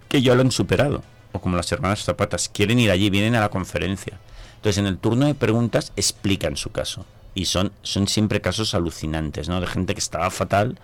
que 0.08 0.22
ya 0.22 0.34
lo 0.34 0.42
han 0.42 0.50
superado, 0.50 1.02
o 1.32 1.40
como 1.40 1.56
las 1.56 1.70
hermanas 1.72 2.04
Zapatas, 2.04 2.48
quieren 2.48 2.78
ir 2.78 2.90
allí, 2.90 3.10
vienen 3.10 3.34
a 3.34 3.40
la 3.40 3.50
conferencia. 3.50 4.18
Entonces 4.56 4.78
en 4.78 4.86
el 4.86 4.98
turno 4.98 5.26
de 5.26 5.34
preguntas 5.34 5.92
explican 5.96 6.56
su 6.56 6.70
caso. 6.70 7.04
Y 7.34 7.44
son, 7.44 7.72
son 7.82 8.08
siempre 8.08 8.40
casos 8.40 8.74
alucinantes, 8.74 9.48
¿no? 9.48 9.60
De 9.60 9.66
gente 9.66 9.94
que 9.94 10.00
estaba 10.00 10.30
fatal 10.30 10.78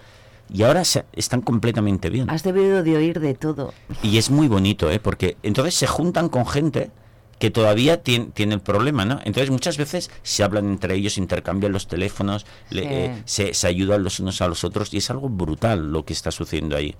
y 0.53 0.62
ahora 0.62 0.85
se, 0.85 1.05
están 1.14 1.41
completamente 1.41 2.11
bien. 2.11 2.31
Has 2.31 2.43
debido 2.43 2.83
de 2.83 2.97
oír 2.97 3.20
de 3.20 3.35
todo. 3.35 3.72
Y 4.03 4.18
es 4.18 4.31
muy 4.31 4.49
bonito, 4.49 4.91
¿eh? 4.91 5.01
porque 5.01 5.37
entonces 5.43 5.75
se 5.75 5.87
juntan 5.87 6.29
con 6.29 6.47
gente 6.47 6.91
que 7.39 7.51
todavía 7.51 8.03
tiene, 8.03 8.27
tiene, 8.27 8.55
el 8.55 8.61
problema, 8.61 9.05
¿no? 9.05 9.20
Entonces 9.25 9.51
muchas 9.51 9.77
veces 9.77 10.11
se 10.22 10.45
hablan 10.45 10.68
entre 10.68 10.95
ellos, 10.95 11.18
intercambian 11.18 11.72
los 11.72 11.89
teléfonos, 11.89 12.47
eh, 12.70 13.22
se, 13.25 13.55
se, 13.55 13.66
ayudan 13.66 14.05
los 14.05 14.20
unos 14.20 14.41
a 14.41 14.47
los 14.47 14.62
otros 14.62 14.95
y 14.95 14.99
es 14.99 15.11
algo 15.11 15.29
brutal 15.29 15.91
lo 15.91 16.05
que 16.05 16.12
está 16.12 16.31
sucediendo 16.31 16.77
ahí. 16.77 16.95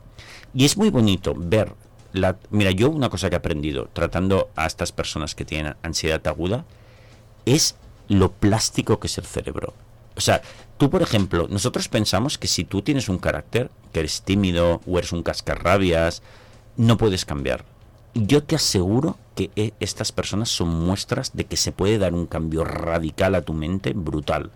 Y 0.53 0.65
es 0.65 0.77
muy 0.77 0.91
bonito 0.91 1.35
ver, 1.37 1.73
mira, 2.51 2.71
yo 2.71 2.91
una 2.91 3.11
cosa 3.11 3.29
que 3.29 3.37
he 3.37 3.39
aprendido 3.39 3.89
tratando 3.93 4.51
a 4.57 4.67
estas 4.67 4.93
personas 4.93 5.35
que 5.35 5.45
tienen 5.45 5.77
ansiedad 5.83 6.27
aguda 6.27 6.65
es 7.45 7.77
lo 8.09 8.33
plástico 8.33 9.01
que 9.01 9.09
es 9.09 9.19
el 9.19 9.25
cerebro. 9.25 9.75
O 10.17 10.21
sea, 10.21 10.43
tú, 10.79 10.91
por 10.91 11.03
ejemplo, 11.03 11.49
nosotros 11.49 11.89
pensamos 11.89 12.39
que 12.39 12.47
si 12.47 12.65
tú 12.65 12.83
tienes 12.83 13.09
un 13.09 13.19
carácter, 13.19 13.71
que 13.93 14.01
eres 14.01 14.23
tímido 14.23 14.81
o 14.87 14.99
eres 14.99 15.13
un 15.13 15.23
cascarrabias, 15.23 16.23
no 16.77 16.97
puedes 16.97 17.25
cambiar. 17.25 17.65
Yo 18.15 18.45
te 18.45 18.55
aseguro 18.55 19.19
que 19.35 19.51
eh, 19.57 19.73
estas 19.81 20.13
personas 20.13 20.49
son 20.49 20.69
muestras 20.69 21.33
de 21.35 21.47
que 21.47 21.57
se 21.57 21.73
puede 21.73 21.99
dar 21.99 22.15
un 22.15 22.27
cambio 22.27 22.65
radical 22.65 23.35
a 23.35 23.43
tu 23.43 23.55
mente 23.55 23.93
brutal. 23.93 24.53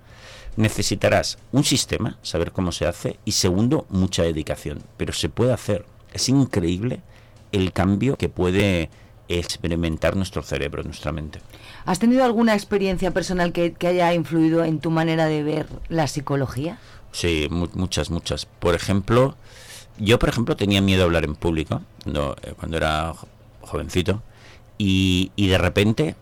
Necesitarás 0.57 1.39
un 1.51 1.65
sistema, 1.65 2.19
saber 2.23 2.53
cómo 2.53 2.71
se 2.71 2.87
hace, 2.87 3.19
y 3.25 3.33
segundo, 3.33 3.87
mucha 3.91 4.23
dedicación. 4.23 4.83
Pero 4.97 5.13
se 5.13 5.29
puede 5.29 5.53
hacer. 5.53 5.85
Es 6.13 6.29
increíble 6.29 7.01
el 7.53 7.73
cambio 7.73 8.17
que 8.17 8.29
puede 8.29 8.91
experimentar 9.29 10.17
nuestro 10.17 10.43
cerebro, 10.43 10.83
nuestra 10.83 11.13
mente. 11.13 11.41
¿Has 11.85 11.99
tenido 11.99 12.25
alguna 12.25 12.55
experiencia 12.55 13.11
personal 13.11 13.53
que, 13.53 13.75
haya 13.87 14.15
influido 14.15 14.65
en 14.65 14.81
tu 14.81 14.91
manera 14.91 15.27
de 15.27 15.43
ver 15.43 15.67
la 15.89 16.07
psicología? 16.07 16.79
Sí, 17.13 17.49
muchas, 17.51 18.11
muchas. 18.11 18.47
Por 18.47 18.75
ejemplo, 18.75 19.37
yo, 19.99 20.19
por 20.19 20.29
ejemplo, 20.29 20.57
tenía 20.57 20.81
miedo 20.81 21.03
a 21.03 21.05
hablar 21.07 21.25
en 21.25 21.35
público 21.35 21.83
cuando, 22.03 22.37
eh, 22.43 22.55
cuando 22.59 22.77
era 22.77 23.15
jovencito 23.61 24.23
y, 24.79 25.33
y 25.37 25.49
de 25.49 25.59
repente 25.59 26.17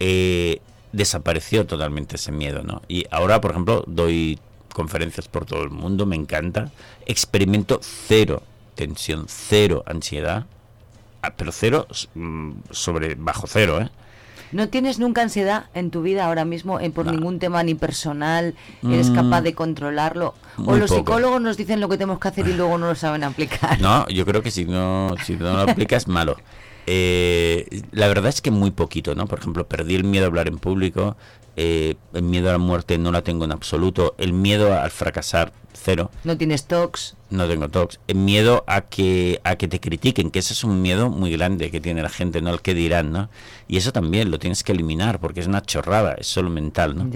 eh, 0.00 0.60
desapareció 0.92 1.66
totalmente 1.66 2.16
ese 2.16 2.32
miedo, 2.32 2.62
¿no? 2.62 2.82
Y 2.88 3.04
ahora, 3.10 3.40
por 3.40 3.52
ejemplo, 3.52 3.84
doy 3.86 4.38
conferencias 4.72 5.28
por 5.28 5.46
todo 5.46 5.62
el 5.62 5.70
mundo, 5.70 6.04
me 6.04 6.16
encanta, 6.16 6.70
experimento 7.06 7.78
cero 7.82 8.42
tensión, 8.74 9.26
cero 9.28 9.84
ansiedad, 9.86 10.46
ah, 11.22 11.34
pero 11.36 11.52
cero 11.52 11.86
mm, 12.14 12.52
sobre 12.70 13.14
bajo 13.14 13.46
cero, 13.46 13.80
¿eh? 13.80 13.88
¿No 14.54 14.68
tienes 14.68 15.00
nunca 15.00 15.20
ansiedad 15.22 15.66
en 15.74 15.90
tu 15.90 16.02
vida 16.02 16.26
ahora 16.26 16.44
mismo 16.44 16.78
en 16.78 16.92
por 16.92 17.06
ningún 17.06 17.40
tema 17.40 17.64
ni 17.64 17.74
personal? 17.74 18.54
¿Eres 18.84 19.10
mm. 19.10 19.14
capaz 19.16 19.40
de 19.40 19.52
controlarlo? 19.52 20.34
¿O 20.64 20.76
los 20.76 20.90
psicólogos 20.92 21.40
nos 21.40 21.56
dicen 21.56 21.80
lo 21.80 21.88
que 21.88 21.96
tenemos 21.96 22.20
que 22.20 22.28
hacer 22.28 22.46
y 22.46 22.52
luego 22.52 22.78
no 22.78 22.86
lo 22.86 22.94
saben 22.94 23.24
aplicar? 23.24 23.80
No, 23.80 24.06
yo 24.08 24.24
creo 24.24 24.42
que 24.42 24.52
si 24.52 24.64
no, 24.64 25.16
si 25.24 25.34
no 25.34 25.64
lo 25.64 25.72
aplicas, 25.72 26.06
malo. 26.06 26.36
Eh, 26.86 27.82
la 27.90 28.06
verdad 28.06 28.28
es 28.28 28.40
que 28.40 28.52
muy 28.52 28.70
poquito, 28.70 29.16
¿no? 29.16 29.26
Por 29.26 29.40
ejemplo, 29.40 29.66
perdí 29.66 29.96
el 29.96 30.04
miedo 30.04 30.26
a 30.26 30.28
hablar 30.28 30.46
en 30.46 30.58
público, 30.58 31.16
eh, 31.56 31.96
el 32.12 32.22
miedo 32.22 32.48
a 32.48 32.52
la 32.52 32.58
muerte 32.58 32.96
no 32.98 33.10
la 33.10 33.22
tengo 33.22 33.44
en 33.44 33.50
absoluto, 33.50 34.14
el 34.18 34.32
miedo 34.32 34.78
al 34.78 34.90
fracasar 34.92 35.52
cero. 35.72 36.10
No 36.24 36.36
tienes 36.36 36.66
tox. 36.66 37.16
No 37.34 37.48
tengo 37.48 37.68
tox. 37.68 37.98
El 38.06 38.18
miedo 38.18 38.62
a 38.68 38.82
que 38.82 39.40
a 39.42 39.56
que 39.56 39.66
te 39.66 39.80
critiquen, 39.80 40.30
que 40.30 40.38
ese 40.38 40.52
es 40.52 40.62
un 40.62 40.80
miedo 40.80 41.10
muy 41.10 41.32
grande 41.32 41.70
que 41.72 41.80
tiene 41.80 42.00
la 42.00 42.08
gente, 42.08 42.40
no 42.40 42.50
al 42.50 42.62
que 42.62 42.74
dirán, 42.74 43.10
¿no? 43.10 43.28
Y 43.66 43.76
eso 43.76 43.92
también 43.92 44.30
lo 44.30 44.38
tienes 44.38 44.62
que 44.62 44.70
eliminar 44.70 45.18
porque 45.18 45.40
es 45.40 45.48
una 45.48 45.60
chorrada, 45.60 46.14
es 46.14 46.28
solo 46.28 46.48
mental, 46.48 46.96
¿no? 46.96 47.10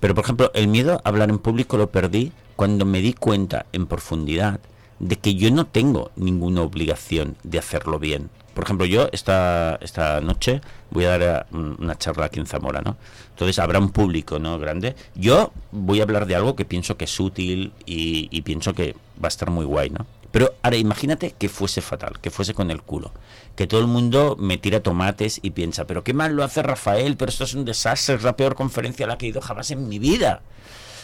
Pero 0.00 0.14
por 0.14 0.24
ejemplo, 0.24 0.50
el 0.54 0.68
miedo 0.68 1.02
a 1.04 1.08
hablar 1.08 1.28
en 1.28 1.38
público 1.38 1.76
lo 1.76 1.90
perdí 1.90 2.32
cuando 2.56 2.86
me 2.86 3.02
di 3.02 3.12
cuenta 3.12 3.66
en 3.72 3.86
profundidad 3.86 4.60
de 4.98 5.16
que 5.16 5.34
yo 5.34 5.50
no 5.50 5.66
tengo 5.66 6.10
ninguna 6.16 6.62
obligación 6.62 7.36
de 7.42 7.58
hacerlo 7.58 7.98
bien 7.98 8.30
Por 8.60 8.66
ejemplo, 8.66 8.84
yo 8.84 9.08
esta, 9.12 9.78
esta 9.80 10.20
noche 10.20 10.60
voy 10.90 11.06
a 11.06 11.16
dar 11.16 11.46
eh, 11.50 11.56
una 11.78 11.96
charla 11.96 12.26
aquí 12.26 12.40
en 12.40 12.44
Zamora, 12.44 12.82
¿no? 12.82 12.98
Entonces 13.30 13.58
habrá 13.58 13.78
un 13.78 13.88
público, 13.88 14.38
¿no? 14.38 14.58
Grande. 14.58 14.96
Yo 15.14 15.54
voy 15.72 16.00
a 16.00 16.02
hablar 16.02 16.26
de 16.26 16.34
algo 16.34 16.56
que 16.56 16.66
pienso 16.66 16.98
que 16.98 17.06
es 17.06 17.20
útil 17.20 17.72
y, 17.86 18.42
pienso 18.42 18.74
que 18.74 18.96
va 19.16 19.24
a 19.24 19.28
estar 19.28 19.48
muy 19.48 19.64
guay, 19.64 19.88
¿no? 19.88 20.04
Pero 20.30 20.52
ahora 20.60 20.76
imagínate 20.76 21.34
que 21.38 21.48
fuese 21.48 21.80
fatal, 21.80 22.20
que 22.20 22.30
fuese 22.30 22.52
con 22.52 22.70
el 22.70 22.82
culo. 22.82 23.12
Que 23.56 23.66
todo 23.66 23.80
el 23.80 23.86
mundo 23.86 24.36
me 24.38 24.58
tira 24.58 24.80
tomates 24.80 25.40
y 25.42 25.52
piensa, 25.52 25.86
pero 25.86 26.04
qué 26.04 26.12
mal 26.12 26.36
lo 26.36 26.44
hace 26.44 26.62
Rafael, 26.62 27.16
pero 27.16 27.30
esto 27.30 27.44
es 27.44 27.54
un 27.54 27.64
desastre, 27.64 28.16
es 28.16 28.22
la 28.24 28.36
peor 28.36 28.56
conferencia 28.56 29.06
la 29.06 29.16
que 29.16 29.24
he 29.24 29.28
ido 29.30 29.40
jamás 29.40 29.70
en 29.70 29.88
mi 29.88 29.98
vida. 29.98 30.42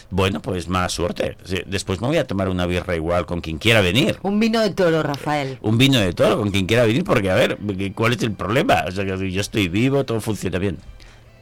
Bueno, 0.09 0.41
pues 0.41 0.69
más 0.69 0.93
suerte. 0.93 1.35
Después 1.65 1.99
me 1.99 2.07
voy 2.07 2.17
a 2.17 2.25
tomar 2.25 2.47
una 2.49 2.65
birra 2.65 2.95
igual 2.95 3.25
con 3.25 3.41
quien 3.41 3.57
quiera 3.57 3.81
venir. 3.81 4.17
Un 4.23 4.39
vino 4.39 4.61
de 4.61 4.69
toro, 4.69 5.03
Rafael. 5.03 5.57
Un 5.61 5.77
vino 5.77 5.99
de 5.99 6.13
toro 6.13 6.37
con 6.37 6.51
quien 6.51 6.65
quiera 6.65 6.85
venir, 6.85 7.03
porque 7.03 7.29
a 7.29 7.35
ver, 7.35 7.57
¿cuál 7.93 8.13
es 8.13 8.23
el 8.23 8.31
problema? 8.31 8.85
O 8.87 8.91
sea, 8.91 9.05
que 9.05 9.31
yo 9.31 9.41
estoy 9.41 9.67
vivo, 9.67 10.05
todo 10.05 10.21
funciona 10.21 10.59
bien. 10.59 10.77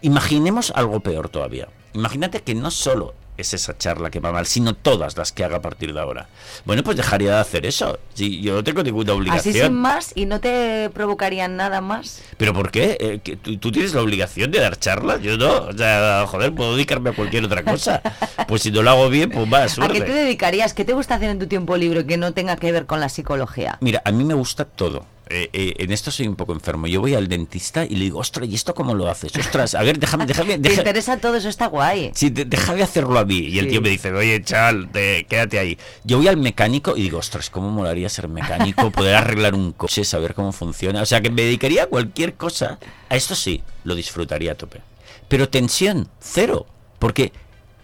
Imaginemos 0.01 0.72
algo 0.76 0.99
peor 0.99 1.30
todavía. 1.30 1.68
Imagínate 1.93 2.41
que 2.41 2.55
no 2.55 2.72
solo 2.72 3.13
es 3.38 3.54
esa 3.54 3.78
charla 3.78 4.10
que 4.10 4.20
va 4.20 4.32
mal, 4.32 4.46
sino 4.46 4.74
todas 4.74 5.18
las 5.18 5.32
que 5.32 5.44
haga 5.44 5.58
a 5.58 5.62
partir 5.62 5.94
de 5.94 6.00
ahora. 6.00 6.28
Bueno, 6.66 6.84
pues 6.84 6.98
dejaría 6.98 7.34
de 7.36 7.40
hacer 7.40 7.66
eso. 7.66 8.00
Sí, 8.14 8.42
yo 8.42 8.54
no 8.56 8.64
tengo 8.64 8.84
ninguna 8.84 9.12
Así 9.12 9.18
obligación. 9.20 9.54
sin 9.68 9.74
más 9.74 10.12
y 10.16 10.26
no 10.26 10.40
te 10.40 10.90
provocarían 10.94 11.56
nada 11.58 11.82
más. 11.82 12.22
¿Pero 12.38 12.54
por 12.54 12.72
qué? 12.72 12.98
Eh, 13.00 13.38
¿tú, 13.38 13.58
tú 13.58 13.72
tienes 13.72 13.94
la 13.94 14.02
obligación 14.02 14.52
de 14.52 14.60
dar 14.60 14.78
charlas? 14.80 15.22
Yo 15.22 15.38
no. 15.38 15.68
O 15.68 15.74
sea, 15.78 16.26
joder, 16.28 16.54
puedo 16.54 16.76
dedicarme 16.76 17.10
a 17.12 17.14
cualquier 17.14 17.46
otra 17.46 17.64
cosa. 17.64 18.02
Pues 18.48 18.62
si 18.62 18.72
no 18.72 18.84
lo 18.84 18.92
hago 18.92 19.10
bien, 19.10 19.32
pues 19.32 19.52
va, 19.52 19.60
¿A 19.60 19.62
qué 19.64 19.68
te 19.70 19.74
suerte. 19.76 20.14
dedicarías? 20.14 20.74
¿Qué 20.74 20.86
te 20.86 20.94
gusta 20.94 21.16
hacer 21.16 21.30
en 21.30 21.40
tu 21.40 21.48
tiempo 21.48 21.76
libre 21.78 22.06
que 22.06 22.18
no 22.18 22.32
tenga 22.34 22.56
que 22.58 22.72
ver 22.72 22.86
con 22.86 23.00
la 23.00 23.10
psicología? 23.10 23.78
Mira, 23.82 24.02
a 24.06 24.12
mí 24.12 24.24
me 24.24 24.36
gusta 24.36 24.66
todo. 24.66 25.06
Eh, 25.28 25.49
eh, 25.53 25.73
en 25.80 25.91
esto 25.91 26.11
soy 26.11 26.28
un 26.28 26.36
poco 26.36 26.53
enfermo. 26.53 26.86
Yo 26.86 27.01
voy 27.01 27.15
al 27.15 27.28
dentista 27.28 27.84
y 27.84 27.95
le 27.95 28.05
digo, 28.05 28.19
ostras, 28.19 28.47
¿y 28.47 28.53
esto 28.53 28.76
cómo 28.76 28.93
lo 28.93 29.09
haces? 29.09 29.36
Ostras, 29.36 29.73
a 29.73 29.82
ver, 29.82 29.97
déjame, 29.99 30.26
déjame, 30.28 30.53
¿Te 30.59 30.69
deja- 30.69 30.82
interesa 30.82 31.17
todo 31.17 31.36
eso? 31.36 31.49
Está 31.49 31.65
guay. 31.67 32.11
Sí, 32.13 32.30
de- 32.30 32.45
deja 32.45 32.76
de 32.76 32.84
hacerlo 32.84 33.17
a 33.17 33.26
mí. 33.26 33.38
Y 33.39 33.57
el 33.59 33.65
Sí. 33.65 33.71
tío 33.71 33.82
me 33.82 33.89
dice, 33.89 34.11
oye, 34.13 34.41
chal, 34.43 34.89
te- 34.91 35.26
quédate 35.28 35.57
ahí. 35.57 35.78
Yo 36.03 36.17
voy 36.17 36.28
al 36.28 36.38
mecánico 36.38 36.95
y 36.95 37.01
digo, 37.03 37.17
ostras, 37.17 37.49
¿cómo 37.49 37.71
molaría 37.71 38.07
ser 38.09 38.28
mecánico? 38.28 38.91
Poder 38.91 39.15
arreglar 39.15 39.55
un 39.55 39.71
coche, 39.71 40.03
saber 40.03 40.36
cómo 40.36 40.51
funciona. 40.51 41.01
O 41.01 41.05
sea, 41.07 41.21
que 41.21 41.32
me 41.32 41.41
dedicaría 41.41 41.84
a 41.84 41.88
cualquier 41.88 42.36
cosa. 42.36 42.78
A 43.09 43.15
esto 43.15 43.34
sí, 43.36 43.63
lo 43.84 43.95
disfrutaría 43.95 44.51
a 44.51 44.55
tope. 44.55 44.82
Pero 45.28 45.49
tensión, 45.49 46.07
cero. 46.19 46.67
Porque, 46.99 47.32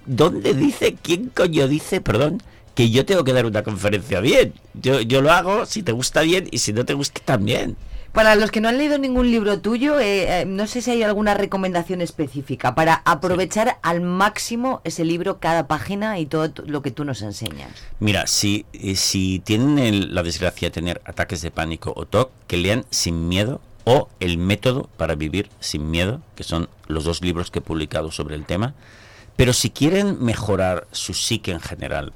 ¿dónde 0.06 0.54
dice, 0.54 0.96
quién 1.02 1.30
coño 1.34 1.68
dice, 1.68 2.02
perdón, 2.02 2.42
que 2.76 2.90
yo 2.90 3.06
tengo 3.06 3.24
que 3.24 3.34
dar 3.34 3.46
una 3.46 3.64
conferencia 3.64 4.20
bien? 4.22 4.54
Yo, 4.74 5.02
yo 5.02 5.22
lo 5.22 5.32
hago 5.32 5.66
si 5.66 5.84
te 5.84 5.92
gusta 5.92 6.22
bien 6.22 6.48
y 6.52 6.60
si 6.60 6.74
no 6.74 6.86
te 6.86 6.94
gusta 6.94 7.22
también. 7.24 7.76
Para 8.14 8.36
los 8.36 8.52
que 8.52 8.60
no 8.60 8.68
han 8.68 8.78
leído 8.78 8.98
ningún 8.98 9.32
libro 9.32 9.62
tuyo, 9.62 9.98
eh, 9.98 10.42
eh, 10.42 10.46
no 10.46 10.68
sé 10.68 10.82
si 10.82 10.92
hay 10.92 11.02
alguna 11.02 11.34
recomendación 11.34 12.02
específica 12.02 12.76
para 12.76 12.96
aprovechar 13.06 13.78
al 13.84 14.02
máximo 14.02 14.82
ese 14.84 15.06
libro, 15.06 15.40
cada 15.40 15.66
página 15.68 16.20
y 16.20 16.26
todo 16.26 16.52
lo 16.66 16.82
que 16.82 16.92
tú 16.92 17.06
nos 17.06 17.22
enseñas. 17.22 17.70
Mira, 18.02 18.28
si, 18.28 18.66
eh, 18.74 18.98
si 18.98 19.40
tienen 19.40 19.80
el- 19.80 20.14
la 20.14 20.24
desgracia 20.24 20.68
de 20.68 20.74
tener 20.74 21.02
ataques 21.06 21.42
de 21.42 21.52
pánico 21.52 21.94
o 21.96 22.06
TOC, 22.06 22.32
que 22.48 22.58
lean 22.58 22.84
Sin 22.90 23.30
Miedo 23.30 23.62
o 23.86 24.10
El 24.20 24.38
Método 24.38 24.90
para 24.98 25.16
Vivir 25.16 25.50
Sin 25.62 25.90
Miedo, 25.90 26.20
que 26.36 26.44
son 26.44 26.68
los 26.88 27.06
dos 27.06 27.22
libros 27.22 27.50
que 27.50 27.60
he 27.60 27.62
publicado 27.62 28.12
sobre 28.12 28.36
el 28.36 28.44
tema. 28.46 28.74
Pero 29.36 29.54
si 29.54 29.70
quieren 29.70 30.24
mejorar 30.24 30.88
su 30.92 31.14
psique 31.14 31.52
en 31.52 31.62
general, 31.62 32.14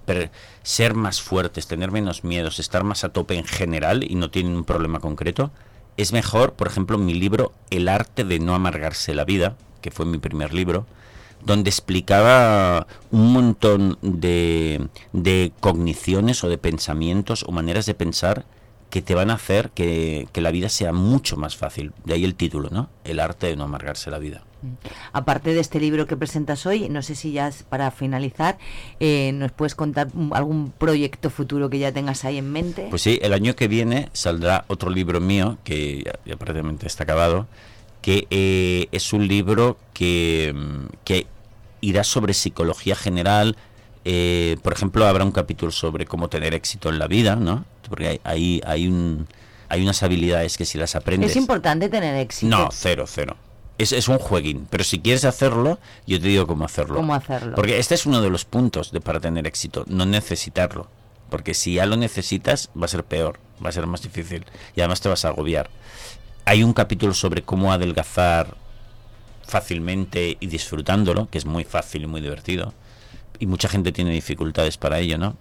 ser 0.63 0.93
más 0.93 1.21
fuertes, 1.21 1.67
tener 1.67 1.91
menos 1.91 2.23
miedos, 2.23 2.59
estar 2.59 2.83
más 2.83 3.03
a 3.03 3.09
tope 3.09 3.35
en 3.35 3.45
general 3.45 4.03
y 4.03 4.15
no 4.15 4.29
tienen 4.29 4.55
un 4.55 4.63
problema 4.63 4.99
concreto, 4.99 5.51
es 5.97 6.11
mejor, 6.11 6.53
por 6.53 6.67
ejemplo, 6.67 6.97
mi 6.97 7.13
libro 7.13 7.53
El 7.69 7.87
arte 7.87 8.23
de 8.23 8.39
no 8.39 8.53
amargarse 8.53 9.15
la 9.15 9.25
vida, 9.25 9.55
que 9.81 9.91
fue 9.91 10.05
mi 10.05 10.17
primer 10.17 10.53
libro, 10.53 10.85
donde 11.43 11.69
explicaba 11.69 12.87
un 13.11 13.31
montón 13.31 13.97
de, 14.01 14.87
de 15.13 15.51
cogniciones 15.59 16.43
o 16.43 16.49
de 16.49 16.57
pensamientos 16.57 17.43
o 17.47 17.51
maneras 17.51 17.85
de 17.85 17.93
pensar 17.93 18.45
que 18.89 19.01
te 19.01 19.15
van 19.15 19.29
a 19.29 19.35
hacer 19.35 19.69
que, 19.71 20.27
que 20.31 20.41
la 20.41 20.51
vida 20.51 20.69
sea 20.69 20.91
mucho 20.91 21.37
más 21.37 21.55
fácil. 21.55 21.93
De 22.03 22.13
ahí 22.13 22.23
el 22.23 22.35
título, 22.35 22.69
¿no? 22.71 22.89
El 23.03 23.19
arte 23.19 23.47
de 23.47 23.55
no 23.55 23.65
amargarse 23.65 24.09
la 24.09 24.19
vida. 24.19 24.43
Aparte 25.13 25.53
de 25.53 25.59
este 25.59 25.79
libro 25.79 26.07
que 26.07 26.17
presentas 26.17 26.65
hoy, 26.65 26.89
no 26.89 27.01
sé 27.01 27.15
si 27.15 27.31
ya 27.31 27.47
es 27.47 27.63
para 27.63 27.91
finalizar, 27.91 28.57
eh, 28.99 29.31
nos 29.33 29.51
puedes 29.51 29.75
contar 29.75 30.07
algún 30.31 30.71
proyecto 30.71 31.29
futuro 31.29 31.69
que 31.69 31.79
ya 31.79 31.91
tengas 31.91 32.25
ahí 32.25 32.37
en 32.37 32.51
mente. 32.51 32.87
Pues 32.89 33.01
sí, 33.01 33.19
el 33.21 33.33
año 33.33 33.55
que 33.55 33.67
viene 33.67 34.09
saldrá 34.13 34.65
otro 34.67 34.89
libro 34.89 35.19
mío, 35.19 35.57
que 35.63 36.03
ya, 36.03 36.13
ya 36.25 36.35
prácticamente 36.35 36.87
está 36.87 37.03
acabado, 37.03 37.47
que 38.01 38.27
eh, 38.29 38.87
es 38.91 39.13
un 39.13 39.27
libro 39.27 39.77
que, 39.93 40.53
que 41.03 41.27
irá 41.81 42.03
sobre 42.03 42.33
psicología 42.33 42.95
general. 42.95 43.55
eh, 44.05 44.57
por 44.61 44.73
ejemplo, 44.73 45.05
habrá 45.05 45.23
un 45.25 45.31
capítulo 45.31 45.71
sobre 45.71 46.05
cómo 46.05 46.29
tener 46.29 46.53
éxito 46.53 46.89
en 46.89 46.99
la 46.99 47.07
vida, 47.07 47.35
¿no? 47.35 47.65
Porque 47.89 48.07
hay, 48.07 48.21
hay, 48.23 48.61
hay, 48.65 48.87
un, 48.87 49.27
hay 49.67 49.81
unas 49.81 50.03
habilidades 50.03 50.57
que 50.57 50.65
si 50.65 50.77
las 50.77 50.95
aprendes... 50.95 51.31
es 51.31 51.37
importante 51.37 51.89
tener 51.89 52.15
éxito. 52.15 52.55
No, 52.55 52.69
cero, 52.71 53.05
cero. 53.07 53.35
Es, 53.77 53.91
es 53.91 54.07
un 54.07 54.19
jueguín, 54.19 54.67
pero 54.69 54.83
si 54.83 54.99
quieres 54.99 55.25
hacerlo, 55.25 55.79
yo 56.07 56.19
te 56.19 56.27
digo 56.27 56.47
cómo 56.47 56.65
hacerlo. 56.65 56.95
¿Cómo 56.95 57.13
hacerlo? 57.13 57.55
Porque 57.55 57.77
este 57.77 57.95
es 57.95 58.05
uno 58.05 58.21
de 58.21 58.29
los 58.29 58.45
puntos 58.45 58.91
de 58.91 59.01
para 59.01 59.19
tener 59.19 59.45
éxito, 59.47 59.83
no 59.87 60.05
necesitarlo. 60.05 60.87
Porque 61.29 61.53
si 61.53 61.73
ya 61.75 61.85
lo 61.85 61.97
necesitas, 61.97 62.69
va 62.79 62.85
a 62.85 62.89
ser 62.89 63.03
peor, 63.03 63.39
va 63.63 63.69
a 63.69 63.73
ser 63.73 63.87
más 63.87 64.01
difícil 64.01 64.45
y 64.75 64.81
además 64.81 65.01
te 65.01 65.09
vas 65.09 65.25
a 65.25 65.29
agobiar. 65.29 65.69
Hay 66.45 66.63
un 66.63 66.73
capítulo 66.73 67.13
sobre 67.13 67.41
cómo 67.41 67.73
adelgazar 67.73 68.55
fácilmente 69.47 70.37
y 70.39 70.47
disfrutándolo, 70.47 71.27
que 71.29 71.37
es 71.37 71.45
muy 71.45 71.63
fácil 71.63 72.03
y 72.03 72.07
muy 72.07 72.21
divertido. 72.21 72.73
Y 73.39 73.47
mucha 73.47 73.67
gente 73.67 73.91
tiene 73.91 74.11
dificultades 74.11 74.77
para 74.77 74.99
ello, 74.99 75.17
¿no? 75.17 75.35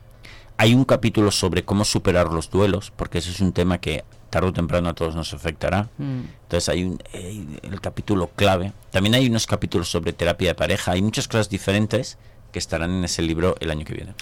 Hay 0.56 0.74
un 0.74 0.84
capítulo 0.84 1.30
sobre 1.30 1.64
cómo 1.64 1.84
superar 1.84 2.32
los 2.32 2.50
duelos, 2.50 2.92
porque 2.94 3.18
ese 3.18 3.30
es 3.30 3.40
un 3.40 3.52
tema 3.52 3.78
que 3.78 4.04
tarde 4.34 4.48
o 4.48 4.52
temprano 4.52 4.90
a 4.90 4.94
todos 4.94 5.14
nos 5.14 5.32
afectará. 5.32 5.90
Mm. 5.96 6.26
Entonces 6.42 6.68
hay 6.68 6.82
un, 6.82 6.98
eh, 7.12 7.60
el 7.62 7.80
capítulo 7.80 8.32
clave. 8.34 8.72
También 8.90 9.14
hay 9.14 9.28
unos 9.28 9.46
capítulos 9.46 9.88
sobre 9.88 10.12
terapia 10.12 10.48
de 10.48 10.54
pareja. 10.56 10.90
Hay 10.90 11.02
muchas 11.02 11.28
cosas 11.28 11.48
diferentes 11.48 12.18
que 12.50 12.58
estarán 12.58 12.90
en 12.90 13.04
ese 13.04 13.22
libro 13.22 13.54
el 13.60 13.70
año 13.70 13.84
que 13.84 13.94
viene. 13.94 14.14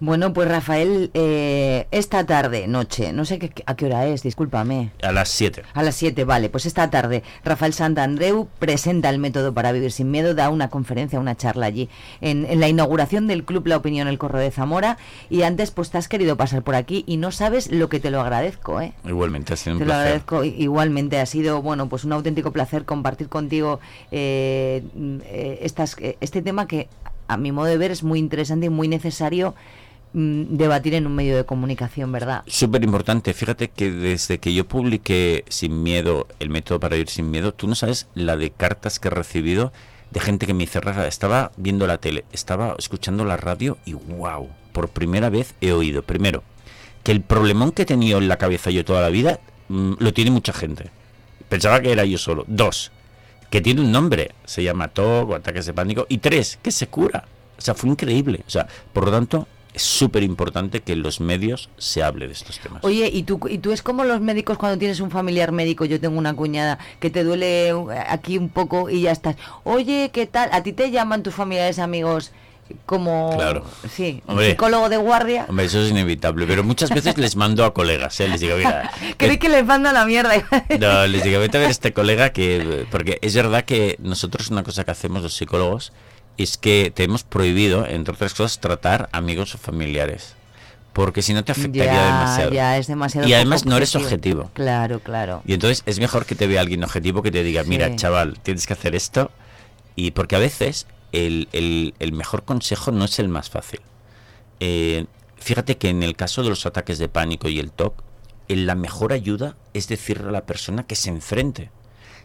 Bueno, 0.00 0.32
pues 0.32 0.48
Rafael, 0.48 1.10
eh, 1.14 1.86
esta 1.90 2.24
tarde, 2.24 2.68
noche, 2.68 3.12
no 3.12 3.24
sé 3.24 3.38
qué, 3.38 3.50
a 3.66 3.74
qué 3.74 3.86
hora 3.86 4.06
es, 4.06 4.22
discúlpame. 4.22 4.92
A 5.02 5.12
las 5.12 5.28
7. 5.28 5.62
A 5.74 5.82
las 5.82 5.96
7, 5.96 6.24
vale. 6.24 6.48
Pues 6.50 6.66
esta 6.66 6.88
tarde 6.90 7.22
Rafael 7.44 7.72
Santandreu 7.72 8.48
presenta 8.58 9.10
el 9.10 9.18
método 9.18 9.52
para 9.54 9.72
vivir 9.72 9.90
sin 9.90 10.10
miedo, 10.10 10.34
da 10.34 10.50
una 10.50 10.68
conferencia, 10.68 11.18
una 11.18 11.36
charla 11.36 11.66
allí 11.66 11.88
en, 12.20 12.46
en 12.46 12.60
la 12.60 12.68
inauguración 12.68 13.26
del 13.26 13.44
Club 13.44 13.66
La 13.66 13.76
Opinión 13.76 14.08
El 14.08 14.18
Correo 14.18 14.40
de 14.40 14.50
Zamora 14.50 14.98
y 15.30 15.42
antes 15.42 15.70
pues 15.70 15.90
te 15.90 15.98
has 15.98 16.08
querido 16.08 16.36
pasar 16.36 16.62
por 16.62 16.74
aquí 16.74 17.04
y 17.06 17.16
no 17.16 17.32
sabes 17.32 17.70
lo 17.70 17.88
que 17.88 18.00
te 18.00 18.10
lo 18.10 18.20
agradezco, 18.20 18.80
¿eh? 18.80 18.92
Igualmente, 19.04 19.52
ha 19.52 19.56
sido 19.56 19.74
un 19.74 19.78
Te 19.80 19.86
lo 19.86 19.94
agradezco 19.94 20.44
igualmente. 20.44 21.18
Ha 21.18 21.26
sido, 21.26 21.62
bueno, 21.62 21.88
pues 21.88 22.04
un 22.04 22.12
auténtico 22.12 22.52
placer 22.52 22.84
compartir 22.84 23.28
contigo 23.28 23.80
eh, 24.10 24.82
mm, 24.94 25.18
eh, 25.24 25.58
estas, 25.62 25.96
eh, 25.98 26.16
este 26.20 26.42
tema 26.42 26.66
que, 26.66 26.88
a 27.26 27.36
mi 27.36 27.52
modo 27.52 27.66
de 27.66 27.78
ver, 27.78 27.90
es 27.90 28.02
muy 28.02 28.18
interesante 28.18 28.66
y 28.66 28.70
muy 28.70 28.88
necesario 28.88 29.54
debatir 30.12 30.94
en 30.94 31.06
un 31.06 31.14
medio 31.14 31.36
de 31.36 31.44
comunicación, 31.44 32.12
¿verdad? 32.12 32.42
Súper 32.46 32.82
importante. 32.82 33.34
Fíjate 33.34 33.68
que 33.68 33.90
desde 33.90 34.38
que 34.38 34.54
yo 34.54 34.66
publiqué 34.66 35.44
Sin 35.48 35.82
Miedo, 35.82 36.26
el 36.40 36.50
método 36.50 36.80
para 36.80 36.96
vivir 36.96 37.08
sin 37.08 37.30
miedo, 37.30 37.52
tú 37.52 37.68
no 37.68 37.74
sabes 37.74 38.08
la 38.14 38.36
de 38.36 38.50
cartas 38.50 38.98
que 38.98 39.08
he 39.08 39.10
recibido 39.10 39.72
de 40.10 40.20
gente 40.20 40.46
que 40.46 40.54
me 40.54 40.60
dice, 40.60 40.80
Rafa, 40.80 41.06
estaba 41.06 41.52
viendo 41.56 41.86
la 41.86 41.98
tele, 41.98 42.24
estaba 42.32 42.74
escuchando 42.78 43.24
la 43.24 43.36
radio 43.36 43.78
y 43.84 43.92
wow, 43.92 44.48
por 44.72 44.88
primera 44.88 45.28
vez 45.28 45.54
he 45.60 45.72
oído, 45.72 46.02
primero, 46.02 46.42
que 47.02 47.12
el 47.12 47.20
problemón 47.20 47.72
que 47.72 47.82
he 47.82 47.86
tenido 47.86 48.18
en 48.18 48.28
la 48.28 48.38
cabeza 48.38 48.70
yo 48.70 48.84
toda 48.84 49.02
la 49.02 49.10
vida 49.10 49.40
mm, 49.68 49.94
lo 49.98 50.12
tiene 50.12 50.30
mucha 50.30 50.52
gente. 50.52 50.90
Pensaba 51.48 51.80
que 51.80 51.92
era 51.92 52.04
yo 52.04 52.18
solo. 52.18 52.44
Dos, 52.46 52.92
que 53.50 53.60
tiene 53.60 53.80
un 53.80 53.92
nombre, 53.92 54.32
se 54.44 54.62
llama 54.62 54.88
TOC 54.88 55.30
o 55.30 55.34
ataques 55.34 55.66
de 55.66 55.72
pánico. 55.72 56.06
Y 56.08 56.18
tres, 56.18 56.58
que 56.62 56.70
se 56.70 56.88
cura. 56.88 57.24
O 57.56 57.60
sea, 57.60 57.74
fue 57.74 57.88
increíble. 57.88 58.42
O 58.46 58.50
sea, 58.50 58.66
por 58.92 59.06
lo 59.06 59.10
tanto, 59.10 59.48
es 59.74 59.82
súper 59.82 60.22
importante 60.22 60.80
que 60.80 60.92
en 60.92 61.02
los 61.02 61.20
medios 61.20 61.68
se 61.78 62.02
hable 62.02 62.26
de 62.26 62.32
estos 62.32 62.58
temas. 62.58 62.84
Oye, 62.84 63.10
¿y 63.12 63.22
tú, 63.22 63.40
¿y 63.48 63.58
tú 63.58 63.72
es 63.72 63.82
como 63.82 64.04
los 64.04 64.20
médicos 64.20 64.58
cuando 64.58 64.78
tienes 64.78 65.00
un 65.00 65.10
familiar 65.10 65.52
médico? 65.52 65.84
Yo 65.84 66.00
tengo 66.00 66.18
una 66.18 66.34
cuñada 66.34 66.78
que 67.00 67.10
te 67.10 67.24
duele 67.24 67.74
uh, 67.74 67.90
aquí 68.08 68.38
un 68.38 68.48
poco 68.48 68.90
y 68.90 69.02
ya 69.02 69.12
estás. 69.12 69.36
Oye, 69.64 70.10
¿qué 70.12 70.26
tal? 70.26 70.48
¿A 70.52 70.62
ti 70.62 70.72
te 70.72 70.90
llaman 70.90 71.22
tus 71.22 71.34
familiares 71.34 71.78
amigos 71.78 72.32
como... 72.86 73.34
Claro. 73.36 73.64
Sí, 73.90 74.22
Hombre. 74.26 74.50
psicólogo 74.50 74.88
de 74.88 74.96
guardia? 74.96 75.46
Hombre, 75.48 75.66
eso 75.66 75.80
es 75.82 75.90
inevitable, 75.90 76.46
pero 76.46 76.64
muchas 76.64 76.90
veces 76.90 77.16
les 77.18 77.36
mando 77.36 77.64
a 77.64 77.72
colegas, 77.72 78.18
¿eh? 78.20 78.28
les 78.28 78.40
digo, 78.40 78.56
mira, 78.56 78.90
Creí 79.16 79.38
que 79.38 79.48
les 79.48 79.64
manda 79.64 79.92
la 79.92 80.04
mierda. 80.04 80.34
no, 80.78 81.06
les 81.06 81.22
digo, 81.22 81.40
vete 81.40 81.58
a 81.58 81.60
ver 81.60 81.70
este 81.70 81.92
colega 81.92 82.30
que, 82.30 82.86
porque 82.90 83.18
es 83.22 83.34
verdad 83.34 83.64
que 83.64 83.96
nosotros 84.00 84.50
una 84.50 84.62
cosa 84.62 84.84
que 84.84 84.90
hacemos 84.90 85.22
los 85.22 85.34
psicólogos 85.34 85.92
es 86.38 86.56
que 86.56 86.90
tenemos 86.94 87.22
prohibido, 87.24 87.86
entre 87.86 88.14
otras 88.14 88.32
cosas, 88.34 88.60
tratar 88.60 89.08
amigos 89.12 89.54
o 89.54 89.58
familiares, 89.58 90.34
porque 90.92 91.20
si 91.22 91.34
no 91.34 91.44
te 91.44 91.52
afectaría 91.52 91.84
Ya, 91.92 92.04
demasiado. 92.06 92.50
ya 92.52 92.78
es 92.78 92.86
demasiado 92.86 93.28
Y 93.28 93.34
además 93.34 93.66
no 93.66 93.76
eres 93.76 93.94
objetivo. 93.96 94.42
objetivo. 94.42 94.50
Claro, 94.54 95.00
claro. 95.00 95.42
Y 95.46 95.52
entonces 95.54 95.82
es 95.86 95.98
mejor 96.00 96.26
que 96.26 96.34
te 96.34 96.46
vea 96.46 96.60
alguien 96.60 96.82
objetivo 96.84 97.22
que 97.22 97.30
te 97.30 97.42
diga, 97.44 97.62
Sí. 97.64 97.68
mira, 97.68 97.94
chaval, 97.96 98.38
tienes 98.42 98.66
que 98.66 98.72
hacer 98.72 98.94
esto. 98.94 99.30
Y 99.96 100.12
porque 100.12 100.36
a 100.36 100.38
veces 100.38 100.86
el, 101.12 101.48
el- 101.52 101.94
el 101.98 102.12
mejor 102.12 102.44
consejo 102.44 102.92
no 102.92 103.04
es 103.04 103.18
el 103.18 103.28
más 103.28 103.50
fácil. 103.50 103.80
Eh, 104.60 105.06
fíjate 105.36 105.76
que 105.76 105.88
en 105.88 106.02
el 106.02 106.16
caso 106.16 106.42
de 106.42 106.48
los 106.50 106.66
ataques 106.66 106.98
de 106.98 107.08
pánico 107.08 107.48
y 107.48 107.58
el 107.58 107.70
TOC, 107.72 108.02
la 108.48 108.74
mejor 108.74 109.12
ayuda 109.12 109.56
es 109.74 109.88
decirle 109.88 110.28
a 110.28 110.32
la 110.32 110.46
persona 110.46 110.84
que 110.86 110.94
se 110.96 111.10
enfrente. 111.10 111.70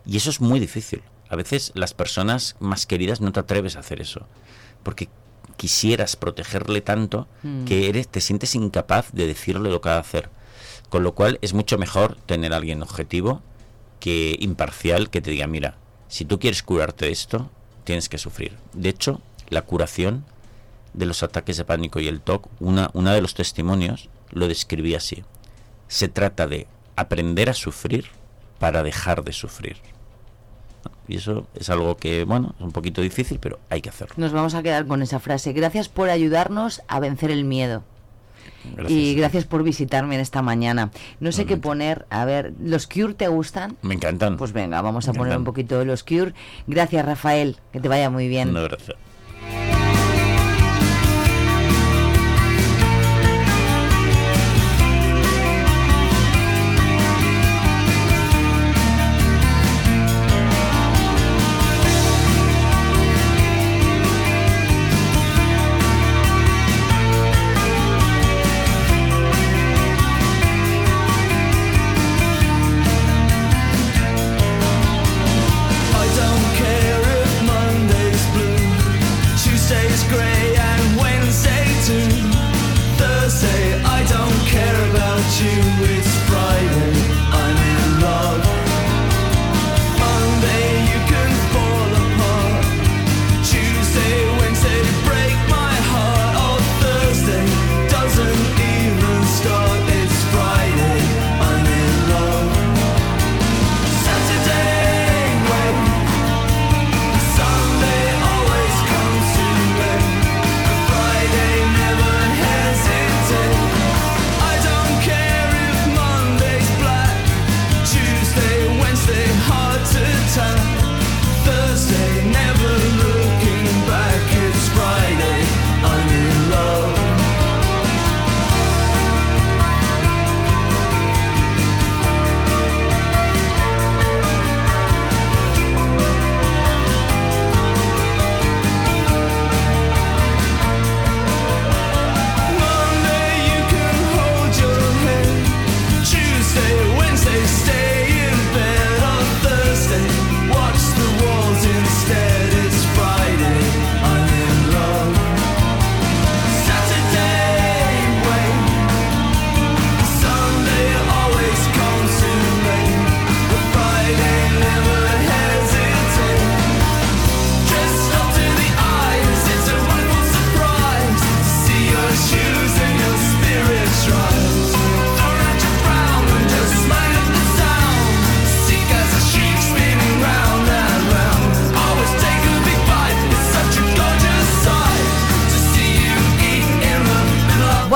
Y 0.05 0.17
eso 0.17 0.29
es 0.29 0.39
muy 0.41 0.59
difícil. 0.59 1.01
A 1.33 1.35
veces 1.35 1.71
las 1.73 1.95
personas 1.95 2.55
más 2.59 2.85
queridas 2.85 3.19
no 3.19 3.31
te 3.31 3.39
atreves 3.39 3.75
a 3.75 3.79
hacer 3.79 3.99
eso. 3.99 4.27
Porque 4.83 5.09
quisieras 5.57 6.15
protegerle 6.15 6.81
tanto 6.81 7.27
Mm. 7.41 7.65
que 7.65 7.89
eres, 7.89 8.07
te 8.07 8.21
sientes 8.21 8.53
incapaz 8.53 9.11
de 9.13 9.25
decirle 9.25 9.71
lo 9.71 9.81
que 9.81 9.89
ha 9.89 9.93
de 9.93 9.99
hacer. 9.99 10.29
Con 10.89 11.01
lo 11.01 11.15
cual 11.15 11.39
es 11.41 11.53
mucho 11.55 11.79
mejor 11.79 12.17
tener 12.27 12.53
a 12.53 12.57
alguien 12.57 12.83
objetivo 12.83 13.41
que 13.99 14.35
imparcial 14.39 15.09
que 15.09 15.21
te 15.21 15.31
diga, 15.31 15.47
mira, 15.47 15.75
si 16.07 16.23
tú 16.23 16.37
quieres 16.37 16.61
curarte 16.61 17.05
de 17.05 17.11
esto, 17.11 17.49
tienes 17.83 18.09
que 18.09 18.19
sufrir. 18.19 18.55
De 18.73 18.89
hecho, 18.89 19.19
la 19.49 19.63
curación 19.63 20.25
de 20.93 21.07
los 21.07 21.23
ataques 21.23 21.57
de 21.57 21.65
pánico 21.65 21.99
y 21.99 22.07
el 22.07 22.21
TOC, 22.21 22.47
una, 22.59 22.91
una 22.93 23.11
de 23.15 23.21
los 23.21 23.33
testimonios 23.33 24.07
lo 24.29 24.47
describía 24.47 24.97
así. 24.97 25.23
Se 25.87 26.09
trata 26.09 26.45
de 26.45 26.67
aprender 26.95 27.49
a 27.49 27.55
sufrir 27.55 28.09
para 28.59 28.83
dejar 28.83 29.23
de 29.23 29.33
sufrir. 29.33 29.77
Y 31.07 31.17
eso 31.17 31.47
es 31.55 31.69
algo 31.69 31.97
que, 31.97 32.23
bueno, 32.23 32.55
es 32.57 32.63
un 32.63 32.71
poquito 32.71 33.01
difícil, 33.01 33.39
pero 33.39 33.59
hay 33.69 33.81
que 33.81 33.89
hacerlo. 33.89 34.15
Nos 34.17 34.31
vamos 34.31 34.55
a 34.55 34.63
quedar 34.63 34.85
con 34.85 35.01
esa 35.01 35.19
frase. 35.19 35.53
Gracias 35.53 35.89
por 35.89 36.09
ayudarnos 36.09 36.81
a 36.87 36.99
vencer 36.99 37.31
el 37.31 37.43
miedo. 37.43 37.83
Gracias. 38.75 38.91
Y 38.91 39.15
gracias 39.15 39.45
por 39.45 39.63
visitarme 39.63 40.15
en 40.15 40.21
esta 40.21 40.41
mañana. 40.41 40.91
No 41.19 41.31
sé 41.31 41.45
qué 41.45 41.57
poner. 41.57 42.05
A 42.09 42.23
ver, 42.25 42.53
¿los 42.61 42.87
Cure 42.87 43.13
te 43.13 43.27
gustan? 43.27 43.77
Me 43.81 43.93
encantan. 43.93 44.37
Pues 44.37 44.53
venga, 44.53 44.81
vamos 44.81 45.07
a 45.07 45.11
Me 45.11 45.17
poner 45.17 45.37
un 45.37 45.43
poquito 45.43 45.79
de 45.79 45.85
los 45.85 46.03
Cure. 46.03 46.33
Gracias, 46.67 47.05
Rafael. 47.05 47.57
Que 47.71 47.79
te 47.79 47.89
vaya 47.89 48.09
muy 48.09 48.27
bien. 48.27 48.49
Un 48.49 48.57
abrazo. 48.57 48.93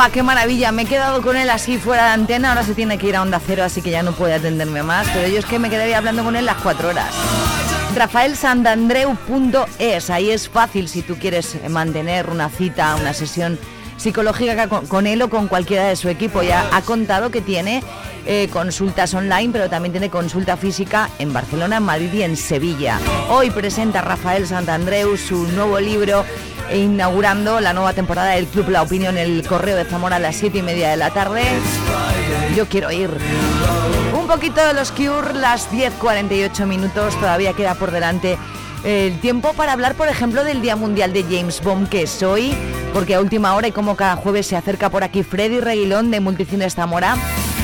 Buah, 0.08 0.14
qué 0.14 0.24
maravilla. 0.24 0.72
Me 0.72 0.84
he 0.84 0.86
quedado 0.86 1.22
con 1.22 1.36
él 1.36 1.50
así 1.50 1.78
fuera 1.78 2.06
de 2.06 2.12
antena. 2.12 2.48
Ahora 2.50 2.64
se 2.64 2.74
tiene 2.74 2.98
que 2.98 3.08
ir 3.08 3.18
a 3.18 3.22
Onda 3.22 3.42
Cero, 3.46 3.66
así 3.66 3.82
que 3.82 3.92
ya 3.92 4.04
no 4.04 4.14
puede 4.14 4.36
atenderme 4.36 4.82
más. 4.82 5.06
Pero 5.14 5.28
yo 5.28 5.40
es 5.40 5.46
que 5.46 5.60
me 5.60 5.70
quedaría 5.70 5.98
hablando 5.98 6.24
con 6.24 6.38
él 6.38 6.46
las 6.46 6.56
cuatro 6.58 6.88
horas. 6.90 7.14
rafaelsandandreu.es. 7.94 10.10
Ahí 10.10 10.30
es 10.30 10.48
fácil 10.48 10.88
si 10.88 11.02
tú 11.02 11.18
quieres 11.18 11.58
mantener 11.70 12.30
una 12.30 12.48
cita, 12.50 12.96
una 12.96 13.14
sesión 13.14 13.60
psicológica 13.98 14.70
con, 14.70 15.08
él 15.08 15.22
o 15.24 15.30
con 15.30 15.50
cualquiera 15.50 15.88
de 15.88 15.98
su 15.98 16.08
equipo. 16.08 16.42
Ya 16.42 16.70
ha 16.72 16.82
contado 16.84 17.30
que 17.30 17.42
tiene 17.42 17.84
eh, 18.26 18.48
consultas 18.54 19.14
online, 19.14 19.50
pero 19.52 19.70
también 19.70 19.92
tiene 19.92 20.10
consulta 20.10 20.56
física 20.56 21.10
en 21.20 21.34
Barcelona, 21.34 21.76
en 21.78 21.84
Madrid 21.84 22.14
y 22.14 22.24
en 22.24 22.38
Sevilla. 22.38 22.98
Hoy 23.30 23.52
presenta 23.52 24.02
Rafael 24.02 24.48
Santandreu 24.48 25.18
su 25.18 25.48
nuevo 25.50 25.78
libro 25.80 26.24
inaugurando 26.74 27.60
la 27.60 27.74
nueva 27.74 27.94
temporada 27.94 28.32
del 28.32 28.48
Club 28.48 28.70
La 28.70 28.82
Opinión, 28.82 29.18
el 29.18 29.46
Correo 29.48 29.76
de 29.76 29.86
Zamora 29.86 30.18
a 30.18 30.20
las 30.20 30.36
7 30.36 30.58
y 30.58 30.62
media 30.62 30.90
de 30.90 30.98
la 30.98 31.12
tarde. 31.12 31.44
Yo 32.56 32.68
quiero 32.68 32.92
ir. 32.92 33.10
Un 34.14 34.28
poquito 34.28 34.66
de 34.66 34.74
los 34.74 34.92
Cure, 34.92 35.34
las 35.34 35.72
10.48 35.72 36.66
minutos, 36.66 37.16
todavía 37.20 37.54
queda 37.54 37.76
por 37.76 37.92
delante 37.92 38.38
el 38.84 39.20
tiempo 39.20 39.54
para 39.54 39.74
hablar, 39.74 39.96
por 39.96 40.08
ejemplo, 40.08 40.44
del 40.44 40.62
Día 40.62 40.76
Mundial 40.76 41.14
de 41.14 41.24
James 41.24 41.62
Bond, 41.62 41.90
que 41.90 42.04
es 42.04 42.22
hoy, 42.24 42.56
porque 42.94 43.16
a 43.16 43.22
última 43.22 43.56
hora 43.56 43.68
y 43.68 43.72
como 43.72 43.96
cada 43.96 44.16
jueves 44.16 44.48
se 44.48 44.56
acerca 44.56 44.90
por 44.90 45.04
aquí 45.04 45.24
Freddy 45.24 45.60
Reguilón 45.60 46.12
de 46.12 46.20
Multicines 46.20 46.76
Zamora, 46.76 47.18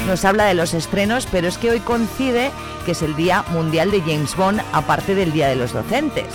nos 0.08 0.26
habla 0.26 0.46
de 0.46 0.54
los 0.54 0.74
estrenos, 0.74 1.28
pero 1.32 1.48
es 1.48 1.58
que 1.58 1.70
hoy 1.70 1.80
coincide 1.80 2.52
que 2.86 2.92
es 2.92 3.02
el 3.02 3.16
Día 3.16 3.46
Mundial 3.52 3.92
de 3.92 4.02
James 4.02 4.36
Bond, 4.36 4.62
aparte 4.74 5.16
del 5.16 5.32
Día 5.32 5.48
de 5.48 5.56
los 5.56 5.72
Docentes. 5.72 6.26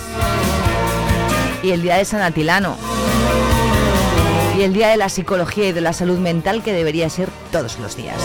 Y 1.63 1.71
el 1.71 1.81
Día 1.81 1.97
de 1.97 2.05
San 2.05 2.21
Atilano. 2.21 2.77
Y 4.57 4.61
el 4.63 4.73
Día 4.73 4.89
de 4.89 4.97
la 4.97 5.09
Psicología 5.09 5.69
y 5.69 5.71
de 5.71 5.81
la 5.81 5.93
Salud 5.93 6.19
Mental, 6.19 6.63
que 6.63 6.73
debería 6.73 7.09
ser 7.09 7.29
todos 7.51 7.79
los 7.79 7.95
días. 7.95 8.17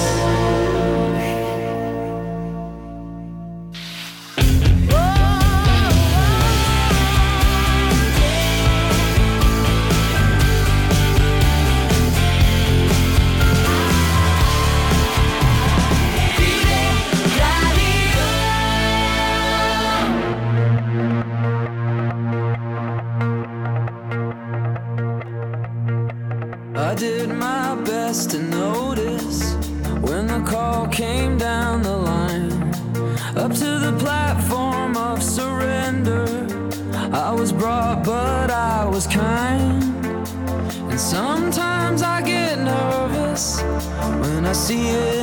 see 44.64 44.88
it. 44.88 45.13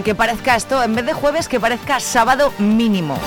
Que 0.00 0.14
parezca 0.14 0.56
esto, 0.56 0.82
en 0.82 0.94
vez 0.94 1.04
de 1.04 1.12
jueves, 1.12 1.48
que 1.48 1.60
parezca 1.60 2.00
sábado 2.00 2.50
mínimo. 2.58 3.18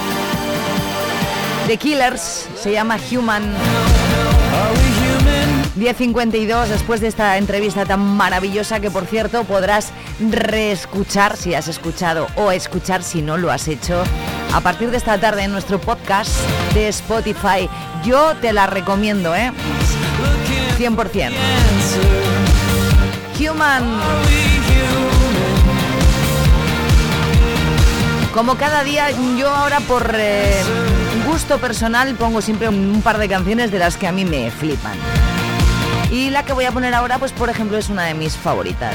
The 1.68 1.78
Killers 1.78 2.50
se 2.60 2.72
llama 2.72 2.98
Human. 3.12 3.44
10.52 5.78 6.66
después 6.66 7.02
de 7.02 7.08
esta 7.08 7.38
entrevista 7.38 7.86
tan 7.86 8.00
maravillosa 8.00 8.80
que 8.80 8.90
por 8.90 9.06
cierto 9.06 9.44
podrás 9.44 9.92
reescuchar 10.20 11.38
si 11.38 11.54
has 11.54 11.68
escuchado 11.68 12.28
o 12.36 12.52
escuchar 12.52 13.04
si 13.04 13.22
no 13.22 13.38
lo 13.38 13.52
has 13.52 13.68
hecho 13.68 14.04
a 14.52 14.62
partir 14.62 14.90
de 14.90 14.98
esta 14.98 15.20
tarde 15.20 15.44
en 15.44 15.52
nuestro 15.52 15.80
podcast 15.80 16.32
de 16.74 16.88
Spotify. 16.88 17.70
Yo 18.04 18.34
te 18.42 18.54
la 18.54 18.66
recomiendo, 18.66 19.36
¿eh? 19.36 19.52
100%. 20.80 21.32
Human. 23.40 24.02
Como 28.36 28.58
cada 28.58 28.84
día, 28.84 29.12
yo 29.40 29.48
ahora 29.48 29.80
por 29.80 30.12
eh, 30.14 30.62
gusto 31.26 31.58
personal 31.58 32.16
pongo 32.16 32.42
siempre 32.42 32.68
un 32.68 33.02
par 33.02 33.18
de 33.18 33.30
canciones 33.30 33.72
de 33.72 33.80
las 33.80 33.96
que 33.96 34.08
a 34.08 34.12
mí 34.12 34.26
me 34.26 34.52
flipan. 34.52 34.98
Y 36.12 36.32
la 36.32 36.44
que 36.44 36.52
voy 36.52 36.66
a 36.66 36.74
poner 36.74 36.94
ahora, 36.94 37.18
pues 37.18 37.32
por 37.32 37.50
ejemplo, 37.50 37.78
es 37.78 37.88
una 37.88 38.04
de 38.04 38.14
mis 38.14 38.36
favoritas. 38.36 38.94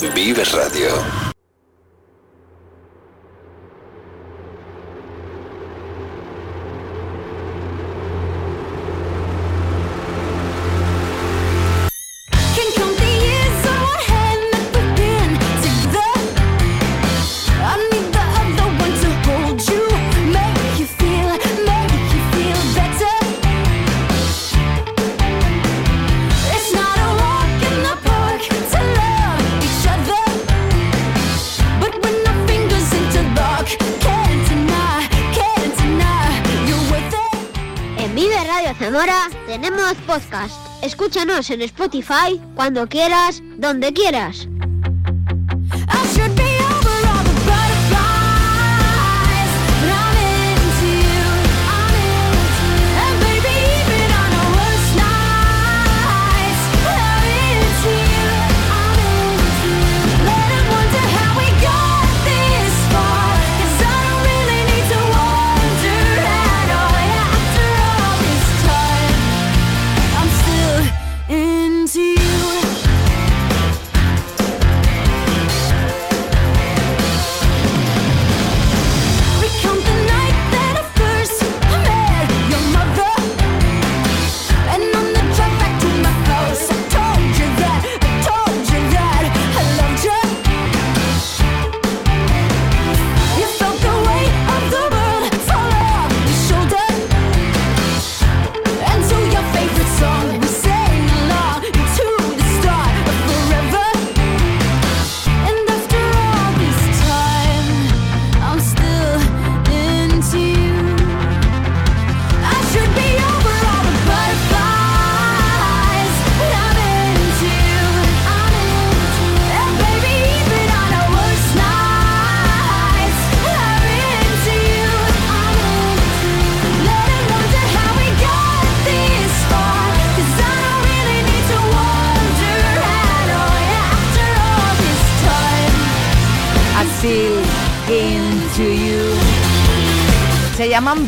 Vive 0.00 0.44
Radio. 0.44 1.27
Escúchanos 41.08 41.48
en 41.48 41.62
Spotify, 41.62 42.38
cuando 42.54 42.86
quieras, 42.86 43.42
donde 43.56 43.94
quieras. 43.94 44.46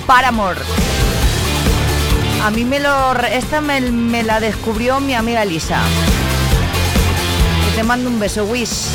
Paramore. 0.07 0.61
A 2.43 2.51
mí 2.51 2.65
me 2.65 2.81
lo. 2.81 3.13
Esta 3.21 3.61
me, 3.61 3.81
me 3.81 4.23
la 4.23 4.41
descubrió 4.41 5.01
mi 5.01 5.15
amiga 5.15 5.45
Lisa. 5.45 5.81
Te 7.77 7.83
mando 7.83 8.09
un 8.11 8.19
beso, 8.19 8.45
Wish. 8.45 8.89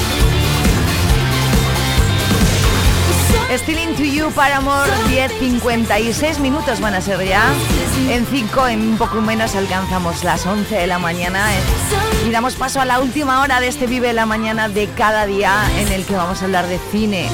Still 3.57 3.77
into 3.79 4.03
you, 4.03 4.31
Paramore. 4.31 4.91
10.56 5.07 6.39
minutos 6.39 6.81
van 6.81 6.95
a 6.95 7.01
ser 7.01 7.23
ya. 7.25 7.53
En 8.09 8.25
5, 8.25 8.67
en 8.67 8.81
un 8.81 8.97
poco 8.97 9.21
menos, 9.21 9.55
alcanzamos 9.55 10.23
las 10.23 10.45
11 10.45 10.75
de 10.75 10.87
la 10.87 10.99
mañana. 10.99 11.53
eh, 11.55 11.59
Y 12.27 12.31
damos 12.31 12.55
paso 12.55 12.81
a 12.81 12.85
la 12.85 12.99
última 12.99 13.41
hora 13.41 13.61
de 13.61 13.67
este 13.67 13.87
Vive 13.87 14.11
la 14.13 14.25
Mañana 14.25 14.67
de 14.67 14.87
cada 14.87 15.25
día, 15.25 15.53
en 15.79 15.87
el 15.93 16.03
que 16.05 16.15
vamos 16.15 16.41
a 16.41 16.45
hablar 16.45 16.67
de 16.67 16.79
cine. 16.91 17.29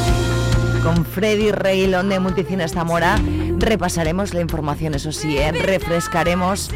Con 0.83 1.05
Freddy 1.05 1.51
Reilón 1.51 2.09
de 2.09 2.19
Multicines 2.19 2.73
Zamora 2.73 3.15
repasaremos 3.61 4.33
la 4.33 4.41
información, 4.41 4.93
eso 4.95 5.11
sí, 5.11 5.37
¿eh? 5.37 5.51
refrescaremos 5.51 6.69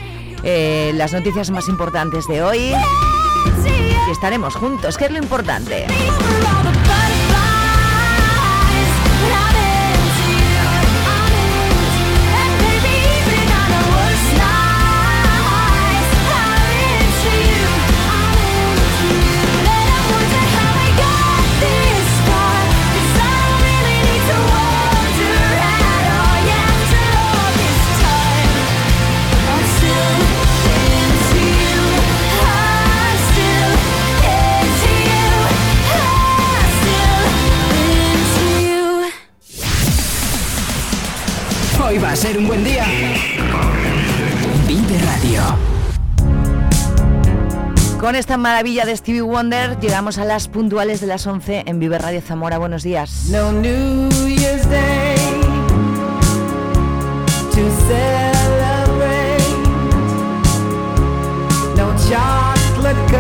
eh, 0.44 0.92
las 0.96 1.14
noticias 1.14 1.50
más 1.50 1.68
importantes 1.68 2.28
de 2.28 2.44
hoy 2.44 2.74
y 4.08 4.12
estaremos 4.12 4.56
juntos, 4.56 4.98
que 4.98 5.06
es 5.06 5.12
lo 5.12 5.18
importante. 5.18 5.86
Ser 42.16 42.38
un 42.38 42.48
buen 42.48 42.64
día. 42.64 42.86
Vive 44.66 44.98
Radio. 45.00 45.42
Con 48.00 48.16
esta 48.16 48.38
maravilla 48.38 48.86
de 48.86 48.96
Stevie 48.96 49.22
Wonder 49.22 49.78
llegamos 49.82 50.18
a 50.18 50.24
las 50.24 50.48
puntuales 50.48 51.02
de 51.02 51.08
las 51.08 51.28
11 51.28 51.64
en 51.66 51.80
Vive 51.80 52.00
Radio 52.00 52.22
Zamora. 52.22 52.58
Buenos 52.58 52.84
días. 52.84 53.26
No 53.30 53.52
New 53.52 54.10
Year's 54.30 54.70
Day 54.70 55.16
to 57.52 57.70
celebrate. 57.86 59.44
No 61.76 61.94
chocolate 62.08 63.12